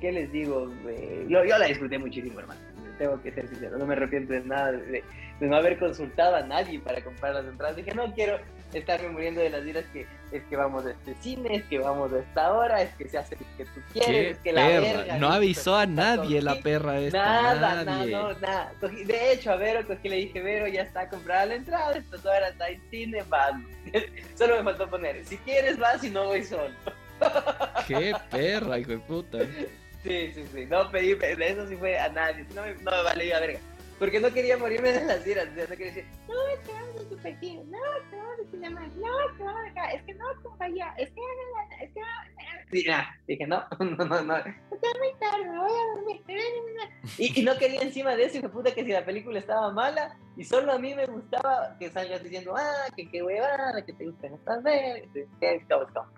¿Qué 0.00 0.12
les 0.12 0.30
digo? 0.30 0.70
Eh, 0.88 1.26
yo, 1.28 1.44
yo, 1.44 1.58
la 1.58 1.66
disfruté 1.66 1.98
muchísimo, 1.98 2.38
hermano. 2.40 2.60
Tengo 2.98 3.20
que 3.22 3.32
ser 3.32 3.48
sincero, 3.48 3.78
no 3.78 3.86
me 3.86 3.94
arrepiento 3.94 4.32
de 4.32 4.40
nada 4.40 4.72
de, 4.72 5.04
de 5.40 5.46
no 5.46 5.56
haber 5.56 5.78
consultado 5.78 6.34
a 6.36 6.42
nadie 6.42 6.80
para 6.80 7.02
comprar 7.02 7.34
las 7.34 7.46
entradas. 7.46 7.76
Dije, 7.76 7.94
no 7.94 8.12
quiero 8.12 8.38
estarme 8.72 9.08
muriendo 9.08 9.40
de 9.40 9.50
las 9.50 9.64
iras 9.64 9.84
que 9.92 10.06
es 10.30 10.42
que 10.44 10.56
vamos 10.56 10.84
a 10.84 10.90
este 10.90 11.14
cine, 11.22 11.56
es 11.56 11.64
que 11.64 11.78
vamos 11.78 12.12
a 12.12 12.18
esta 12.18 12.52
hora, 12.52 12.82
es 12.82 12.94
que 12.96 13.08
se 13.08 13.16
hace 13.16 13.36
lo 13.36 13.46
que 13.56 13.64
tú 13.64 13.80
quieres, 13.92 14.32
es 14.32 14.38
que 14.38 14.52
la 14.52 14.66
verga, 14.66 15.18
No 15.18 15.28
avisó 15.28 15.74
a 15.74 15.86
nadie 15.86 16.42
la 16.42 16.60
perra 16.60 17.00
esta. 17.00 17.18
Nada, 17.18 17.84
nadie. 17.84 18.12
nada, 18.12 18.34
no, 18.34 18.38
nada. 18.38 18.72
de 18.80 19.32
hecho, 19.32 19.52
a 19.52 19.56
Vero 19.56 19.86
cogí, 19.86 20.08
le 20.08 20.16
dije, 20.16 20.40
Vero, 20.42 20.66
ya 20.68 20.82
está 20.82 21.08
comprada 21.08 21.46
la 21.46 21.54
entrada, 21.54 21.96
estas 21.96 22.24
horas 22.26 22.54
en 22.68 22.90
cine, 22.90 23.24
vamos. 23.28 23.70
Solo 24.36 24.56
me 24.56 24.64
faltó 24.64 24.90
poner, 24.90 25.24
si 25.24 25.38
quieres 25.38 25.78
vas 25.78 26.04
y 26.04 26.10
no 26.10 26.26
voy 26.26 26.44
solo. 26.44 26.74
Qué 27.88 28.14
perra, 28.30 28.78
hijo 28.78 28.92
de 28.92 28.98
puta. 28.98 29.38
Sí, 30.02 30.30
sí, 30.32 30.44
sí. 30.52 30.66
No 30.66 30.90
pedí, 30.90 31.16
eso 31.40 31.66
sí 31.66 31.76
fue 31.76 31.98
a 31.98 32.08
nadie. 32.10 32.44
No 32.54 32.62
me, 32.62 32.74
no 32.74 32.90
me 32.90 33.02
vale 33.02 33.34
a 33.34 33.40
verga. 33.40 33.58
Porque 33.98 34.20
no 34.20 34.32
quería 34.32 34.56
morirme 34.56 34.92
de 34.92 35.04
las 35.04 35.26
iras. 35.26 35.48
no 35.48 35.66
quería 35.68 35.86
decir, 35.86 36.06
no, 36.28 36.48
es 36.48 36.60
que 36.60 36.72
vamos 36.72 36.96
a 36.96 37.08
super 37.08 37.40
tío, 37.40 37.64
no, 37.64 37.78
que 38.10 38.16
vamos 38.60 38.80
a 38.80 38.90
cinema, 38.90 39.08
no, 39.08 39.20
es 39.20 39.36
que 39.36 39.42
vamos 39.42 39.70
acá, 39.70 39.90
es 39.92 40.02
que 40.02 40.14
no, 40.14 40.24
compañía, 40.42 40.94
es 40.98 41.10
que 41.10 41.20
es 41.80 41.92
que 41.92 42.00
sí, 42.70 42.90
ah, 42.90 43.14
dije, 43.26 43.46
no, 43.46 43.64
no, 43.78 44.04
no, 44.04 44.22
no. 44.22 44.36
Está 44.36 44.88
muy 44.98 45.14
tarde, 45.18 45.50
me 45.50 45.58
voy 45.58 45.70
a 45.70 45.96
dormir. 45.96 46.22
Y, 47.18 47.40
y 47.40 47.44
no 47.44 47.56
quería 47.56 47.82
encima 47.82 48.16
de 48.16 48.24
eso, 48.24 48.38
hijo 48.38 48.50
puta, 48.50 48.74
que 48.74 48.84
si 48.84 48.92
la 48.92 49.04
película 49.04 49.38
estaba 49.38 49.72
mala, 49.72 50.16
y 50.36 50.44
solo 50.44 50.72
a 50.72 50.78
mí 50.78 50.94
me 50.94 51.06
gustaba 51.06 51.76
que 51.78 51.90
salgas 51.90 52.22
diciendo, 52.22 52.54
ah, 52.56 52.86
que 52.96 53.08
qué 53.10 53.22
huevada, 53.22 53.84
que 53.84 53.92
te 53.92 54.06
gustan 54.06 54.34
estas 54.34 54.62
veces, 54.62 55.28
que 55.40 55.66
cómo. 55.68 56.08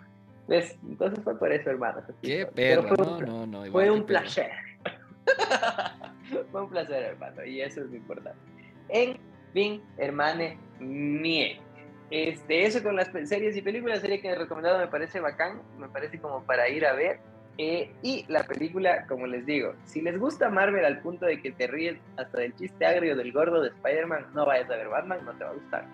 ¿Ves? 0.49 0.77
Entonces 0.83 1.23
fue 1.23 1.39
por 1.39 1.53
eso, 1.53 1.71
hermano. 1.71 2.03
Qué 2.23 2.45
perro, 2.45 2.97
no, 2.97 3.21
no, 3.21 3.47
no. 3.47 3.71
Fue 3.71 3.91
un 3.91 4.05
placer. 4.05 4.51
Fue 6.51 6.63
un 6.63 6.71
placer, 6.71 7.03
hermano, 7.03 7.45
y 7.45 7.61
eso 7.61 7.83
es 7.83 7.91
lo 7.91 7.97
importante. 7.97 8.39
En 8.89 9.19
fin, 9.53 9.83
hermane, 9.99 10.59
mie. 10.81 11.61
Este, 12.11 12.67
eso 12.67 12.83
con 12.83 12.97
las 12.97 13.09
series 13.25 13.57
y 13.57 13.63
películas, 13.63 14.01
serie 14.01 14.21
que 14.21 14.29
he 14.29 14.35
recomendado 14.35 14.79
me 14.79 14.89
parece 14.89 15.21
bacán, 15.21 15.63
me 15.79 15.89
parece 15.89 16.19
como 16.19 16.43
para 16.45 16.69
ir 16.69 16.85
a 16.85 16.93
ver. 16.93 17.21
Eh, 17.59 17.93
y 18.03 18.25
la 18.29 18.45
película, 18.45 19.07
como 19.07 19.27
les 19.27 19.45
digo, 19.45 19.75
si 19.85 20.01
les 20.01 20.19
gusta 20.19 20.49
Marvel 20.49 20.85
al 20.85 21.01
punto 21.01 21.27
de 21.27 21.43
que 21.43 21.53
te 21.53 21.67
ríes 21.67 21.99
hasta 22.17 22.39
del 22.39 22.57
chiste 22.57 22.87
agrio 22.87 23.17
del 23.17 23.33
gordo 23.33 23.61
de 23.61 23.69
Spider-Man, 23.69 24.29
no 24.35 24.47
vayas 24.47 24.71
a 24.71 24.77
ver 24.77 24.89
Batman, 24.89 25.25
no 25.25 25.33
te 25.33 25.45
va 25.45 25.51
a 25.51 25.55
gustar. 25.55 25.85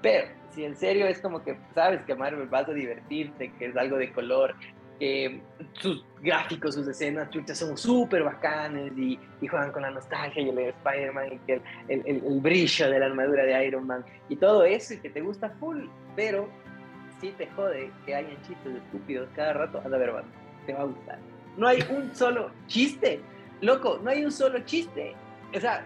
Pero 0.00 0.28
si 0.50 0.64
en 0.64 0.74
serio 0.74 1.06
es 1.06 1.20
como 1.20 1.44
que 1.44 1.56
sabes 1.74 2.02
que 2.04 2.14
Marvel 2.14 2.48
vas 2.48 2.68
a 2.68 2.72
divertirte, 2.72 3.52
que 3.58 3.66
es 3.66 3.76
algo 3.76 3.98
de 3.98 4.10
color, 4.12 4.54
que 4.98 5.40
sus 5.74 6.04
gráficos, 6.20 6.74
sus 6.74 6.88
escenas, 6.88 7.30
chuchas, 7.30 7.58
son 7.58 7.76
súper 7.76 8.22
bacanes 8.22 8.92
y, 8.96 9.18
juegan 9.48 9.70
con 9.72 9.82
la 9.82 9.90
nostalgia 9.90 10.42
y 10.42 10.48
el 10.48 10.56
de 10.56 10.68
Spider-Man 10.70 11.40
y 11.46 11.52
el, 11.52 11.62
el, 11.88 12.40
brillo 12.40 12.90
de 12.90 12.98
la 12.98 13.06
armadura 13.06 13.44
de 13.44 13.66
Iron 13.66 13.86
Man 13.86 14.04
y 14.28 14.36
todo 14.36 14.64
eso 14.64 14.94
y 14.94 14.98
que 14.98 15.10
te 15.10 15.20
gusta 15.20 15.50
full, 15.60 15.84
pero 16.16 16.48
si 17.20 17.30
te 17.32 17.46
jode 17.48 17.90
que 18.04 18.14
hayan 18.14 18.36
chistes 18.42 18.76
estúpidos 18.76 19.28
cada 19.34 19.52
rato, 19.52 19.80
anda 19.84 19.96
a 19.96 20.00
ver, 20.00 20.12
te 20.66 20.72
va 20.72 20.80
a 20.80 20.84
gustar. 20.84 21.18
No 21.56 21.68
hay 21.68 21.78
un 21.90 22.14
solo 22.14 22.50
chiste, 22.66 23.20
loco, 23.60 24.00
no 24.02 24.10
hay 24.10 24.24
un 24.24 24.32
solo 24.32 24.58
chiste. 24.60 25.14
O 25.54 25.60
sea, 25.60 25.84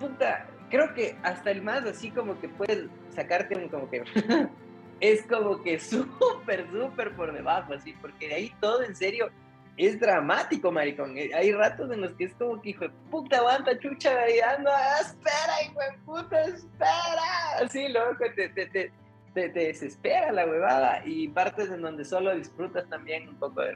puta, 0.00 0.46
creo 0.70 0.94
que 0.94 1.16
hasta 1.22 1.50
el 1.50 1.62
más 1.62 1.84
así 1.84 2.10
como 2.10 2.40
que 2.40 2.48
puedes 2.48 2.86
sacarte 3.14 3.56
un 3.56 3.68
como 3.68 3.90
que 3.90 4.02
es 5.12 5.22
como 5.26 5.62
que 5.62 5.78
súper, 5.80 6.66
súper 6.70 7.14
por 7.14 7.32
debajo, 7.32 7.74
así, 7.74 7.94
porque 8.00 8.28
de 8.28 8.34
ahí 8.34 8.54
todo 8.60 8.82
en 8.82 8.96
serio 8.96 9.30
es 9.76 9.98
dramático, 9.98 10.70
maricón. 10.70 11.18
Eh, 11.18 11.30
hay 11.34 11.52
ratos 11.52 11.90
en 11.90 12.00
los 12.00 12.12
que 12.12 12.24
es 12.24 12.34
como 12.34 12.60
que, 12.62 12.70
hijo 12.70 12.84
de 12.84 12.90
puta, 13.10 13.38
aguanta, 13.38 13.78
chucha, 13.78 14.12
ando, 14.56 14.70
ah, 14.70 15.00
espera, 15.00 15.62
hijo 15.64 15.80
de 15.80 15.98
puta, 16.04 16.42
espera. 16.44 17.58
Así, 17.62 17.88
loco, 17.88 18.24
te, 18.36 18.48
te, 18.50 18.66
te, 18.66 18.92
te, 19.34 19.48
desespera 19.48 20.32
la 20.32 20.46
huevada 20.46 21.02
y 21.04 21.28
partes 21.28 21.70
en 21.70 21.82
donde 21.82 22.04
solo 22.04 22.34
disfrutas 22.36 22.88
también 22.88 23.28
un 23.28 23.36
poco 23.36 23.62
de 23.62 23.72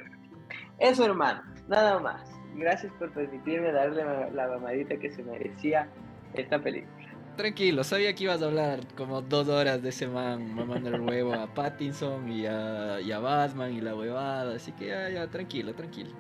Eso, 0.78 1.04
hermano, 1.04 1.42
nada 1.66 1.98
más. 1.98 2.30
Gracias 2.54 2.92
por 2.94 3.12
permitirme 3.12 3.72
darle 3.72 4.04
la 4.32 4.48
mamadita 4.48 4.96
que 4.96 5.10
se 5.10 5.22
merecía 5.22 5.88
esta 6.34 6.58
película 6.58 6.97
tranquilo, 7.38 7.82
sabía 7.84 8.14
que 8.14 8.24
ibas 8.24 8.42
a 8.42 8.46
hablar 8.46 8.80
como 8.94 9.22
dos 9.22 9.48
horas 9.48 9.80
de 9.82 9.88
ese 9.88 10.06
man 10.06 10.54
mamando 10.54 10.90
el 10.90 11.00
huevo 11.00 11.32
a 11.32 11.46
Pattinson 11.46 12.30
y 12.30 12.44
a, 12.44 13.00
y 13.00 13.10
a 13.12 13.18
Batman 13.18 13.72
y 13.72 13.80
la 13.80 13.94
huevada, 13.94 14.56
así 14.56 14.72
que 14.72 14.88
ya, 14.88 15.08
ya, 15.08 15.26
tranquilo, 15.28 15.72
tranquilo. 15.72 16.10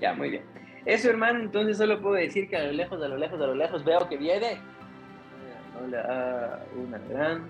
Ya, 0.00 0.12
muy 0.12 0.28
bien. 0.28 0.42
Eso, 0.84 1.08
hermano, 1.08 1.40
entonces 1.40 1.78
solo 1.78 2.02
puedo 2.02 2.16
decir 2.16 2.50
que 2.50 2.56
a 2.56 2.64
lo 2.64 2.72
lejos, 2.72 3.02
a 3.02 3.08
lo 3.08 3.16
lejos, 3.16 3.40
a 3.40 3.46
lo 3.46 3.54
lejos 3.54 3.82
veo 3.84 4.06
que 4.06 4.18
viene. 4.18 4.58
Hola, 5.82 6.62
una 6.76 6.98
gran 6.98 7.48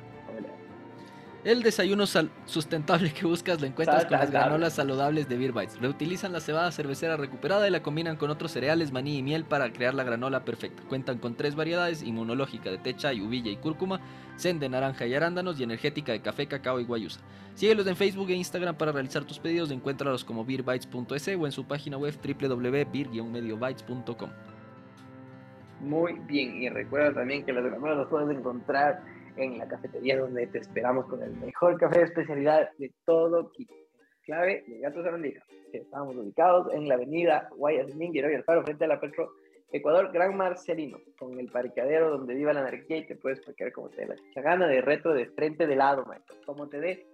el 1.45 1.63
desayuno 1.63 2.07
sustentable 2.47 3.13
que 3.13 3.27
buscas 3.27 3.61
lo 3.61 3.67
encuentras 3.67 4.07
con 4.07 4.19
las 4.19 4.31
granolas 4.31 4.73
saludables 4.73 5.29
de 5.29 5.37
Beer 5.37 5.53
Bites. 5.53 5.79
Reutilizan 5.79 6.33
la 6.33 6.41
cebada 6.41 6.73
cervecera 6.73 7.19
recuperada 7.19 7.69
y 7.69 7.71
la 7.71 7.83
combinan 7.83 8.17
con 8.17 8.31
otros 8.31 8.53
cereales, 8.53 8.93
maní 8.93 9.19
y 9.19 9.23
miel 9.23 9.45
para 9.45 9.71
crear 9.71 9.93
la 9.93 10.05
granola 10.05 10.43
perfecta. 10.45 10.83
Cuentan 10.89 11.19
con 11.19 11.35
tres 11.35 11.55
variedades, 11.55 12.03
inmunológica 12.03 12.71
de 12.71 12.79
techa, 12.79 13.13
uvilla 13.13 13.51
y 13.51 13.57
cúrcuma, 13.57 14.01
zen 14.39 14.59
de 14.59 14.71
naranja 14.71 15.07
y 15.07 15.15
arándanos 15.15 15.61
y 15.61 15.65
energética 15.65 16.13
de 16.13 16.23
café, 16.23 16.47
cacao 16.47 16.81
y 16.81 16.85
guayusa. 16.85 17.21
Síguelos 17.55 17.87
en 17.87 17.97
Facebook 17.97 18.31
e 18.31 18.35
Instagram 18.35 18.77
para 18.77 18.93
realizar 18.93 19.25
tus 19.25 19.39
pedidos, 19.39 19.71
encuéntralos 19.71 20.25
como 20.25 20.47
beerbites.es 20.47 21.29
o 21.29 21.47
en 21.47 21.53
su 21.53 21.67
página 21.67 21.99
web 21.99 22.15
www.beer-mediobytes.com. 22.23 24.31
Muy 25.81 26.15
bien, 26.27 26.63
y 26.63 26.71
recuerda 26.71 27.13
también 27.13 27.45
que 27.45 27.53
las 27.53 27.65
granolas 27.65 27.99
las 27.99 28.07
puedes 28.07 28.35
encontrar 28.35 29.03
en 29.37 29.59
la 29.59 29.69
cafetería 29.69 30.19
donde 30.19 30.47
te 30.47 30.59
esperamos 30.59 31.07
con 31.07 31.23
el 31.23 31.37
mejor 31.37 31.79
café 31.79 32.01
de 32.01 32.05
especialidad 32.05 32.71
de 32.79 32.93
todo 33.05 33.51
Quito. 33.53 33.75
Clave 34.25 34.65
de 34.67 34.79
Gatos 34.79 35.05
Arandija, 35.05 35.45
estamos 35.73 36.17
ubicados 36.17 36.73
en 36.73 36.89
la 36.89 36.95
avenida 36.95 37.49
Guayas 37.57 37.89
y 37.95 38.19
Alfaro, 38.19 38.65
frente 38.65 38.85
a 38.87 38.89
la 38.89 38.99
Petro 38.99 39.33
Ecuador, 39.71 40.11
Gran 40.13 40.35
Marcelino, 40.35 40.99
con 41.19 41.39
el 41.39 41.51
parqueadero 41.51 42.11
donde 42.11 42.35
viva 42.35 42.55
la 42.55 42.61
anarquía 42.61 42.99
y 42.99 43.07
te 43.07 43.17
puedes 43.17 43.45
parquear 43.45 43.73
como 43.73 43.91
te 43.91 44.07
dé 44.07 44.17
la 44.35 44.43
gana, 44.43 44.67
de 44.67 44.81
reto, 44.81 45.13
de 45.13 45.27
frente, 45.27 45.67
de 45.67 45.77
lado, 45.77 46.07
maestro, 46.07 46.37
como 46.47 46.69
te 46.69 46.81
dé 46.81 47.07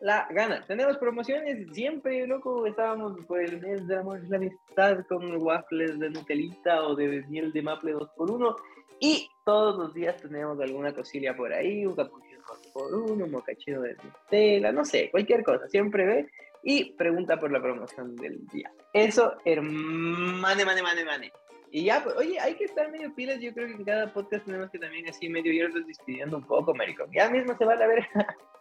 la 0.00 0.26
gana. 0.30 0.64
Tenemos 0.66 0.98
promociones 0.98 1.66
siempre, 1.72 2.26
loco. 2.26 2.66
Estábamos 2.66 3.18
por 3.26 3.40
el 3.40 3.60
mes 3.60 3.86
de 3.86 3.96
amor 3.96 4.20
y 4.24 4.28
la 4.28 4.36
amistad 4.36 5.04
con 5.08 5.42
waffles 5.42 5.98
de 5.98 6.10
Nutelita 6.10 6.82
o 6.82 6.94
de 6.94 7.22
miel 7.28 7.52
de 7.52 7.62
maple 7.62 7.94
2x1. 7.94 8.56
Y 9.00 9.28
todos 9.44 9.76
los 9.76 9.94
días 9.94 10.16
tenemos 10.20 10.58
alguna 10.60 10.92
cosilla 10.94 11.36
por 11.36 11.52
ahí, 11.52 11.84
un 11.84 11.94
capuchino 11.94 12.42
por 12.72 12.94
uno, 12.94 13.24
un 13.24 13.30
mocachino 13.30 13.80
de 13.82 13.94
Nutella, 13.94 14.72
no 14.72 14.84
sé, 14.84 15.10
cualquier 15.10 15.42
cosa. 15.42 15.68
Siempre 15.68 16.04
ve 16.06 16.30
y 16.62 16.92
pregunta 16.92 17.38
por 17.38 17.52
la 17.52 17.60
promoción 17.60 18.16
del 18.16 18.46
día. 18.48 18.72
Eso, 18.92 19.34
hermane, 19.44 20.64
mane, 20.64 20.82
mane, 20.82 21.04
mane. 21.04 21.32
Y 21.70 21.84
ya, 21.84 22.02
pues, 22.04 22.16
oye, 22.16 22.38
hay 22.38 22.54
que 22.54 22.64
estar 22.64 22.90
medio 22.90 23.12
pilas. 23.14 23.40
Yo 23.40 23.52
creo 23.52 23.66
que 23.66 23.74
en 23.74 23.84
cada 23.84 24.12
podcast 24.12 24.44
tenemos 24.44 24.70
que 24.70 24.78
también 24.78 25.08
así 25.08 25.28
medio 25.28 25.52
irnos 25.52 25.84
despidiendo 25.86 26.36
un 26.36 26.46
poco, 26.46 26.72
maricón. 26.72 27.10
Ya 27.12 27.28
mismo 27.28 27.56
se 27.56 27.64
va 27.64 27.72
a 27.72 27.86
ver 27.86 28.06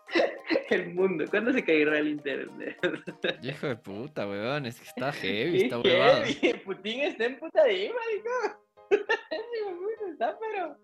el 0.70 0.94
mundo. 0.94 1.26
¿Cuándo 1.30 1.52
se 1.54 1.64
caerá 1.64 2.00
el 2.00 2.10
internet? 2.10 2.78
Hijo 3.44 3.68
de 3.68 3.76
puta, 3.76 4.28
weón. 4.28 4.66
Es 4.66 4.80
que 4.80 4.88
está 4.88 5.12
heavy, 5.12 5.64
está 5.64 5.80
huevado. 5.80 6.24
Putin 6.66 7.02
está 7.02 7.26
en 7.26 7.40
puta 7.40 7.64
de 7.64 7.92
maricón. 7.94 8.64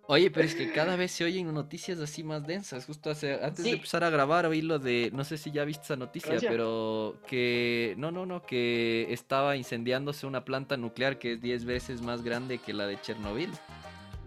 Oye, 0.07 0.31
pero 0.31 0.45
es 0.45 0.55
que 0.55 0.71
cada 0.71 0.95
vez 0.95 1.11
se 1.11 1.23
oyen 1.23 1.53
noticias 1.53 1.99
así 1.99 2.23
más 2.23 2.45
densas. 2.45 2.85
Justo 2.85 3.11
hace, 3.11 3.33
antes 3.33 3.63
de 3.63 3.71
empezar 3.71 4.03
a 4.03 4.09
grabar 4.09 4.45
oí 4.47 4.61
lo 4.61 4.79
de, 4.79 5.11
no 5.13 5.23
sé 5.23 5.37
si 5.37 5.51
ya 5.51 5.63
viste 5.65 5.83
esa 5.83 5.95
noticia, 5.95 6.37
pero 6.41 7.17
que, 7.27 7.93
no, 7.97 8.09
no, 8.11 8.25
no, 8.25 8.43
que 8.43 9.05
estaba 9.11 9.55
incendiándose 9.55 10.25
una 10.25 10.43
planta 10.43 10.77
nuclear 10.77 11.19
que 11.19 11.33
es 11.33 11.41
10 11.41 11.65
veces 11.65 12.01
más 12.01 12.23
grande 12.23 12.57
que 12.57 12.73
la 12.73 12.87
de 12.87 12.99
Chernobyl. 12.99 13.51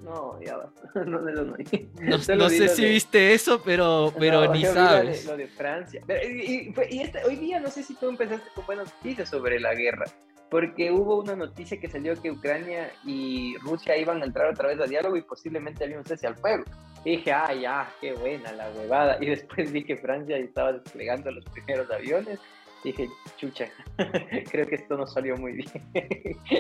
No, 0.03 0.41
ya 0.43 0.57
va. 0.57 0.73
No, 0.95 1.21
no, 1.21 1.31
no, 1.31 2.37
no 2.37 2.49
sé 2.49 2.69
si 2.69 2.85
viste 2.85 3.33
eso, 3.33 3.63
pero, 3.63 4.13
pero 4.19 4.53
ni 4.53 4.65
sabes. 4.65 5.25
Lo 5.27 5.37
de, 5.37 5.47
Francia. 5.47 6.03
y, 6.09 6.75
y, 6.91 7.01
este, 7.01 7.25
hoy 7.25 7.37
día 7.37 7.61
no 7.61 7.71
sé 7.71 7.83
si 7.83 7.95
tú 7.95 8.09
empezaste 8.09 8.49
con 8.55 8.67
buenas 8.67 8.93
noticias 8.95 9.29
sobre 9.29 9.61
la 9.61 9.75
guerra 9.75 10.05
porque 10.53 10.93
hubo 10.93 11.19
una 11.19 11.35
noticia 11.35 11.81
que 11.81 11.89
salió 11.89 12.21
que 12.21 12.31
Ucrania 12.31 12.93
y 13.07 13.57
Rusia 13.63 13.97
iban 13.97 14.21
a 14.21 14.27
entrar 14.27 14.51
otra 14.51 14.69
vez 14.69 14.79
a 14.81 14.85
diálogo 14.85 15.17
y 15.17 15.23
posiblemente 15.23 15.83
había 15.83 15.97
un 15.97 16.05
cese 16.05 16.27
al 16.27 16.37
fuego. 16.37 16.65
Y 17.07 17.17
dije, 17.17 17.33
ah, 17.33 17.55
ya, 17.55 17.91
qué 18.03 18.13
buena 18.13 18.53
la 18.53 18.69
huevada. 18.69 19.17
Y 19.19 19.27
después 19.31 19.73
vi 19.73 19.83
que 19.83 19.97
Francia 19.97 20.37
estaba 20.37 20.75
desplegando 20.75 21.31
los 21.31 21.47
primeros 21.47 21.91
aviones. 21.91 22.39
Y 22.85 22.89
dije, 22.89 23.09
chucha, 23.39 23.71
creo 24.51 24.67
que 24.67 24.75
esto 24.75 24.99
no 24.99 25.07
salió 25.07 25.39
muy 25.39 25.53
bien. 25.53 25.71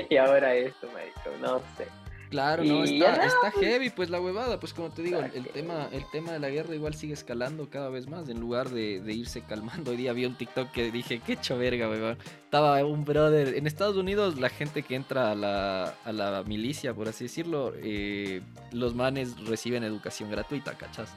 y 0.08 0.16
ahora 0.16 0.54
esto, 0.54 0.86
dijo, 0.86 1.36
no 1.42 1.58
sé. 1.76 1.86
Claro, 2.32 2.64
no, 2.64 2.82
está, 2.82 3.26
está 3.26 3.50
pues. 3.52 3.62
heavy, 3.62 3.90
pues 3.90 4.08
la 4.08 4.18
huevada, 4.18 4.58
pues 4.58 4.72
como 4.72 4.88
te 4.88 5.02
digo, 5.02 5.20
el, 5.20 5.46
tema, 5.48 5.90
el 5.92 6.02
tema 6.10 6.32
de 6.32 6.38
la 6.38 6.48
guerra 6.48 6.74
igual 6.74 6.94
sigue 6.94 7.12
escalando 7.12 7.68
cada 7.68 7.90
vez 7.90 8.08
más, 8.08 8.26
en 8.30 8.40
lugar 8.40 8.70
de, 8.70 9.02
irse 9.06 9.42
calmando. 9.42 9.90
Hoy 9.90 9.98
día 9.98 10.14
vi 10.14 10.24
un 10.24 10.34
TikTok 10.34 10.70
que 10.70 10.90
dije, 10.90 11.20
qué 11.20 11.34
hecho 11.34 11.58
verga, 11.58 11.90
weón. 11.90 12.16
Estaba 12.44 12.82
un 12.86 13.04
brother, 13.04 13.54
en 13.54 13.66
Estados 13.66 13.98
Unidos 13.98 14.40
la 14.40 14.48
gente 14.48 14.82
que 14.82 14.94
entra 14.94 15.32
a 15.32 15.34
la, 15.34 15.94
a 16.06 16.12
la 16.12 16.42
milicia, 16.44 16.94
por 16.94 17.06
así 17.06 17.24
decirlo, 17.24 17.74
eh, 17.76 18.40
los 18.70 18.94
manes 18.94 19.38
reciben 19.46 19.84
educación 19.84 20.30
gratuita, 20.30 20.72
¿cachas? 20.78 21.14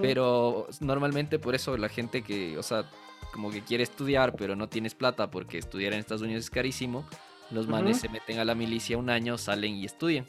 Pero 0.00 0.68
normalmente 0.78 1.40
por 1.40 1.56
eso 1.56 1.76
la 1.76 1.88
gente 1.88 2.22
que, 2.22 2.56
o 2.58 2.62
sea, 2.62 2.88
como 3.32 3.50
que 3.50 3.62
quiere 3.62 3.82
estudiar, 3.82 4.36
pero 4.36 4.54
no 4.54 4.68
tienes 4.68 4.94
plata 4.94 5.32
porque 5.32 5.58
estudiar 5.58 5.94
en 5.94 5.98
Estados 5.98 6.22
Unidos 6.22 6.44
es 6.44 6.50
carísimo 6.50 7.04
los 7.50 7.66
manes 7.66 7.98
se 8.00 8.08
meten 8.08 8.38
a 8.38 8.44
la 8.44 8.54
milicia 8.54 8.98
un 8.98 9.10
año, 9.10 9.38
salen 9.38 9.76
y 9.76 9.84
estudian. 9.84 10.26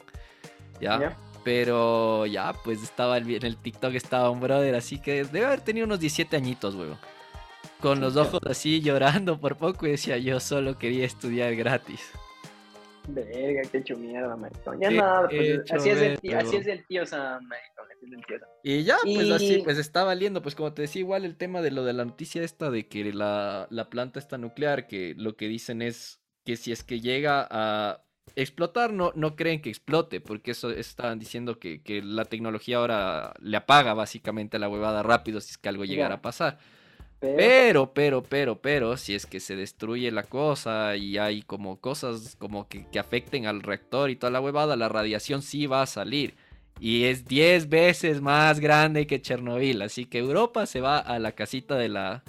¿Ya? 0.80 1.16
Pero 1.44 2.26
ya, 2.26 2.52
pues 2.64 2.82
estaba 2.82 3.18
en 3.18 3.44
el 3.44 3.56
TikTok 3.56 3.94
estaba 3.94 4.30
un 4.30 4.40
brother 4.40 4.74
así 4.74 5.00
que 5.00 5.24
debe 5.24 5.46
haber 5.46 5.60
tenido 5.60 5.86
unos 5.86 6.00
17 6.00 6.36
añitos, 6.36 6.74
weón. 6.74 6.98
Con 7.80 8.00
los 8.00 8.16
ojos 8.16 8.40
así 8.46 8.80
llorando 8.80 9.40
por 9.40 9.56
poco 9.56 9.86
y 9.86 9.92
decía 9.92 10.18
yo 10.18 10.38
solo 10.38 10.78
quería 10.78 11.06
estudiar 11.06 11.54
gratis. 11.56 12.12
Verga, 13.08 13.62
qué 13.70 13.78
hecho 13.78 13.96
mierda, 13.96 14.36
maricón. 14.36 14.78
Ya 14.80 14.90
nada, 14.90 15.28
pues 15.28 15.60
así, 15.70 15.88
es 15.88 16.00
el 16.00 16.20
tío, 16.20 16.38
así 16.38 16.56
es 16.56 16.66
el 16.66 16.86
tío 16.86 17.06
Sam, 17.06 17.42
maricón, 17.46 17.86
así 17.96 18.06
es 18.06 18.12
el 18.12 18.26
tío 18.26 18.38
Sam. 18.38 18.48
Y 18.62 18.84
ya, 18.84 18.96
pues 19.02 19.30
así, 19.30 19.62
pues 19.64 19.78
está 19.78 20.04
valiendo, 20.04 20.42
pues 20.42 20.54
como 20.54 20.72
te 20.72 20.82
decía, 20.82 21.00
igual 21.00 21.24
el 21.24 21.36
tema 21.36 21.62
de 21.62 21.70
lo 21.70 21.84
de 21.84 21.94
la 21.94 22.04
noticia 22.04 22.42
esta 22.42 22.70
de 22.70 22.86
que 22.86 23.12
la, 23.12 23.66
la 23.70 23.88
planta 23.88 24.18
está 24.18 24.38
nuclear, 24.38 24.86
que 24.86 25.14
lo 25.16 25.36
que 25.36 25.48
dicen 25.48 25.82
es 25.82 26.19
que 26.44 26.56
si 26.56 26.72
es 26.72 26.82
que 26.82 27.00
llega 27.00 27.46
a 27.50 28.02
explotar, 28.36 28.92
no, 28.92 29.12
no 29.14 29.36
creen 29.36 29.60
que 29.60 29.68
explote, 29.68 30.20
porque 30.20 30.52
eso 30.52 30.70
estaban 30.70 31.18
diciendo 31.18 31.58
que, 31.58 31.80
la 32.04 32.24
tecnología 32.24 32.78
ahora 32.78 33.34
le 33.40 33.56
apaga 33.56 33.94
básicamente 33.94 34.58
la 34.58 34.68
huevada 34.68 35.02
rápido 35.02 35.40
si 35.40 35.50
es 35.50 35.58
que 35.58 35.68
algo 35.68 35.84
llegara 35.84 36.16
a 36.16 36.22
pasar. 36.22 36.58
Pero, 37.20 37.92
pero, 37.92 38.22
pero, 38.22 38.62
pero, 38.62 38.96
si 38.96 39.14
es 39.14 39.26
que 39.26 39.40
se 39.40 39.54
destruye 39.54 40.10
la 40.10 40.22
cosa 40.22 40.96
y 40.96 41.18
hay 41.18 41.42
como 41.42 41.78
cosas 41.78 42.34
como 42.38 42.66
que, 42.66 42.86
que 42.90 42.98
afecten 42.98 43.46
al 43.46 43.62
reactor 43.62 44.08
y 44.08 44.16
toda 44.16 44.30
la 44.30 44.40
huevada, 44.40 44.74
la 44.74 44.88
radiación 44.88 45.42
sí 45.42 45.66
va 45.66 45.82
a 45.82 45.86
salir. 45.86 46.34
Y 46.80 47.04
es 47.04 47.26
10 47.26 47.68
veces 47.68 48.22
más 48.22 48.58
grande 48.58 49.06
que 49.06 49.20
Chernobyl. 49.20 49.82
Así 49.82 50.06
que 50.06 50.18
Europa 50.18 50.64
se 50.64 50.80
va 50.80 50.98
a 50.98 51.18
la 51.18 51.32
casita 51.32 51.76
de 51.76 51.90
la, 51.90 52.24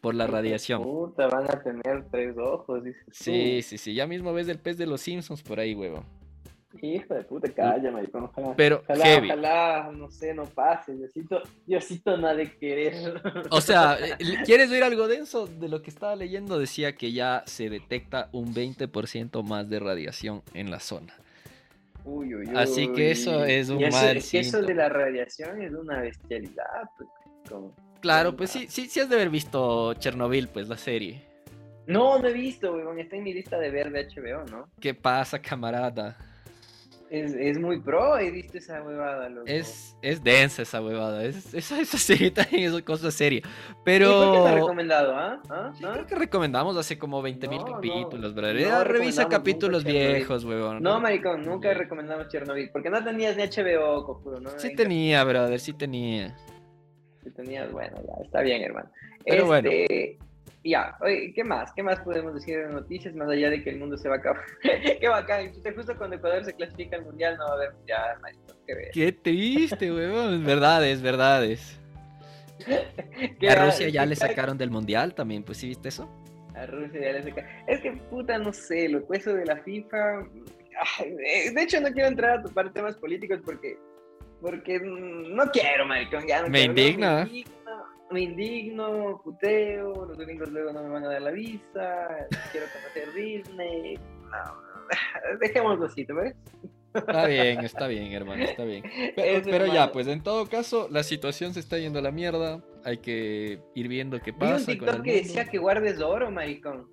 por 0.00 0.14
la 0.14 0.26
radiación. 0.26 0.82
Puta, 0.82 1.28
van 1.28 1.44
a 1.44 1.62
tener 1.62 2.04
tres 2.10 2.36
ojos, 2.38 2.84
dices 2.84 3.04
Sí, 3.10 3.62
sí, 3.62 3.78
sí. 3.78 3.94
Ya 3.94 4.06
mismo 4.06 4.32
ves 4.32 4.48
el 4.48 4.58
pez 4.58 4.78
de 4.78 4.86
los 4.86 5.00
Simpsons 5.00 5.42
por 5.42 5.60
ahí, 5.60 5.74
huevo. 5.74 6.04
Hijo 6.80 7.14
de 7.14 7.24
puta, 7.24 7.48
calla, 7.52 7.90
maricón. 7.90 8.24
Ojalá, 8.24 8.54
Pero 8.56 8.82
ojalá, 8.84 9.04
heavy. 9.04 9.30
ojalá, 9.30 9.90
no 9.92 10.08
sé, 10.08 10.32
no 10.32 10.44
pase. 10.44 10.94
Diosito, 10.94 11.42
Diosito 11.66 12.16
nada 12.16 12.34
de 12.34 12.56
querer. 12.56 13.20
O 13.50 13.60
sea, 13.60 13.98
eh, 14.00 14.16
¿quieres 14.44 14.70
ver 14.70 14.84
algo 14.84 15.08
denso? 15.08 15.46
De 15.46 15.68
lo 15.68 15.82
que 15.82 15.90
estaba 15.90 16.14
leyendo 16.14 16.58
decía 16.58 16.94
que 16.94 17.12
ya 17.12 17.42
se 17.46 17.68
detecta 17.68 18.28
un 18.32 18.54
20% 18.54 19.42
más 19.42 19.68
de 19.68 19.80
radiación 19.80 20.42
en 20.54 20.70
la 20.70 20.78
zona. 20.78 21.12
Uy, 22.04 22.34
uy, 22.34 22.46
uy. 22.46 22.56
Así 22.56 22.88
que 22.92 23.10
eso 23.10 23.44
es 23.44 23.68
un 23.68 23.80
mal 23.80 24.16
es 24.16 24.30
que 24.30 24.38
eso 24.38 24.62
de 24.62 24.74
la 24.74 24.88
radiación 24.88 25.60
es 25.60 25.72
una 25.72 26.00
bestialidad, 26.00 26.88
pues, 26.96 27.10
como... 27.48 27.74
Claro, 28.00 28.36
pues 28.36 28.50
sí, 28.50 28.66
sí, 28.68 28.88
sí 28.88 29.00
has 29.00 29.08
de 29.08 29.16
haber 29.16 29.30
visto 29.30 29.94
Chernobyl, 29.94 30.48
pues 30.48 30.68
la 30.68 30.76
serie. 30.76 31.22
No, 31.86 32.18
no 32.18 32.28
he 32.28 32.32
visto, 32.32 32.72
weón. 32.72 32.98
Está 32.98 33.16
en 33.16 33.24
mi 33.24 33.34
lista 33.34 33.58
de 33.58 33.70
ver 33.70 33.90
de 33.90 34.06
HBO, 34.06 34.44
¿no? 34.50 34.68
¿Qué 34.80 34.94
pasa, 34.94 35.40
camarada? 35.40 36.16
Es, 37.10 37.32
es 37.32 37.58
muy 37.58 37.80
pro, 37.80 38.16
he 38.18 38.30
visto 38.30 38.58
esa 38.58 38.80
huevada, 38.84 39.28
loco. 39.28 39.44
Es, 39.48 39.96
es 40.00 40.22
densa 40.22 40.62
esa 40.62 40.80
huevada. 40.80 41.24
Es, 41.24 41.52
esa, 41.52 41.80
esa 41.80 41.98
serie 41.98 42.30
también 42.30 42.72
es 42.72 42.82
cosa 42.82 43.10
seria. 43.10 43.42
Pero. 43.84 44.06
¿Y 44.06 44.26
por 44.26 44.34
qué 44.34 44.50
te 44.50 44.54
recomendado, 44.54 45.16
ah? 45.16 45.42
¿Ah? 45.50 45.72
¿Ah? 45.82 45.92
Creo 45.92 46.06
que 46.06 46.14
recomendamos 46.14 46.76
hace 46.76 46.96
como 46.96 47.20
20.000 47.20 47.48
mil 47.48 47.64
capítulos, 47.64 48.32
brother. 48.32 48.86
revisa 48.86 49.28
capítulos 49.28 49.82
viejos, 49.82 50.44
weón. 50.44 50.80
No, 50.80 51.00
maricón, 51.00 51.44
nunca 51.44 51.74
recomendamos 51.74 52.28
Chernobyl. 52.28 52.70
Porque 52.70 52.90
no 52.90 53.02
tenías 53.02 53.36
ni 53.36 53.42
HBO, 53.42 54.04
cojudo, 54.04 54.38
¿no? 54.38 54.50
Sí 54.58 54.76
tenía, 54.76 55.24
brother, 55.24 55.58
sí 55.58 55.72
tenía 55.72 56.36
si 57.22 57.30
tenías, 57.30 57.70
bueno, 57.72 57.96
ya, 58.06 58.24
está 58.24 58.40
bien, 58.42 58.62
hermano. 58.62 58.90
Pero 59.24 59.46
bueno. 59.46 59.68
Este, 59.70 60.18
ya, 60.64 60.96
oye, 61.00 61.32
¿qué 61.34 61.42
más? 61.42 61.72
¿Qué 61.72 61.82
más 61.82 62.00
podemos 62.00 62.34
decir 62.34 62.58
de 62.58 62.68
noticias 62.68 63.14
más 63.14 63.28
allá 63.28 63.50
de 63.50 63.62
que 63.62 63.70
el 63.70 63.78
mundo 63.78 63.96
se 63.96 64.08
va 64.08 64.16
a 64.16 64.18
acabar? 64.18 64.42
qué 65.00 65.08
bacán, 65.08 65.52
justo 65.74 65.96
cuando 65.96 66.16
Ecuador 66.16 66.44
se 66.44 66.54
clasifica 66.54 66.96
al 66.96 67.04
mundial 67.04 67.36
no 67.38 67.44
va 67.44 67.52
a 67.52 67.54
haber 67.54 67.72
mundial, 67.72 68.18
qué, 68.66 68.90
qué 68.92 69.12
triste, 69.12 69.92
weón, 69.92 70.44
verdades, 70.44 71.00
verdades. 71.00 71.78
a 73.48 73.66
Rusia 73.66 73.88
ya 73.88 74.04
le 74.04 74.16
sacaron 74.16 74.58
del 74.58 74.70
mundial 74.70 75.14
también, 75.14 75.42
pues 75.42 75.58
sí 75.58 75.68
viste 75.68 75.88
eso. 75.88 76.10
A 76.54 76.66
Rusia 76.66 77.00
ya 77.00 77.12
le 77.12 77.22
sacaron. 77.22 77.50
Es 77.66 77.80
que 77.80 77.92
puta, 77.92 78.38
no 78.38 78.52
sé, 78.52 78.88
lo 78.90 79.00
eso 79.12 79.32
de 79.32 79.46
la 79.46 79.56
FIFA. 79.56 80.26
de 81.06 81.62
hecho, 81.62 81.80
no 81.80 81.90
quiero 81.90 82.08
entrar 82.08 82.38
a 82.38 82.42
topar 82.42 82.70
temas 82.72 82.96
políticos 82.96 83.40
porque 83.44 83.78
porque 84.40 84.80
no 84.80 85.44
quiero, 85.50 85.86
maricón, 85.86 86.26
ya 86.26 86.42
no 86.42 86.48
me 86.48 86.64
Indigna. 86.64 87.24
me 87.24 87.30
indigno. 87.30 87.50
Me 88.10 88.20
indigno, 88.22 89.20
puteo, 89.22 90.06
los 90.06 90.18
gringos 90.18 90.50
luego 90.50 90.72
no 90.72 90.82
me 90.82 90.88
van 90.88 91.04
a 91.04 91.08
dar 91.10 91.22
la 91.22 91.30
visa, 91.30 92.08
quiero 92.50 92.66
conocer 92.72 93.14
Disney. 93.14 93.94
No, 93.94 94.88
dejémoslo 95.40 95.86
así, 95.86 96.04
¿te 96.04 96.12
ves? 96.12 96.34
Está 96.92 97.26
bien, 97.26 97.60
está 97.60 97.86
bien, 97.86 98.12
hermano, 98.12 98.42
está 98.42 98.64
bien. 98.64 98.82
Pero, 99.14 99.66
ya, 99.66 99.92
pues 99.92 100.08
en 100.08 100.22
todo 100.22 100.46
caso, 100.48 100.88
la 100.90 101.04
situación 101.04 101.54
se 101.54 101.60
está 101.60 101.78
yendo 101.78 102.00
a 102.00 102.02
la 102.02 102.10
mierda. 102.10 102.64
Hay 102.84 102.98
que 102.98 103.60
ir 103.76 103.86
viendo 103.86 104.20
qué 104.20 104.32
pasa. 104.32 104.56
Vi 104.56 104.60
un 104.60 104.66
TikTok 104.66 105.02
que 105.02 105.12
decía 105.12 105.44
que 105.44 105.58
guardes 105.58 106.00
oro, 106.00 106.30
maricón. 106.32 106.88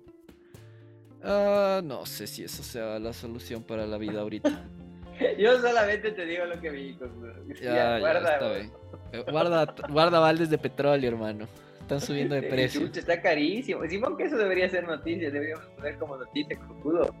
Ah, 1.22 1.80
no 1.82 2.06
sé 2.06 2.28
si 2.28 2.44
eso 2.44 2.62
sea 2.62 3.00
la 3.00 3.12
solución 3.12 3.64
para 3.64 3.86
la 3.86 3.98
vida 3.98 4.20
ahorita. 4.20 4.68
Yo 5.38 5.60
solamente 5.60 6.12
te 6.12 6.26
digo 6.26 6.44
lo 6.44 6.60
que 6.60 6.70
vi. 6.70 6.98
Ya, 7.62 7.98
guarda, 7.98 8.58
eh, 8.58 9.24
guarda, 9.30 9.74
guarda 9.88 10.18
baldes 10.20 10.50
de 10.50 10.58
petróleo, 10.58 11.10
hermano. 11.10 11.46
Están 11.80 12.00
subiendo 12.00 12.34
de 12.34 12.42
precio. 12.50 12.86
está 12.86 13.20
carísimo. 13.20 13.86
Simón 13.88 14.16
que 14.16 14.24
eso 14.24 14.36
debería 14.36 14.68
ser 14.68 14.86
noticia, 14.86 15.30
deberíamos 15.30 15.64
poner 15.76 15.96
como 15.98 16.16
noticia, 16.16 16.58
cojudo. 16.58 17.14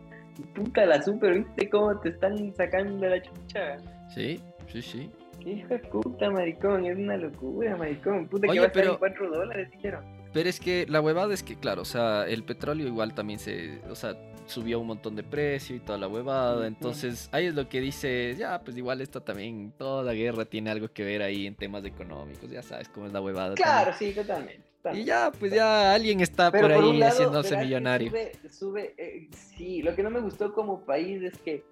Puta 0.54 0.86
la 0.86 1.02
super, 1.02 1.38
¿viste 1.38 1.68
cómo 1.68 1.98
te 2.00 2.10
están 2.10 2.54
sacando 2.54 3.08
la 3.08 3.20
chucha? 3.20 3.78
Sí, 4.14 4.40
sí, 4.70 4.82
sí. 4.82 5.10
Qué 5.42 5.50
hijo 5.50 5.68
de 5.68 5.78
puta, 5.78 6.30
maricón, 6.30 6.84
es 6.84 6.96
una 6.96 7.16
locura, 7.16 7.76
maricón. 7.76 8.28
Puta 8.28 8.46
que 8.46 8.58
va 8.58 8.64
a 8.66 8.68
estar 8.68 8.84
en 8.84 8.96
4 8.96 9.30
dólares, 9.30 9.68
quiero. 9.80 10.00
Pero 10.32 10.48
es 10.48 10.60
que 10.60 10.86
la 10.88 11.00
huevada 11.00 11.32
es 11.32 11.42
que, 11.42 11.56
claro, 11.56 11.82
o 11.82 11.84
sea, 11.84 12.26
el 12.28 12.44
petróleo 12.44 12.86
igual 12.86 13.14
también 13.14 13.38
se. 13.38 13.80
O 13.90 13.94
sea, 13.94 14.14
subió 14.48 14.80
un 14.80 14.86
montón 14.88 15.16
de 15.16 15.22
precio 15.22 15.76
y 15.76 15.80
toda 15.80 15.98
la 15.98 16.08
huevada. 16.08 16.66
Entonces, 16.66 17.28
ahí 17.32 17.46
es 17.46 17.54
lo 17.54 17.68
que 17.68 17.80
dice, 17.80 18.34
ya, 18.36 18.60
pues 18.60 18.76
igual 18.76 19.00
esto 19.00 19.22
también, 19.22 19.72
toda 19.76 20.02
la 20.02 20.14
guerra 20.14 20.44
tiene 20.44 20.70
algo 20.70 20.88
que 20.88 21.04
ver 21.04 21.22
ahí 21.22 21.46
en 21.46 21.54
temas 21.54 21.84
económicos, 21.84 22.50
ya 22.50 22.62
sabes 22.62 22.88
cómo 22.88 23.06
es 23.06 23.12
la 23.12 23.20
huevada. 23.20 23.54
Claro, 23.54 23.92
sí, 23.96 24.12
totalmente. 24.12 24.68
Y 24.92 25.04
ya, 25.04 25.30
pues 25.38 25.52
ya 25.52 25.92
alguien 25.92 26.20
está 26.20 26.50
por 26.50 26.70
ahí 26.70 27.02
haciéndose 27.02 27.56
millonario. 27.56 28.12
Sube, 28.50 28.94
eh, 28.96 29.28
sí, 29.56 29.82
lo 29.82 29.94
que 29.94 30.02
no 30.02 30.10
me 30.10 30.20
gustó 30.20 30.52
como 30.54 30.84
país 30.84 31.22
es 31.22 31.36
que 31.38 31.62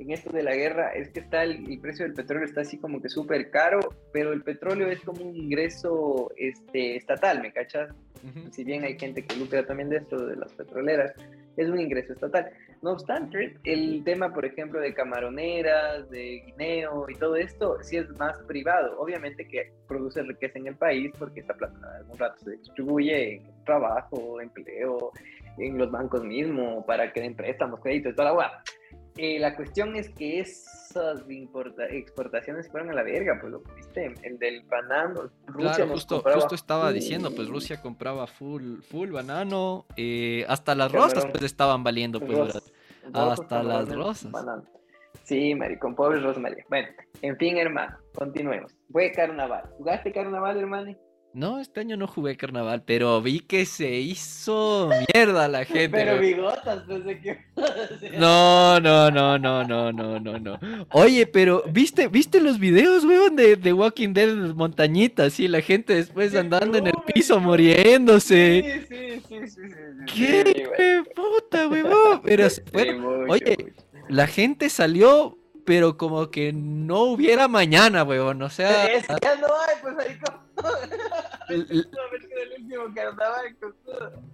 en 0.00 0.10
esto 0.12 0.30
de 0.30 0.42
la 0.42 0.54
guerra 0.54 0.92
es 0.92 1.10
que 1.10 1.20
está 1.20 1.42
el, 1.42 1.78
precio 1.80 2.06
del 2.06 2.14
petróleo 2.14 2.46
está 2.46 2.62
así 2.62 2.78
como 2.78 3.02
que 3.02 3.08
súper 3.08 3.50
caro, 3.50 3.80
pero 4.12 4.32
el 4.32 4.42
petróleo 4.42 4.88
es 4.88 5.00
como 5.00 5.22
un 5.22 5.36
ingreso 5.36 6.30
este, 6.36 6.96
estatal, 6.96 7.42
¿me 7.42 7.52
cachas? 7.52 7.94
Si 8.50 8.64
bien 8.64 8.84
hay 8.84 8.98
gente 8.98 9.24
que 9.24 9.36
lucra 9.36 9.66
también 9.66 9.88
de 9.90 9.98
esto, 9.98 10.26
de 10.26 10.36
las 10.36 10.52
petroleras, 10.52 11.12
es 11.62 11.68
un 11.68 11.80
ingreso 11.80 12.12
estatal. 12.12 12.50
No 12.82 12.92
obstante, 12.92 13.56
el 13.64 14.02
tema, 14.04 14.32
por 14.32 14.44
ejemplo, 14.44 14.80
de 14.80 14.94
camaroneras, 14.94 16.08
de 16.10 16.42
guineo 16.46 17.06
y 17.08 17.14
todo 17.14 17.36
esto, 17.36 17.76
sí 17.82 17.98
es 17.98 18.08
más 18.18 18.38
privado. 18.44 18.98
Obviamente 18.98 19.46
que 19.46 19.72
produce 19.86 20.22
riqueza 20.22 20.58
en 20.58 20.68
el 20.68 20.76
país 20.76 21.12
porque 21.18 21.40
esta 21.40 21.54
plata 21.54 21.76
algún 21.98 22.18
rato 22.18 22.38
se 22.44 22.52
distribuye 22.52 23.36
en 23.36 23.64
trabajo, 23.64 24.40
empleo, 24.40 25.12
en 25.58 25.76
los 25.76 25.90
bancos 25.90 26.24
mismos, 26.24 26.84
para 26.86 27.12
que 27.12 27.20
den 27.20 27.34
préstamos, 27.34 27.80
créditos 27.80 28.14
toda 28.14 28.30
la 28.30 28.34
guay. 28.34 28.50
Eh, 29.22 29.38
la 29.38 29.54
cuestión 29.54 29.96
es 29.96 30.08
que 30.08 30.40
esas 30.40 31.20
exportaciones 31.90 32.70
fueron 32.70 32.88
a 32.88 32.94
la 32.94 33.02
verga, 33.02 33.36
pues 33.38 33.52
lo 33.52 33.60
viste, 33.76 34.14
el 34.22 34.38
del 34.38 34.62
banano. 34.62 35.30
Rusia 35.46 35.74
claro, 35.74 35.92
justo, 35.92 36.22
justo 36.22 36.54
estaba 36.54 36.90
diciendo, 36.90 37.30
pues 37.36 37.46
Rusia 37.48 37.82
compraba 37.82 38.26
full, 38.26 38.80
full 38.80 39.10
banano, 39.10 39.84
eh, 39.98 40.46
hasta 40.48 40.74
las 40.74 40.90
rosas 40.90 41.26
pues 41.26 41.42
estaban 41.42 41.84
valiendo, 41.84 42.18
pues 42.18 42.62
hasta 43.12 43.62
las 43.62 43.90
rosas. 43.90 44.32
Sí, 45.24 45.54
maricón, 45.54 45.94
pobre 45.94 46.18
Rosmaría. 46.20 46.64
Bueno, 46.70 46.88
en 47.20 47.36
fin, 47.36 47.58
hermano, 47.58 47.98
continuemos. 48.14 48.74
Fue 48.90 49.12
carnaval. 49.12 49.68
¿Jugaste 49.76 50.12
carnaval, 50.12 50.58
hermano? 50.58 50.96
No, 51.32 51.60
este 51.60 51.80
año 51.80 51.96
no 51.96 52.08
jugué 52.08 52.36
carnaval, 52.36 52.82
pero 52.84 53.22
vi 53.22 53.38
que 53.38 53.64
se 53.64 54.00
hizo 54.00 54.90
mierda 55.14 55.46
la 55.46 55.64
gente. 55.64 55.90
Pero 55.90 56.18
bigotas, 56.18 56.82
pensé 56.84 57.20
que. 57.20 57.38
No, 58.18 58.80
no, 58.80 59.10
no, 59.10 59.38
no, 59.38 59.64
no, 59.64 59.92
no, 59.92 60.18
no, 60.18 60.38
no. 60.38 60.58
Oye, 60.90 61.26
pero 61.26 61.62
¿viste, 61.70 62.08
viste 62.08 62.40
los 62.40 62.58
videos, 62.58 63.04
weón, 63.04 63.36
de, 63.36 63.56
de 63.56 63.72
Walking 63.72 64.12
Dead 64.12 64.54
montañitas? 64.54 65.34
Sí, 65.34 65.46
la 65.46 65.60
gente 65.60 65.94
después 65.94 66.34
andando 66.34 66.78
en 66.78 66.88
el 66.88 66.94
piso 67.14 67.38
muriéndose. 67.38 68.86
Sí, 68.88 69.20
sí, 69.28 69.48
sí, 69.48 69.48
sí. 69.48 69.60
¿Qué 70.14 71.02
puta, 71.14 71.68
weón? 71.68 72.22
Pero, 72.24 72.48
oye, 73.28 73.74
la 74.08 74.26
gente 74.26 74.68
salió 74.68 75.39
pero 75.64 75.96
como 75.96 76.30
que 76.30 76.52
no 76.52 77.02
hubiera 77.02 77.48
mañana, 77.48 78.02
weón, 78.04 78.42
o 78.42 78.50
sea... 78.50 78.88
ya 79.00 79.36
no 79.36 79.46
hay, 79.46 79.76
pues, 79.82 79.94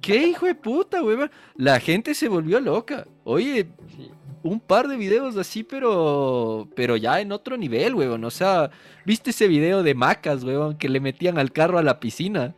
¿Qué 0.00 0.16
hijo 0.16 0.46
de 0.46 0.54
puta, 0.54 1.02
weón? 1.02 1.30
La 1.54 1.80
gente 1.80 2.14
se 2.14 2.28
volvió 2.28 2.60
loca. 2.60 3.06
Oye, 3.24 3.68
un 4.42 4.60
par 4.60 4.88
de 4.88 4.96
videos 4.96 5.36
así, 5.36 5.62
pero 5.64 6.68
pero 6.74 6.96
ya 6.96 7.20
en 7.20 7.32
otro 7.32 7.56
nivel, 7.56 7.94
weón. 7.94 8.24
O 8.24 8.30
sea, 8.30 8.70
¿viste 9.04 9.30
ese 9.30 9.48
video 9.48 9.82
de 9.82 9.94
Macas, 9.94 10.44
weón, 10.44 10.76
que 10.76 10.88
le 10.88 11.00
metían 11.00 11.38
al 11.38 11.52
carro 11.52 11.78
a 11.78 11.82
la 11.82 12.00
piscina? 12.00 12.54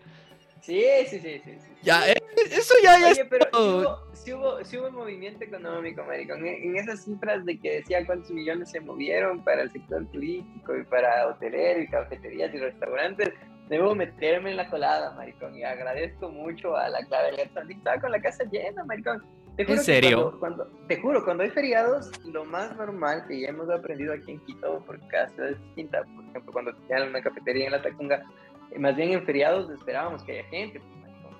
Sí, 0.61 0.83
sí, 1.09 1.21
sí, 1.21 1.41
sí. 1.45 1.53
Ya, 1.83 2.09
eh, 2.11 2.17
eso 2.51 2.75
ya, 2.83 2.99
ya 2.99 3.09
Oye, 3.09 3.25
pero 3.25 4.08
si 4.29 4.35
hubo, 4.35 4.63
si 4.65 4.77
hubo, 4.77 4.91
movimiento 4.91 5.43
económico, 5.43 6.05
maricón. 6.05 6.47
En, 6.47 6.77
esas 6.77 7.05
cifras 7.05 7.45
de 7.47 7.59
que 7.59 7.77
decía 7.77 8.05
cuántos 8.05 8.31
millones 8.31 8.71
se 8.71 8.81
movieron 8.81 9.43
para 9.43 9.63
el 9.63 9.71
sector 9.71 10.05
turístico 10.11 10.77
y 10.77 10.85
para 10.85 11.29
hotelero 11.29 11.81
y 11.81 11.89
cafeterías 11.89 12.53
y 12.53 12.59
restaurantes, 12.59 13.33
debo 13.71 13.95
meterme 13.95 14.51
en 14.51 14.59
la 14.59 14.69
colada, 14.69 15.13
maricón. 15.13 15.57
Y 15.57 15.63
agradezco 15.63 16.29
mucho 16.29 16.77
a 16.77 16.91
la 16.91 17.03
clave 17.07 17.43
Estaba 17.43 18.01
con 18.01 18.13
la 18.13 18.21
casa 18.21 18.45
llena, 18.45 18.85
maricón. 18.85 19.25
¿En 19.57 19.79
serio? 19.79 20.37
Cuando, 20.39 20.67
te 20.87 21.01
juro, 21.01 21.25
cuando 21.25 21.43
hay 21.43 21.51
feriados, 21.51 22.11
lo 22.27 22.45
más 22.45 22.77
normal 22.77 23.25
que 23.27 23.41
ya 23.41 23.49
hemos 23.49 23.71
aprendido 23.71 24.13
aquí 24.13 24.33
en 24.33 24.41
Quito, 24.41 24.85
porque 24.87 25.07
cada 25.09 25.29
ciudad 25.31 25.51
es 25.51 25.63
distinta, 25.63 26.05
por 26.05 26.25
ejemplo, 26.27 26.53
cuando 26.53 26.75
tenían 26.75 27.09
una 27.09 27.23
cafetería 27.23 27.65
en 27.65 27.73
la 27.73 27.83
Tacunga, 27.83 28.23
eh, 28.71 28.79
más 28.79 28.95
bien 28.95 29.11
en 29.11 29.25
feriados 29.25 29.69
esperábamos 29.71 30.23
que 30.23 30.33
haya 30.33 30.49
gente, 30.51 30.81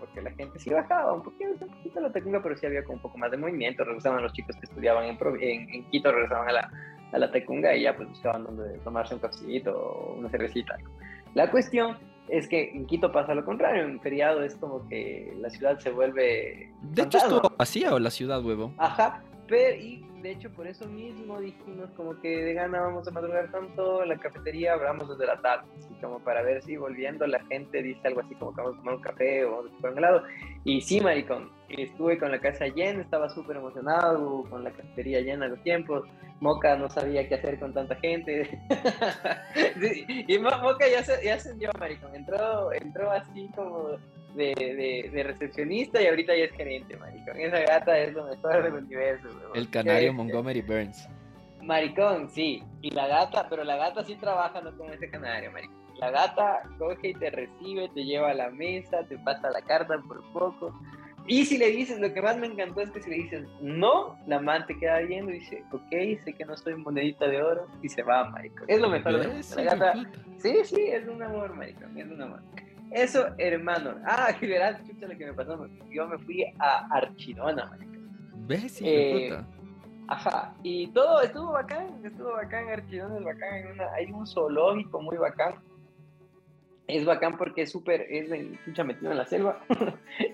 porque 0.09 0.23
la 0.23 0.35
gente 0.37 0.59
sí 0.59 0.71
bajaba 0.71 1.13
un 1.13 1.23
poquito, 1.23 1.51
un 1.61 1.71
poquito 1.71 2.01
la 2.01 2.13
Tacunga, 2.13 2.43
pero 2.43 2.57
sí 2.57 2.67
había 2.67 2.83
como 2.83 2.97
un 2.97 3.03
poco 3.03 3.19
más 3.19 3.31
de 3.31 3.37
movimiento, 3.37 3.85
regresaban 3.85 4.23
los 4.23 4.33
chicos 4.33 4.57
que 4.57 4.67
estudiaban 4.67 5.05
en, 5.05 5.19
en, 5.41 5.85
Quito, 5.91 6.13
regresaban 6.13 6.49
a 6.49 6.53
la, 6.53 6.73
a 7.13 7.19
la 7.19 7.31
Tacunga 7.31 7.75
y 7.75 7.83
ya 7.83 7.97
pues 7.97 8.09
buscaban 8.09 8.45
donde 8.45 8.79
tomarse 8.79 9.15
un 9.15 9.21
cafecito 9.21 9.73
o 9.77 10.15
una 10.15 10.29
cervecita. 10.29 10.77
La 11.35 11.51
cuestión 11.51 11.97
es 12.29 12.49
que 12.49 12.71
en 12.71 12.87
Quito 12.87 13.13
pasa 13.13 13.35
lo 13.35 13.45
contrario, 13.45 13.85
en 13.85 14.01
feriado 14.01 14.43
es 14.43 14.57
como 14.57 14.87
que 14.89 15.35
la 15.39 15.51
ciudad 15.51 15.79
se 15.79 15.91
vuelve... 15.91 16.73
De 16.83 17.03
hecho 17.03 17.19
estuvo 17.19 17.53
vacía 17.57 17.95
o 17.95 17.99
la 17.99 18.11
ciudad, 18.11 18.45
huevo. 18.45 18.73
Ajá, 18.79 19.23
pero 19.47 19.77
y 19.77 20.05
de 20.23 20.33
hecho 20.33 20.51
por 20.51 20.67
eso 20.67 20.87
mismo 20.87 21.41
dijimos 21.41 21.91
como 21.97 22.21
que 22.21 22.29
de 22.29 22.55
gana 22.55 22.81
vamos 22.81 23.07
a 23.07 23.11
madrugar 23.11 23.51
tanto, 23.51 24.05
la 24.05 24.19
cafetería 24.19 24.75
abramos 24.75 25.09
desde 25.09 25.27
la 25.27 25.41
tarde, 25.41 25.69
así 25.79 25.95
como 26.01 26.21
para 26.21 26.43
ver 26.43 26.63
si 26.63 26.77
volviendo 26.77 27.27
la 27.27 27.45
gente 27.47 27.83
dice 27.83 28.01
algo 28.09 28.21
así 28.21 28.35
como 28.35 28.55
que 28.55 28.61
vamos 28.63 28.77
a 28.77 28.79
tomar 28.79 28.95
un 28.95 29.03
café 29.03 29.45
o 29.45 29.57
vamos 29.57 29.73
a 29.73 29.77
tomar 29.77 29.93
un 29.93 29.99
helado. 29.99 30.23
Y 30.65 30.81
sí, 30.81 31.01
maricón, 31.01 31.51
estuve 31.69 32.19
con 32.19 32.31
la 32.31 32.41
casa 32.41 32.67
llena, 32.67 33.03
estaba 33.03 33.29
súper 33.29 33.57
emocionado, 33.57 34.45
con 34.49 34.65
la 34.65 34.71
cafetería 34.71 35.21
llena 35.21 35.45
de 35.45 35.51
los 35.51 35.63
tiempos. 35.63 36.09
Moca 36.41 36.77
no 36.77 36.89
sabía 36.89 37.29
qué 37.29 37.35
hacer 37.35 37.59
con 37.59 37.75
tanta 37.75 37.97
gente. 37.97 38.59
y 40.27 40.39
Moca 40.39 40.89
ya 40.89 41.03
se, 41.03 41.25
ya 41.25 41.39
se 41.39 41.55
dio, 41.55 41.71
maricón, 41.79 42.15
entró, 42.15 42.73
entró 42.73 43.11
así 43.11 43.49
como 43.55 43.99
de, 44.35 45.11
de, 45.13 45.23
recepcionista 45.23 46.01
y 46.01 46.07
ahorita 46.07 46.35
ya 46.37 46.45
es 46.45 46.53
gerente, 46.53 46.97
maricón. 46.97 47.37
Esa 47.37 47.61
gata 47.61 47.99
es 47.99 48.15
lo 48.15 48.27
mejor 48.27 48.63
del 48.63 48.75
universo, 48.75 49.29
El 49.55 49.69
canario 49.71 50.13
Montgomery 50.13 50.63
Burns. 50.63 51.09
Maricón, 51.63 52.31
sí. 52.31 52.63
Y 52.83 52.91
la 52.91 53.09
gata, 53.09 53.49
pero 53.51 53.65
la 53.65 53.77
gata 53.77 54.05
sí 54.05 54.15
trabaja 54.15 54.61
no 54.61 54.77
con 54.77 54.93
ese 54.93 55.11
canario, 55.11 55.51
maricón. 55.53 55.77
La 55.99 56.11
gata 56.11 56.63
coge 56.79 57.09
y 57.09 57.15
te 57.15 57.31
recibe, 57.31 57.89
te 57.93 58.05
lleva 58.05 58.31
a 58.31 58.35
la 58.35 58.51
mesa, 58.51 59.03
te 59.09 59.19
pasa 59.19 59.51
la 59.51 59.61
carta 59.63 59.99
por 60.07 60.23
poco. 60.33 60.73
Y 61.29 61.45
si 61.45 61.59
le 61.59 61.71
dices, 61.71 62.01
lo 62.01 62.13
que 62.13 62.23
más 62.23 62.39
me 62.39 62.47
encantó 62.47 62.81
es 62.81 62.91
que 62.91 63.03
si 63.03 63.11
le 63.11 63.17
dices 63.17 63.47
no, 63.61 64.19
la 64.27 64.41
man 64.41 64.67
te 64.67 64.79
queda 64.79 64.99
viendo 65.01 65.31
y 65.31 65.41
dice, 65.41 65.63
ok, 65.71 65.91
sé 66.25 66.33
que 66.33 66.45
no 66.47 66.57
soy 66.57 66.75
monedita 66.75 67.29
de 67.29 67.43
oro, 67.43 67.67
y 67.83 67.89
se 67.91 68.03
va, 68.03 68.31
maricón. 68.31 68.65
Es 68.67 68.81
lo 68.81 68.89
mejor 68.89 69.21
de 69.21 69.63
la 69.63 69.75
gata. 69.75 70.11
Sí, 70.39 70.57
sí, 70.65 70.81
es 70.81 71.07
un 71.07 71.23
amor, 71.23 71.55
maricón, 71.55 71.97
es 71.99 72.11
un 72.11 72.23
amor. 72.23 72.41
Eso, 72.91 73.29
hermano. 73.37 73.97
Ah, 74.05 74.35
que 74.39 74.47
verás, 74.49 74.83
chucha 74.87 75.07
lo 75.07 75.17
que 75.17 75.27
me 75.27 75.35
pasó. 75.35 75.69
Yo 75.91 76.07
me 76.07 76.19
fui 76.19 76.45
a 76.59 76.87
Archidona, 76.91 77.67
marica. 77.67 77.99
¿Ves? 78.47 78.81
Eh, 78.83 79.39
ajá. 80.09 80.55
Y 80.63 80.89
todo 80.89 81.21
estuvo 81.21 81.53
bacán, 81.53 82.01
estuvo 82.05 82.33
bacán. 82.33 82.69
Archidona 82.69 83.19
es 83.19 83.25
bacán. 83.25 83.55
En 83.57 83.73
una, 83.73 83.93
hay 83.93 84.11
un 84.11 84.27
zoológico 84.27 85.03
muy 85.03 85.19
bacán. 85.19 85.57
Es 86.89 87.05
bacán 87.05 87.37
porque 87.37 87.63
es 87.63 87.71
súper, 87.71 88.07
es 88.11 88.31
chucha 88.65 88.83
metido 88.83 89.13
en 89.13 89.19
la 89.19 89.27
selva. 89.27 89.63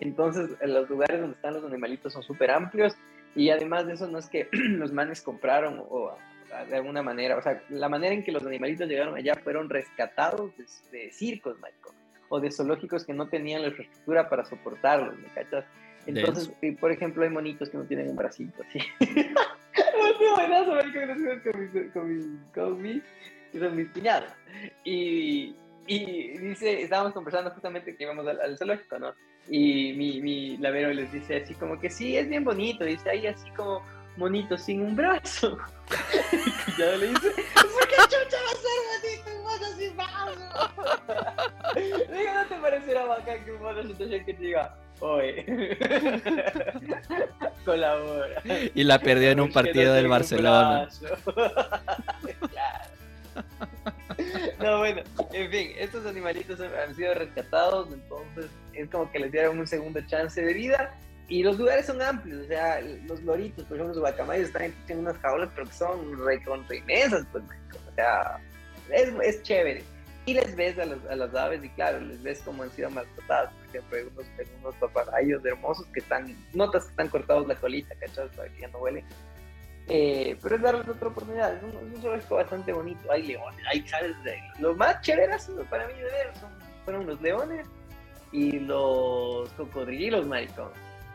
Entonces, 0.01 0.57
los 0.65 0.89
lugares 0.89 1.21
donde 1.21 1.37
están 1.37 1.55
los 1.55 1.65
animalitos 1.65 2.13
son 2.13 2.23
súper 2.23 2.51
amplios. 2.51 2.97
Y 3.35 3.51
además 3.51 3.87
de 3.87 3.95
eso, 3.95 4.07
no 4.07 4.19
es 4.19 4.29
que 4.29 4.49
los 4.53 4.93
manes 4.93 5.21
compraron 5.21 5.83
o 5.91 6.17
de 6.69 6.77
alguna 6.77 7.03
manera, 7.03 7.37
o 7.37 7.43
sea, 7.43 7.61
la 7.69 7.89
manera 7.89 8.15
en 8.15 8.23
que 8.23 8.33
los 8.33 8.47
animalitos 8.47 8.89
llegaron 8.89 9.17
allá 9.17 9.35
fueron 9.43 9.69
rescatados 9.69 10.53
de, 10.93 11.11
circos, 11.11 11.59
marico 11.59 11.93
o 12.29 12.41
de 12.41 12.51
zoológicos 12.51 13.05
que 13.05 13.13
no 13.13 13.29
tenían 13.29 13.63
la 13.63 13.69
infraestructura 13.69 14.29
para 14.29 14.45
soportarlos, 14.45 15.19
¿me 15.19 15.29
cachas? 15.29 15.65
Entonces, 16.07 16.53
por 16.81 16.93
ejemplo, 16.93 17.25
hay 17.25 17.31
monitos 17.31 17.71
que 17.71 17.79
no 17.79 17.85
tienen 17.85 18.11
un 18.11 18.17
bracito 18.17 18.63
así. 18.63 18.79
Muy 19.01 20.31
buenazo, 20.35 20.73
con 21.43 21.61
mis, 21.61 21.83
con 21.83 22.09
mis, 22.09 22.27
con 22.53 22.83
mis, 22.83 23.03
con 23.53 23.77
mis 23.77 23.89
piñadas. 23.89 24.35
Y, 24.85 25.55
y 25.87 26.39
dice, 26.39 26.83
estábamos 26.83 27.13
conversando 27.13 27.51
justamente 27.51 27.97
que 27.97 28.05
íbamos 28.05 28.27
al, 28.27 28.57
zoológico, 28.59 28.99
¿no? 28.99 29.15
Y 29.49 29.93
mi, 29.95 30.21
mi 30.21 30.57
lavero 30.57 30.93
les 30.93 31.13
dice 31.13 31.43
así 31.43 31.55
como 31.55 31.79
que 31.79 31.91
sí, 31.91 32.17
es 32.17 32.29
bien 32.29 32.45
bonito, 32.45 32.85
dice 32.85 33.11
ahí 33.11 33.27
así 33.27 33.51
como 33.51 33.83
monito 34.17 34.57
sin 34.57 34.81
un 34.83 34.97
brazo. 34.97 35.59
y 36.33 36.81
ya 36.81 36.97
le 36.97 37.09
dice, 37.09 37.31
¿por 37.55 37.89
qué 37.89 37.97
chucha 38.03 38.39
va 38.43 38.51
a 38.51 38.57
ser 38.57 38.79
bonito 39.03 39.31
un 39.37 39.43
mono 39.43 39.67
sin 39.79 39.97
brazo? 39.97 40.35
Digo, 41.75 42.35
¿no 42.35 42.47
te 42.47 42.55
parecerá 42.57 43.05
bacán 43.05 43.45
que 43.45 43.53
un 43.53 43.63
mono 43.63 43.83
situación 43.83 44.25
que 44.25 44.35
te 44.35 44.43
diga, 44.43 44.75
oye, 45.01 45.45
colabora? 47.65 48.43
Y 48.75 48.85
la 48.85 48.99
perdió 48.99 49.31
en 49.31 49.41
un 49.41 49.53
partido 49.53 49.93
del 49.95 50.09
Barcelona. 50.09 50.89
No, 54.59 54.79
bueno, 54.79 55.03
en 55.33 55.51
fin, 55.51 55.73
estos 55.79 56.07
animalitos 56.07 56.61
han 56.61 56.95
sido 56.95 57.15
rescatados, 57.15 57.93
entonces 57.93 58.51
es 58.73 58.89
como 58.91 59.11
que 59.11 59.19
les 59.19 59.33
dieron 59.33 59.59
un 59.59 59.67
segundo 59.67 60.01
chance 60.07 60.41
de 60.41 60.53
vida 60.53 60.95
y 61.29 61.43
los 61.43 61.59
lugares 61.59 61.87
son 61.87 62.03
amplios, 62.03 62.45
o 62.45 62.49
sea, 62.49 62.81
los 62.81 63.23
loritos, 63.23 63.65
por 63.65 63.77
ejemplo, 63.77 63.95
los 63.95 63.99
guacamayos 63.99 64.49
están 64.49 64.75
en 64.89 64.99
unas 64.99 65.17
jaulas, 65.19 65.49
pero 65.55 65.67
que 65.67 65.73
son 65.73 66.25
re 66.25 66.43
contra 66.43 66.77
inmensas, 66.77 67.27
pues, 67.33 67.45
o 67.45 67.95
sea, 67.95 68.41
es, 68.91 69.13
es 69.23 69.43
chévere. 69.43 69.83
Y 70.27 70.33
les 70.33 70.57
ves 70.57 70.79
a, 70.79 70.83
a, 70.83 71.17
las 71.17 71.35
aves 71.35 71.63
y 71.63 71.69
claro, 71.71 72.01
les 72.01 72.23
ves 72.23 72.41
como 72.41 72.63
han 72.63 72.71
sido 72.71 72.89
maltratadas. 72.89 73.53
Por 73.53 73.67
ejemplo, 73.69 73.99
hay 73.99 74.05
unos, 74.05 74.27
unos 74.61 74.75
papagayos 74.77 75.45
hermosos 75.45 75.87
que 75.93 76.01
están, 76.01 76.35
notas 76.55 76.85
que 76.85 76.91
están 76.91 77.09
cortados 77.09 77.47
la 77.47 77.55
colita, 77.57 77.95
¿cachai? 77.97 78.29
Para 78.31 78.49
que 78.49 78.61
ya 78.63 78.69
no 78.69 78.79
huele. 78.79 79.05
Eh, 79.89 80.39
pero 80.43 80.57
es 80.57 80.63
darles 80.63 80.89
otra 80.89 81.09
oportunidad. 81.09 81.55
Es 81.55 81.63
un, 81.63 81.71
es 81.71 81.97
un 81.97 82.03
zoológico 82.03 82.37
bastante 82.37 82.73
bonito. 82.73 83.13
Hay 83.13 83.23
leones, 83.25 83.61
hay, 83.71 83.87
¿sabes? 83.87 84.15
Lo 84.59 84.75
más 84.75 85.01
chévere 85.03 85.37
para 85.69 85.87
mí 85.87 85.95
de 85.95 86.05
ver 86.05 86.31
son, 86.41 86.51
fueron 86.85 87.07
los 87.07 87.21
leones 87.21 87.67
y 88.33 88.59
los 88.61 89.49
cocodrilos, 89.53 90.27
maricón. 90.27 90.71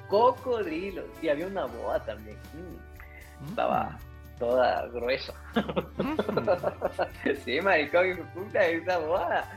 Cocodrilos. 0.07 1.05
Y 1.21 1.29
había 1.29 1.47
una 1.47 1.65
boa 1.65 1.99
también. 2.05 2.37
Mm. 2.53 3.49
Estaba 3.49 3.97
toda 4.37 4.87
gruesa. 4.87 5.33
sí, 7.43 7.59
maricón, 7.61 8.17
puta, 8.33 8.65
esa 8.65 8.99
boda. 8.99 9.51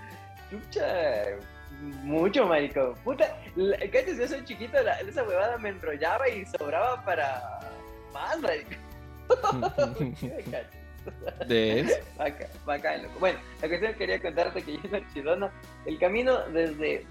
Chucha, 0.51 0.87
mucho, 2.03 2.47
maricón. 2.47 2.95
Puta, 3.05 3.37
¿cachas? 3.93 4.17
Yo 4.17 4.27
soy 4.27 4.45
chiquito, 4.45 4.79
esa 4.79 5.23
huevada 5.23 5.59
me 5.59 5.69
enrollaba 5.69 6.29
y 6.29 6.45
sobraba 6.47 7.05
para 7.05 7.61
más, 8.13 8.41
maricón. 8.41 8.92
¿De 11.49 12.01
Bacán, 12.17 12.49
bacán, 12.65 13.03
loco. 13.03 13.19
Bueno, 13.19 13.39
la 13.61 13.69
cuestión 13.69 13.93
que 13.93 13.99
quería 13.99 14.21
contarte 14.21 14.63
que 14.63 14.75
yo 14.75 14.81
en 14.85 14.95
Archidona, 14.95 15.51
el 15.85 15.99
camino 15.99 16.39
desde, 16.51 17.05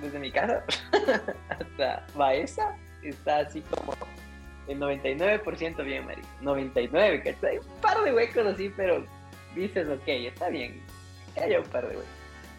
desde 0.00 0.18
mi 0.18 0.30
casa 0.30 0.64
hasta 1.48 2.06
Baeza 2.14 2.76
está 3.02 3.38
así 3.38 3.60
como 3.62 3.94
el 4.68 4.78
99% 4.78 5.84
bien, 5.84 6.06
marico. 6.06 6.28
99, 6.40 7.22
¿cachai? 7.22 7.50
Hay 7.50 7.58
un 7.58 7.80
par 7.80 8.02
de 8.02 8.14
huecos 8.14 8.46
así, 8.46 8.72
pero 8.76 9.04
dices, 9.54 9.86
ok, 9.88 10.06
está 10.06 10.48
bien. 10.48 10.80
Hay 11.36 11.54
un 11.56 11.64
par 11.64 11.88
de 11.88 11.96
huecos. 11.96 12.10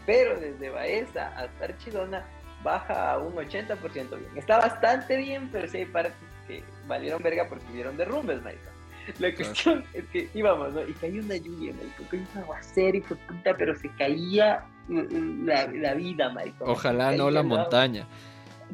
Pero 0.06 0.40
desde 0.40 0.70
Baeza 0.70 1.30
hasta 1.38 1.66
Archidona 1.66 2.26
baja 2.64 3.14
a 3.14 3.18
un 3.18 3.34
80% 3.34 3.80
bien. 4.10 4.32
Está 4.36 4.58
bastante 4.58 5.18
bien, 5.18 5.50
pero 5.52 5.68
sí 5.68 5.78
hay 5.78 5.86
partes 5.86 6.14
que 6.48 6.64
valieron 6.88 7.22
verga 7.24 7.48
porque 7.48 7.66
hubieron 7.72 7.98
derrumbes, 7.98 8.42
marico. 8.44 8.75
La 9.20 9.34
cuestión 9.34 9.84
es 9.94 10.06
que 10.06 10.30
íbamos, 10.34 10.74
¿no? 10.74 10.88
Y 10.88 10.94
cayó 10.94 11.22
una 11.22 11.38
lluvia, 11.38 11.74
marico, 11.74 12.04
cayó 12.10 12.24
un 12.34 12.42
aguacero, 12.42 12.98
hijo 12.98 13.16
puta, 13.28 13.56
pero 13.58 13.76
se 13.76 13.90
caía 13.96 14.66
la, 14.90 15.68
la 15.68 15.94
vida, 15.94 16.30
marico. 16.30 16.66
Ojalá 16.66 17.12
no 17.12 17.30
la 17.30 17.44
montaña. 17.44 18.08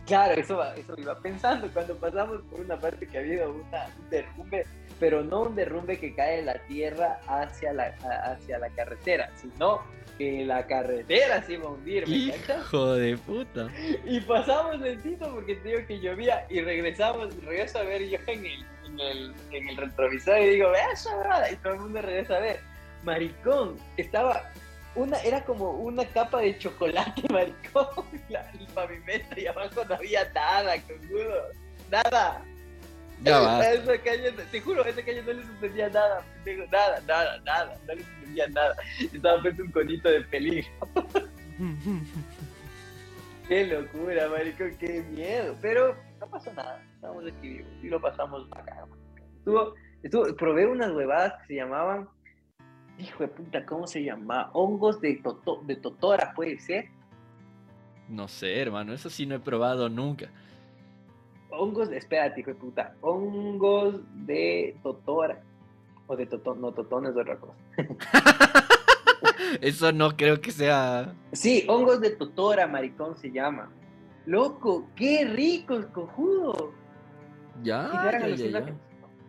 Claro, 0.05 0.39
eso, 0.39 0.63
eso 0.73 0.95
iba 0.97 1.15
pensando 1.19 1.67
cuando 1.73 1.95
pasamos 1.95 2.41
por 2.49 2.61
una 2.61 2.79
parte 2.79 3.07
que 3.07 3.17
había 3.17 3.47
una, 3.47 3.87
un 3.99 4.09
derrumbe, 4.09 4.65
pero 4.99 5.23
no 5.23 5.41
un 5.43 5.55
derrumbe 5.55 5.99
que 5.99 6.15
cae 6.15 6.39
en 6.39 6.45
la 6.47 6.57
tierra 6.65 7.19
hacia 7.27 7.73
la, 7.73 7.93
hacia 8.23 8.57
la 8.57 8.69
carretera, 8.69 9.29
sino 9.35 9.81
que 10.17 10.45
la 10.45 10.65
carretera 10.65 11.43
se 11.43 11.53
iba 11.53 11.65
a 11.65 11.71
hundir. 11.71 12.07
Hijo 12.07 12.93
de 12.93 13.17
puta. 13.17 13.67
Y 14.05 14.19
pasamos 14.21 14.79
lentito 14.79 15.29
porque 15.33 15.55
te 15.55 15.69
digo 15.69 15.79
que 15.87 15.99
llovía 15.99 16.45
y 16.49 16.61
regresamos, 16.61 17.35
regreso 17.43 17.79
a 17.79 17.83
ver 17.83 18.07
yo 18.07 18.17
en 18.27 18.45
el, 18.45 18.65
en 18.93 18.99
el, 18.99 19.33
en 19.51 19.69
el 19.69 19.77
retrovisor 19.77 20.39
y 20.39 20.49
digo, 20.49 20.71
vea 20.71 20.91
esa 20.91 21.51
y 21.51 21.55
todo 21.57 21.73
el 21.73 21.79
mundo 21.79 22.01
regresa 22.01 22.37
a 22.37 22.39
ver. 22.39 22.59
Maricón, 23.03 23.77
estaba 23.97 24.51
una, 24.95 25.17
era 25.21 25.43
como 25.43 25.71
una 25.71 26.05
capa 26.05 26.41
de 26.41 26.57
chocolate, 26.57 27.23
maricón, 27.29 27.87
la, 28.29 28.49
el 28.51 28.67
pavimento 28.67 29.39
y 29.39 29.47
abajo 29.47 29.85
no 29.85 29.95
había 29.95 30.29
nada, 30.33 30.75
congudo, 30.81 31.49
nada. 31.89 32.43
Ya 33.23 33.39
va. 33.39 33.61
calle, 34.03 34.31
te 34.51 34.61
juro, 34.61 34.83
esa 34.83 35.03
calle 35.03 35.21
no 35.21 35.33
le 35.33 35.43
sucedía 35.43 35.89
nada, 35.89 36.25
nada, 36.71 37.01
nada, 37.01 37.39
nada, 37.45 37.77
no 37.87 37.93
le 37.93 38.03
sucedía 38.03 38.47
nada. 38.47 38.75
Estaba 38.99 39.41
puesto 39.41 39.61
un 39.61 39.71
conito 39.71 40.09
de 40.09 40.21
peligro. 40.21 40.71
qué 43.47 43.67
locura, 43.67 44.27
maricón, 44.27 44.75
qué 44.79 45.03
miedo. 45.11 45.55
Pero 45.61 45.95
no 46.21 46.29
pasó 46.29 46.53
nada, 46.53 46.81
estamos 46.93 47.25
aquí 47.25 47.49
vivos 47.49 47.71
y 47.81 47.89
lo 47.89 47.99
pasamos 47.99 48.47
acá. 48.51 48.85
Estuvo, 49.39 49.73
estuvo, 50.03 50.35
probé 50.35 50.67
unas 50.67 50.91
huevadas 50.91 51.33
que 51.41 51.47
se 51.47 51.55
llamaban 51.55 52.07
hijo 52.99 53.23
de 53.23 53.29
puta, 53.29 53.65
¿cómo 53.65 53.87
se 53.87 54.03
llama? 54.03 54.51
Hongos 54.53 55.01
de, 55.01 55.21
de 55.65 55.75
totora, 55.75 56.33
¿puede 56.35 56.59
ser? 56.59 56.85
No 58.07 58.27
sé, 58.27 58.61
hermano, 58.61 58.93
eso 58.93 59.09
sí 59.09 59.25
no 59.25 59.35
he 59.35 59.39
probado 59.39 59.89
nunca. 59.89 60.29
Hongos, 61.49 61.91
espérate, 61.91 62.41
hijo 62.41 62.51
de 62.51 62.55
puta. 62.55 62.95
Hongos 63.01 64.01
de 64.25 64.77
totora. 64.83 65.41
O 66.07 66.15
de 66.15 66.25
totón, 66.25 66.61
no, 66.61 66.71
totón 66.71 67.05
es 67.07 67.15
otra 67.15 67.37
cosa. 67.37 67.57
eso 69.61 69.91
no 69.91 70.15
creo 70.15 70.39
que 70.39 70.51
sea. 70.51 71.15
Sí, 71.31 71.65
hongos 71.67 71.99
de 72.01 72.11
totora, 72.11 72.67
maricón 72.67 73.17
se 73.17 73.31
llama. 73.31 73.71
Loco, 74.25 74.87
qué 74.95 75.25
ricos, 75.25 75.85
cojudo. 75.87 76.73
Ya, 77.63 78.11
ya, 78.11 78.27
ya, 78.27 78.59
ya. 78.59 78.73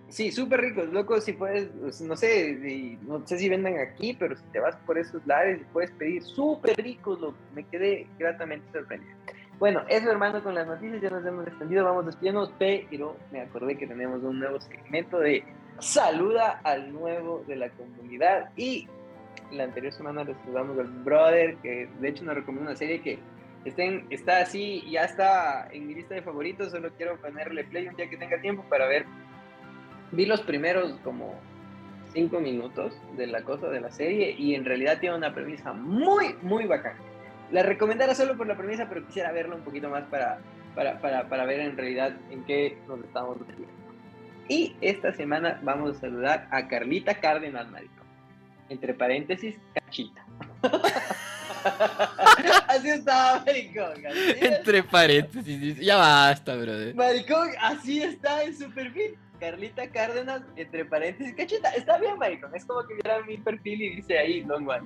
Sí, 0.09 0.31
súper 0.31 0.61
ricos, 0.61 0.93
loco, 0.93 1.19
si 1.23 1.33
puedes, 1.33 1.71
pues, 1.81 2.03
no 2.03 2.15
sé, 2.17 2.99
no 3.07 3.27
sé 3.27 3.39
si 3.39 3.49
vendan 3.49 3.79
aquí, 3.79 4.13
pero 4.13 4.37
si 4.37 4.43
te 4.53 4.61
vas 4.61 4.77
por 4.85 4.99
esos 4.99 5.27
lares 5.27 5.63
y 5.63 5.65
puedes 5.73 5.91
pedir 5.93 6.23
súper 6.23 6.77
ricos, 6.77 7.19
loco, 7.19 7.39
me 7.55 7.65
quedé 7.65 8.07
gratamente 8.19 8.71
sorprendido. 8.73 9.17
Bueno, 9.59 9.83
eso 9.89 10.11
hermano 10.11 10.43
con 10.43 10.55
las 10.55 10.67
noticias, 10.67 11.01
ya 11.01 11.09
nos 11.09 11.25
hemos 11.25 11.47
extendido, 11.47 11.87
vamos 11.87 12.05
despidiéndonos, 12.05 12.53
pero 12.59 13.17
me 13.31 13.41
acordé 13.41 13.79
que 13.79 13.87
tenemos 13.87 14.23
un 14.23 14.39
nuevo 14.39 14.61
segmento 14.61 15.19
de 15.19 15.45
saluda 15.79 16.61
al 16.65 16.93
nuevo 16.93 17.43
de 17.47 17.57
la 17.57 17.71
comunidad 17.71 18.51
y 18.55 18.89
la 19.51 19.65
anterior 19.65 19.95
semana 19.95 20.25
les 20.25 20.37
saludamos 20.39 20.79
al 20.79 20.89
brother, 20.89 21.57
que 21.57 21.89
de 22.01 22.09
hecho 22.09 22.25
nos 22.25 22.35
recomendó 22.35 22.69
una 22.69 22.77
serie 22.77 23.01
que 23.01 23.19
estén, 23.65 24.07
está 24.11 24.41
así, 24.41 24.85
ya 24.91 25.05
está 25.05 25.69
en 25.73 25.87
mi 25.87 25.95
lista 25.95 26.15
de 26.15 26.23
favoritos, 26.23 26.71
solo 26.71 26.91
quiero 26.97 27.21
ponerle 27.21 27.65
play 27.65 27.89
un 27.89 27.97
día 27.97 28.09
que 28.09 28.17
tenga 28.17 28.41
tiempo 28.41 28.65
para 28.69 28.87
ver 28.87 29.07
vi 30.13 30.27
los 30.27 30.43
primeros 30.43 30.93
como 31.03 31.35
cinco 32.13 32.39
minutos 32.41 32.95
de 33.17 33.27
la 33.27 33.43
cosa 33.43 33.69
de 33.69 33.81
la 33.81 33.91
serie 33.91 34.35
y 34.39 34.55
en 34.55 34.65
realidad 34.65 35.01
tiene 35.01 35.17
una 35.17 35.35
premisa 35.35 35.73
muy, 35.73 36.35
muy 36.43 36.67
bacana. 36.67 36.99
La 37.51 37.63
recomendara 37.63 38.15
solo 38.15 38.37
por 38.37 38.47
la 38.47 38.57
premisa, 38.57 38.89
pero 38.89 39.07
quisiera 39.07 39.33
verlo 39.33 39.57
un 39.57 39.63
poquito 39.63 39.89
más 39.89 40.05
para, 40.05 40.39
para, 40.75 41.01
para, 41.01 41.29
para 41.29 41.45
ver 41.47 41.61
en 41.61 41.77
realidad 41.77 42.15
en 42.31 42.45
qué 42.45 42.79
nos 42.87 43.01
estamos 43.01 43.41
metiendo. 43.41 43.69
Y 44.49 44.77
esta 44.81 45.13
semana 45.13 45.61
vamos 45.63 45.97
a 45.97 46.01
saludar 46.01 46.49
a 46.51 46.69
Carlita 46.69 47.15
Cárdenas, 47.15 47.71
marico. 47.71 48.05
Entre 48.69 48.95
paréntesis, 48.95 49.59
cachita. 49.75 50.25
así 52.69 52.89
estaba, 52.89 53.45
maricón. 53.45 53.93
Entre 54.41 54.83
paréntesis, 54.83 55.79
ya 55.79 55.97
basta, 55.97 56.57
brother. 56.57 56.95
Maricón, 56.95 57.51
así 57.61 58.03
está 58.03 58.43
en 58.43 58.57
su 58.57 58.71
perfil. 58.71 59.17
Carlita 59.43 59.91
Cárdenas, 59.91 60.43
entre 60.55 60.85
paréntesis, 60.85 61.35
cachita, 61.35 61.71
está 61.71 61.99
bien, 61.99 62.17
maricón, 62.17 62.55
es 62.55 62.65
como 62.65 62.87
que 62.87 62.95
viera 62.95 63.21
mi 63.27 63.37
perfil 63.39 63.83
y 63.83 63.97
dice 63.97 64.17
ahí 64.17 64.43
Don 64.43 64.65
Juan. 64.65 64.85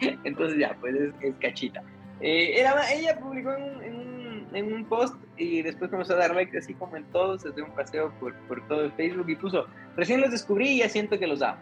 Entonces 0.24 0.58
ya, 0.58 0.76
pues 0.80 0.96
es, 0.96 1.34
cachita. 1.40 1.80
Eh, 2.20 2.58
era, 2.58 2.74
ella 2.92 3.16
publicó 3.20 3.52
en 3.52 3.94
un, 3.94 4.48
en, 4.52 4.72
un, 4.72 4.84
post 4.86 5.14
y 5.36 5.62
después 5.62 5.92
comenzó 5.92 6.14
a 6.14 6.16
dar 6.16 6.34
like 6.34 6.58
así 6.58 6.74
como 6.74 6.96
en 6.96 7.04
todos, 7.12 7.44
desde 7.44 7.62
un 7.62 7.70
paseo 7.70 8.12
por, 8.18 8.34
por 8.48 8.66
todo 8.66 8.84
el 8.84 8.92
Facebook 8.92 9.28
y 9.28 9.36
puso, 9.36 9.68
recién 9.96 10.20
los 10.20 10.32
descubrí 10.32 10.70
y 10.70 10.78
ya 10.78 10.88
siento 10.88 11.16
que 11.16 11.28
los 11.28 11.40
amo. 11.40 11.60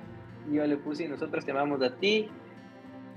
Y 0.51 0.55
yo 0.55 0.67
le 0.67 0.79
puse 0.79 1.07
nosotros 1.07 1.45
te 1.45 1.51
amamos 1.51 1.83
a 1.83 1.95
ti, 1.97 2.31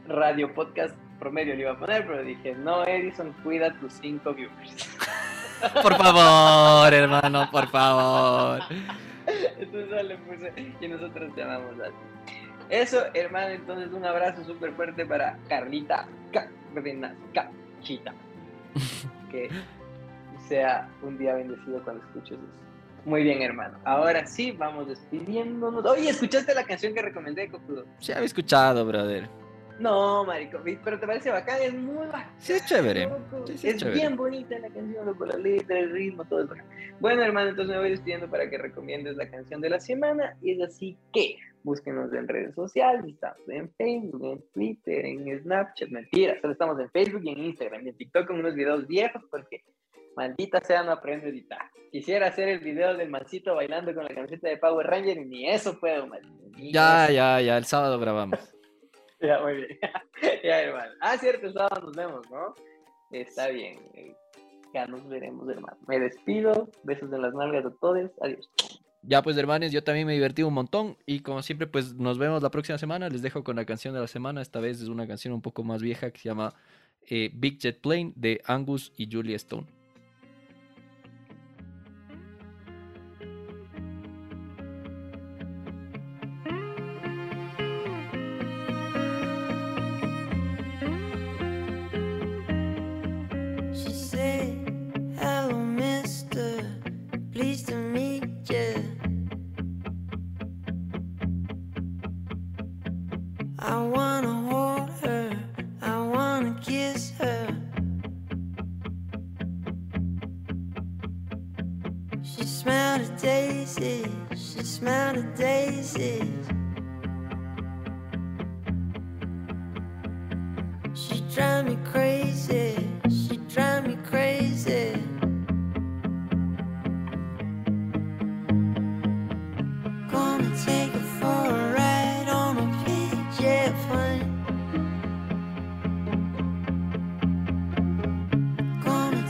radio 0.08 0.54
podcast 0.54 0.96
promedio 1.20 1.56
le 1.56 1.62
iba 1.62 1.72
a 1.72 1.80
poner, 1.80 2.06
pero 2.06 2.24
dije, 2.24 2.54
no, 2.56 2.86
Edison, 2.86 3.34
cuida 3.44 3.74
tus 3.80 3.94
cinco 3.94 4.34
viewers. 4.34 4.90
Por 5.82 5.96
favor, 5.96 6.94
hermano, 6.94 7.50
por 7.50 7.70
favor. 7.70 8.60
Entonces 9.58 10.04
le 10.04 10.18
puse 10.18 10.54
y 10.82 10.88
nosotros 10.90 11.34
te 11.34 11.44
amamos 11.44 11.80
a. 11.80 11.90
Eso, 12.70 13.06
hermano, 13.14 13.50
entonces 13.50 13.94
un 13.94 14.04
abrazo 14.04 14.44
súper 14.44 14.74
fuerte 14.74 15.06
para 15.06 15.38
Carlita 15.48 16.06
Cachita. 17.34 18.14
Que 19.32 19.50
sea 20.48 20.88
un 21.02 21.18
día 21.18 21.34
bendecido 21.34 21.82
cuando 21.84 22.04
escuches 22.04 22.38
eso. 22.38 22.64
Muy 23.06 23.24
bien, 23.24 23.42
hermano. 23.42 23.80
Ahora 23.84 24.28
sí, 24.28 24.52
vamos 24.52 24.88
despidiéndonos. 24.88 25.84
Oye, 25.86 26.10
¿escuchaste 26.10 26.54
la 26.54 26.64
canción 26.64 26.94
que 26.94 27.02
recomendé, 27.02 27.50
Cocudo? 27.50 27.86
Sí, 28.00 28.12
había 28.12 28.26
escuchado, 28.26 28.86
brother. 28.86 29.28
No, 29.80 30.24
marico, 30.24 30.60
pero 30.84 31.00
te 31.00 31.08
parece 31.08 31.32
bacán, 31.32 31.62
es 31.62 31.74
muy 31.74 32.06
bacán. 32.08 32.30
Sí, 32.38 32.54
es 32.54 32.66
chévere. 32.66 33.10
es, 33.64 33.94
bien 33.94 34.16
bonita 34.16 34.58
la 34.60 34.70
canción, 34.70 35.06
loco, 35.06 35.26
la 35.26 35.38
letra, 35.38 35.80
el 35.80 35.92
ritmo, 35.92 36.26
todo 36.26 36.44
eso. 36.44 36.54
Bueno, 37.00 37.24
hermano, 37.24 37.50
entonces 37.50 37.76
me 37.76 37.82
voy 37.82 37.90
despidiendo 37.90 38.30
para 38.30 38.50
que 38.50 38.58
recomiendes 38.58 39.16
la 39.18 39.30
canción 39.30 39.62
de 39.62 39.70
la 39.70 39.80
semana. 39.80 40.38
Y 40.42 40.52
es 40.52 40.62
así 40.62 40.98
que 41.12 41.38
búsquenos 41.64 42.14
en 42.14 42.28
redes 42.28 42.54
sociales, 42.56 43.06
estamos 43.06 43.48
en 43.48 43.72
Facebook, 43.76 44.26
en 44.26 44.44
Twitter, 44.54 45.06
en 45.06 45.42
Snapchat, 45.42 45.90
mentira, 45.90 46.40
solo 46.42 46.54
estamos 46.54 46.80
en 46.80 46.90
Facebook 46.92 47.22
y 47.24 47.30
en 47.30 47.40
Instagram 47.40 47.86
y 47.86 47.90
en 47.90 47.98
TikTok 47.98 48.28
con 48.28 48.40
unos 48.40 48.54
videos 48.54 48.86
viejos 48.86 49.24
porque 49.32 49.64
Maldita 50.16 50.62
sea, 50.62 50.84
no 50.84 50.92
aprendo 50.92 51.26
a 51.26 51.30
editar. 51.30 51.72
Quisiera 51.92 52.28
hacer 52.28 52.50
el 52.50 52.60
video 52.60 52.96
del 52.96 53.10
mancito 53.10 53.56
bailando 53.56 53.94
con 53.94 54.04
la 54.04 54.14
camiseta 54.14 54.50
de 54.50 54.58
Power 54.58 54.86
Ranger 54.86 55.18
y 55.18 55.26
ni 55.26 55.50
eso 55.50 55.80
puedo, 55.80 56.08
man. 56.08 56.22
Ya, 56.58 57.10
ya, 57.10 57.42
ya, 57.42 57.58
el 57.58 57.66
sábado 57.66 58.00
grabamos. 58.00 58.53
ya, 59.28 59.42
muy 59.42 59.56
bien. 59.56 59.80
ya, 60.44 60.62
hermano. 60.62 60.94
Ah, 61.02 61.18
cierto, 61.18 61.52
sábado 61.52 61.88
nos 61.88 61.96
vemos, 61.96 62.30
¿no? 62.30 62.54
Está 63.12 63.48
bien. 63.50 63.80
Ya 64.74 64.86
nos 64.88 65.08
veremos, 65.08 65.48
hermano. 65.48 65.78
Me 65.88 66.00
despido. 66.00 66.70
Besos 66.84 67.12
en 67.14 67.22
las 67.22 67.34
nalgas 67.34 67.66
a 67.66 67.72
todos. 67.80 68.12
Adiós. 68.22 68.50
Ya 69.06 69.22
pues 69.22 69.38
hermanos, 69.38 69.72
yo 69.72 69.84
también 69.84 70.08
me 70.08 70.14
divertí 70.14 70.44
un 70.44 70.54
montón 70.54 70.98
y 71.06 71.20
como 71.20 71.42
siempre 71.42 71.68
pues 71.68 71.94
nos 71.96 72.18
vemos 72.18 72.42
la 72.42 72.50
próxima 72.50 72.78
semana. 72.78 73.10
Les 73.10 73.22
dejo 73.22 73.44
con 73.44 73.56
la 73.56 73.66
canción 73.66 73.94
de 73.94 74.00
la 74.00 74.08
semana. 74.08 74.42
Esta 74.42 74.60
vez 74.60 74.82
es 74.82 74.88
una 74.88 75.08
canción 75.08 75.34
un 75.34 75.42
poco 75.42 75.64
más 75.64 75.82
vieja 75.82 76.12
que 76.12 76.20
se 76.20 76.30
llama 76.30 76.54
eh, 77.10 77.30
Big 77.34 77.60
Jet 77.60 77.82
Plane 77.82 78.14
de 78.16 78.42
Angus 78.46 78.94
y 78.98 79.10
Julia 79.12 79.36
Stone. 79.36 79.68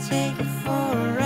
take 0.08 0.38
it 0.38 0.44
for 0.62 0.70
a 0.70 1.16
ride. 1.16 1.23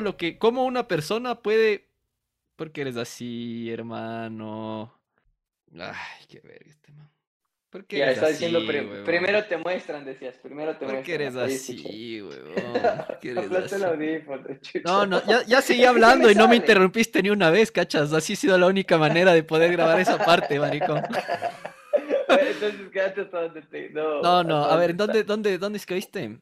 Lo 0.00 0.16
que, 0.16 0.38
cómo 0.38 0.64
una 0.64 0.88
persona 0.88 1.42
puede, 1.42 1.88
porque 2.56 2.82
eres 2.82 2.96
así, 2.96 3.70
hermano. 3.70 4.94
Ay, 5.78 6.26
qué 6.28 6.40
verga 6.40 6.66
este 6.68 6.92
man. 6.92 7.10
¿Por 7.70 7.84
qué 7.84 7.98
ya, 7.98 8.10
está 8.10 8.26
diciendo, 8.26 8.60
primero 9.04 9.44
te 9.44 9.56
muestran, 9.56 10.04
decías, 10.04 10.36
primero 10.38 10.76
te 10.76 10.86
muestran. 10.86 10.96
¿Por 10.96 11.04
qué 11.04 11.14
eres 11.14 11.36
así? 11.36 12.20
No, 14.84 15.06
no, 15.06 15.24
ya, 15.24 15.44
ya 15.44 15.62
seguí 15.62 15.84
hablando 15.86 16.28
y 16.28 16.34
no 16.34 16.48
me 16.48 16.56
interrumpiste 16.56 17.22
ni 17.22 17.30
una 17.30 17.50
vez, 17.50 17.70
cachas. 17.70 18.12
Así 18.12 18.32
ha 18.32 18.36
sido 18.36 18.58
la 18.58 18.66
única 18.66 18.98
manera 18.98 19.32
de 19.32 19.44
poder 19.44 19.70
grabar 19.70 20.00
esa 20.00 20.18
parte, 20.18 20.58
maricón. 20.58 21.00
Entonces 22.28 22.90
quédate 22.92 23.20
hasta 23.22 23.42
donde 23.42 23.62
te... 23.62 23.90
No, 23.90 24.20
no, 24.20 24.42
no, 24.42 24.64
a 24.64 24.76
ver, 24.76 24.96
¿dónde, 24.96 25.22
dónde, 25.22 25.56
dónde 25.56 25.78
escribiste? 25.78 26.40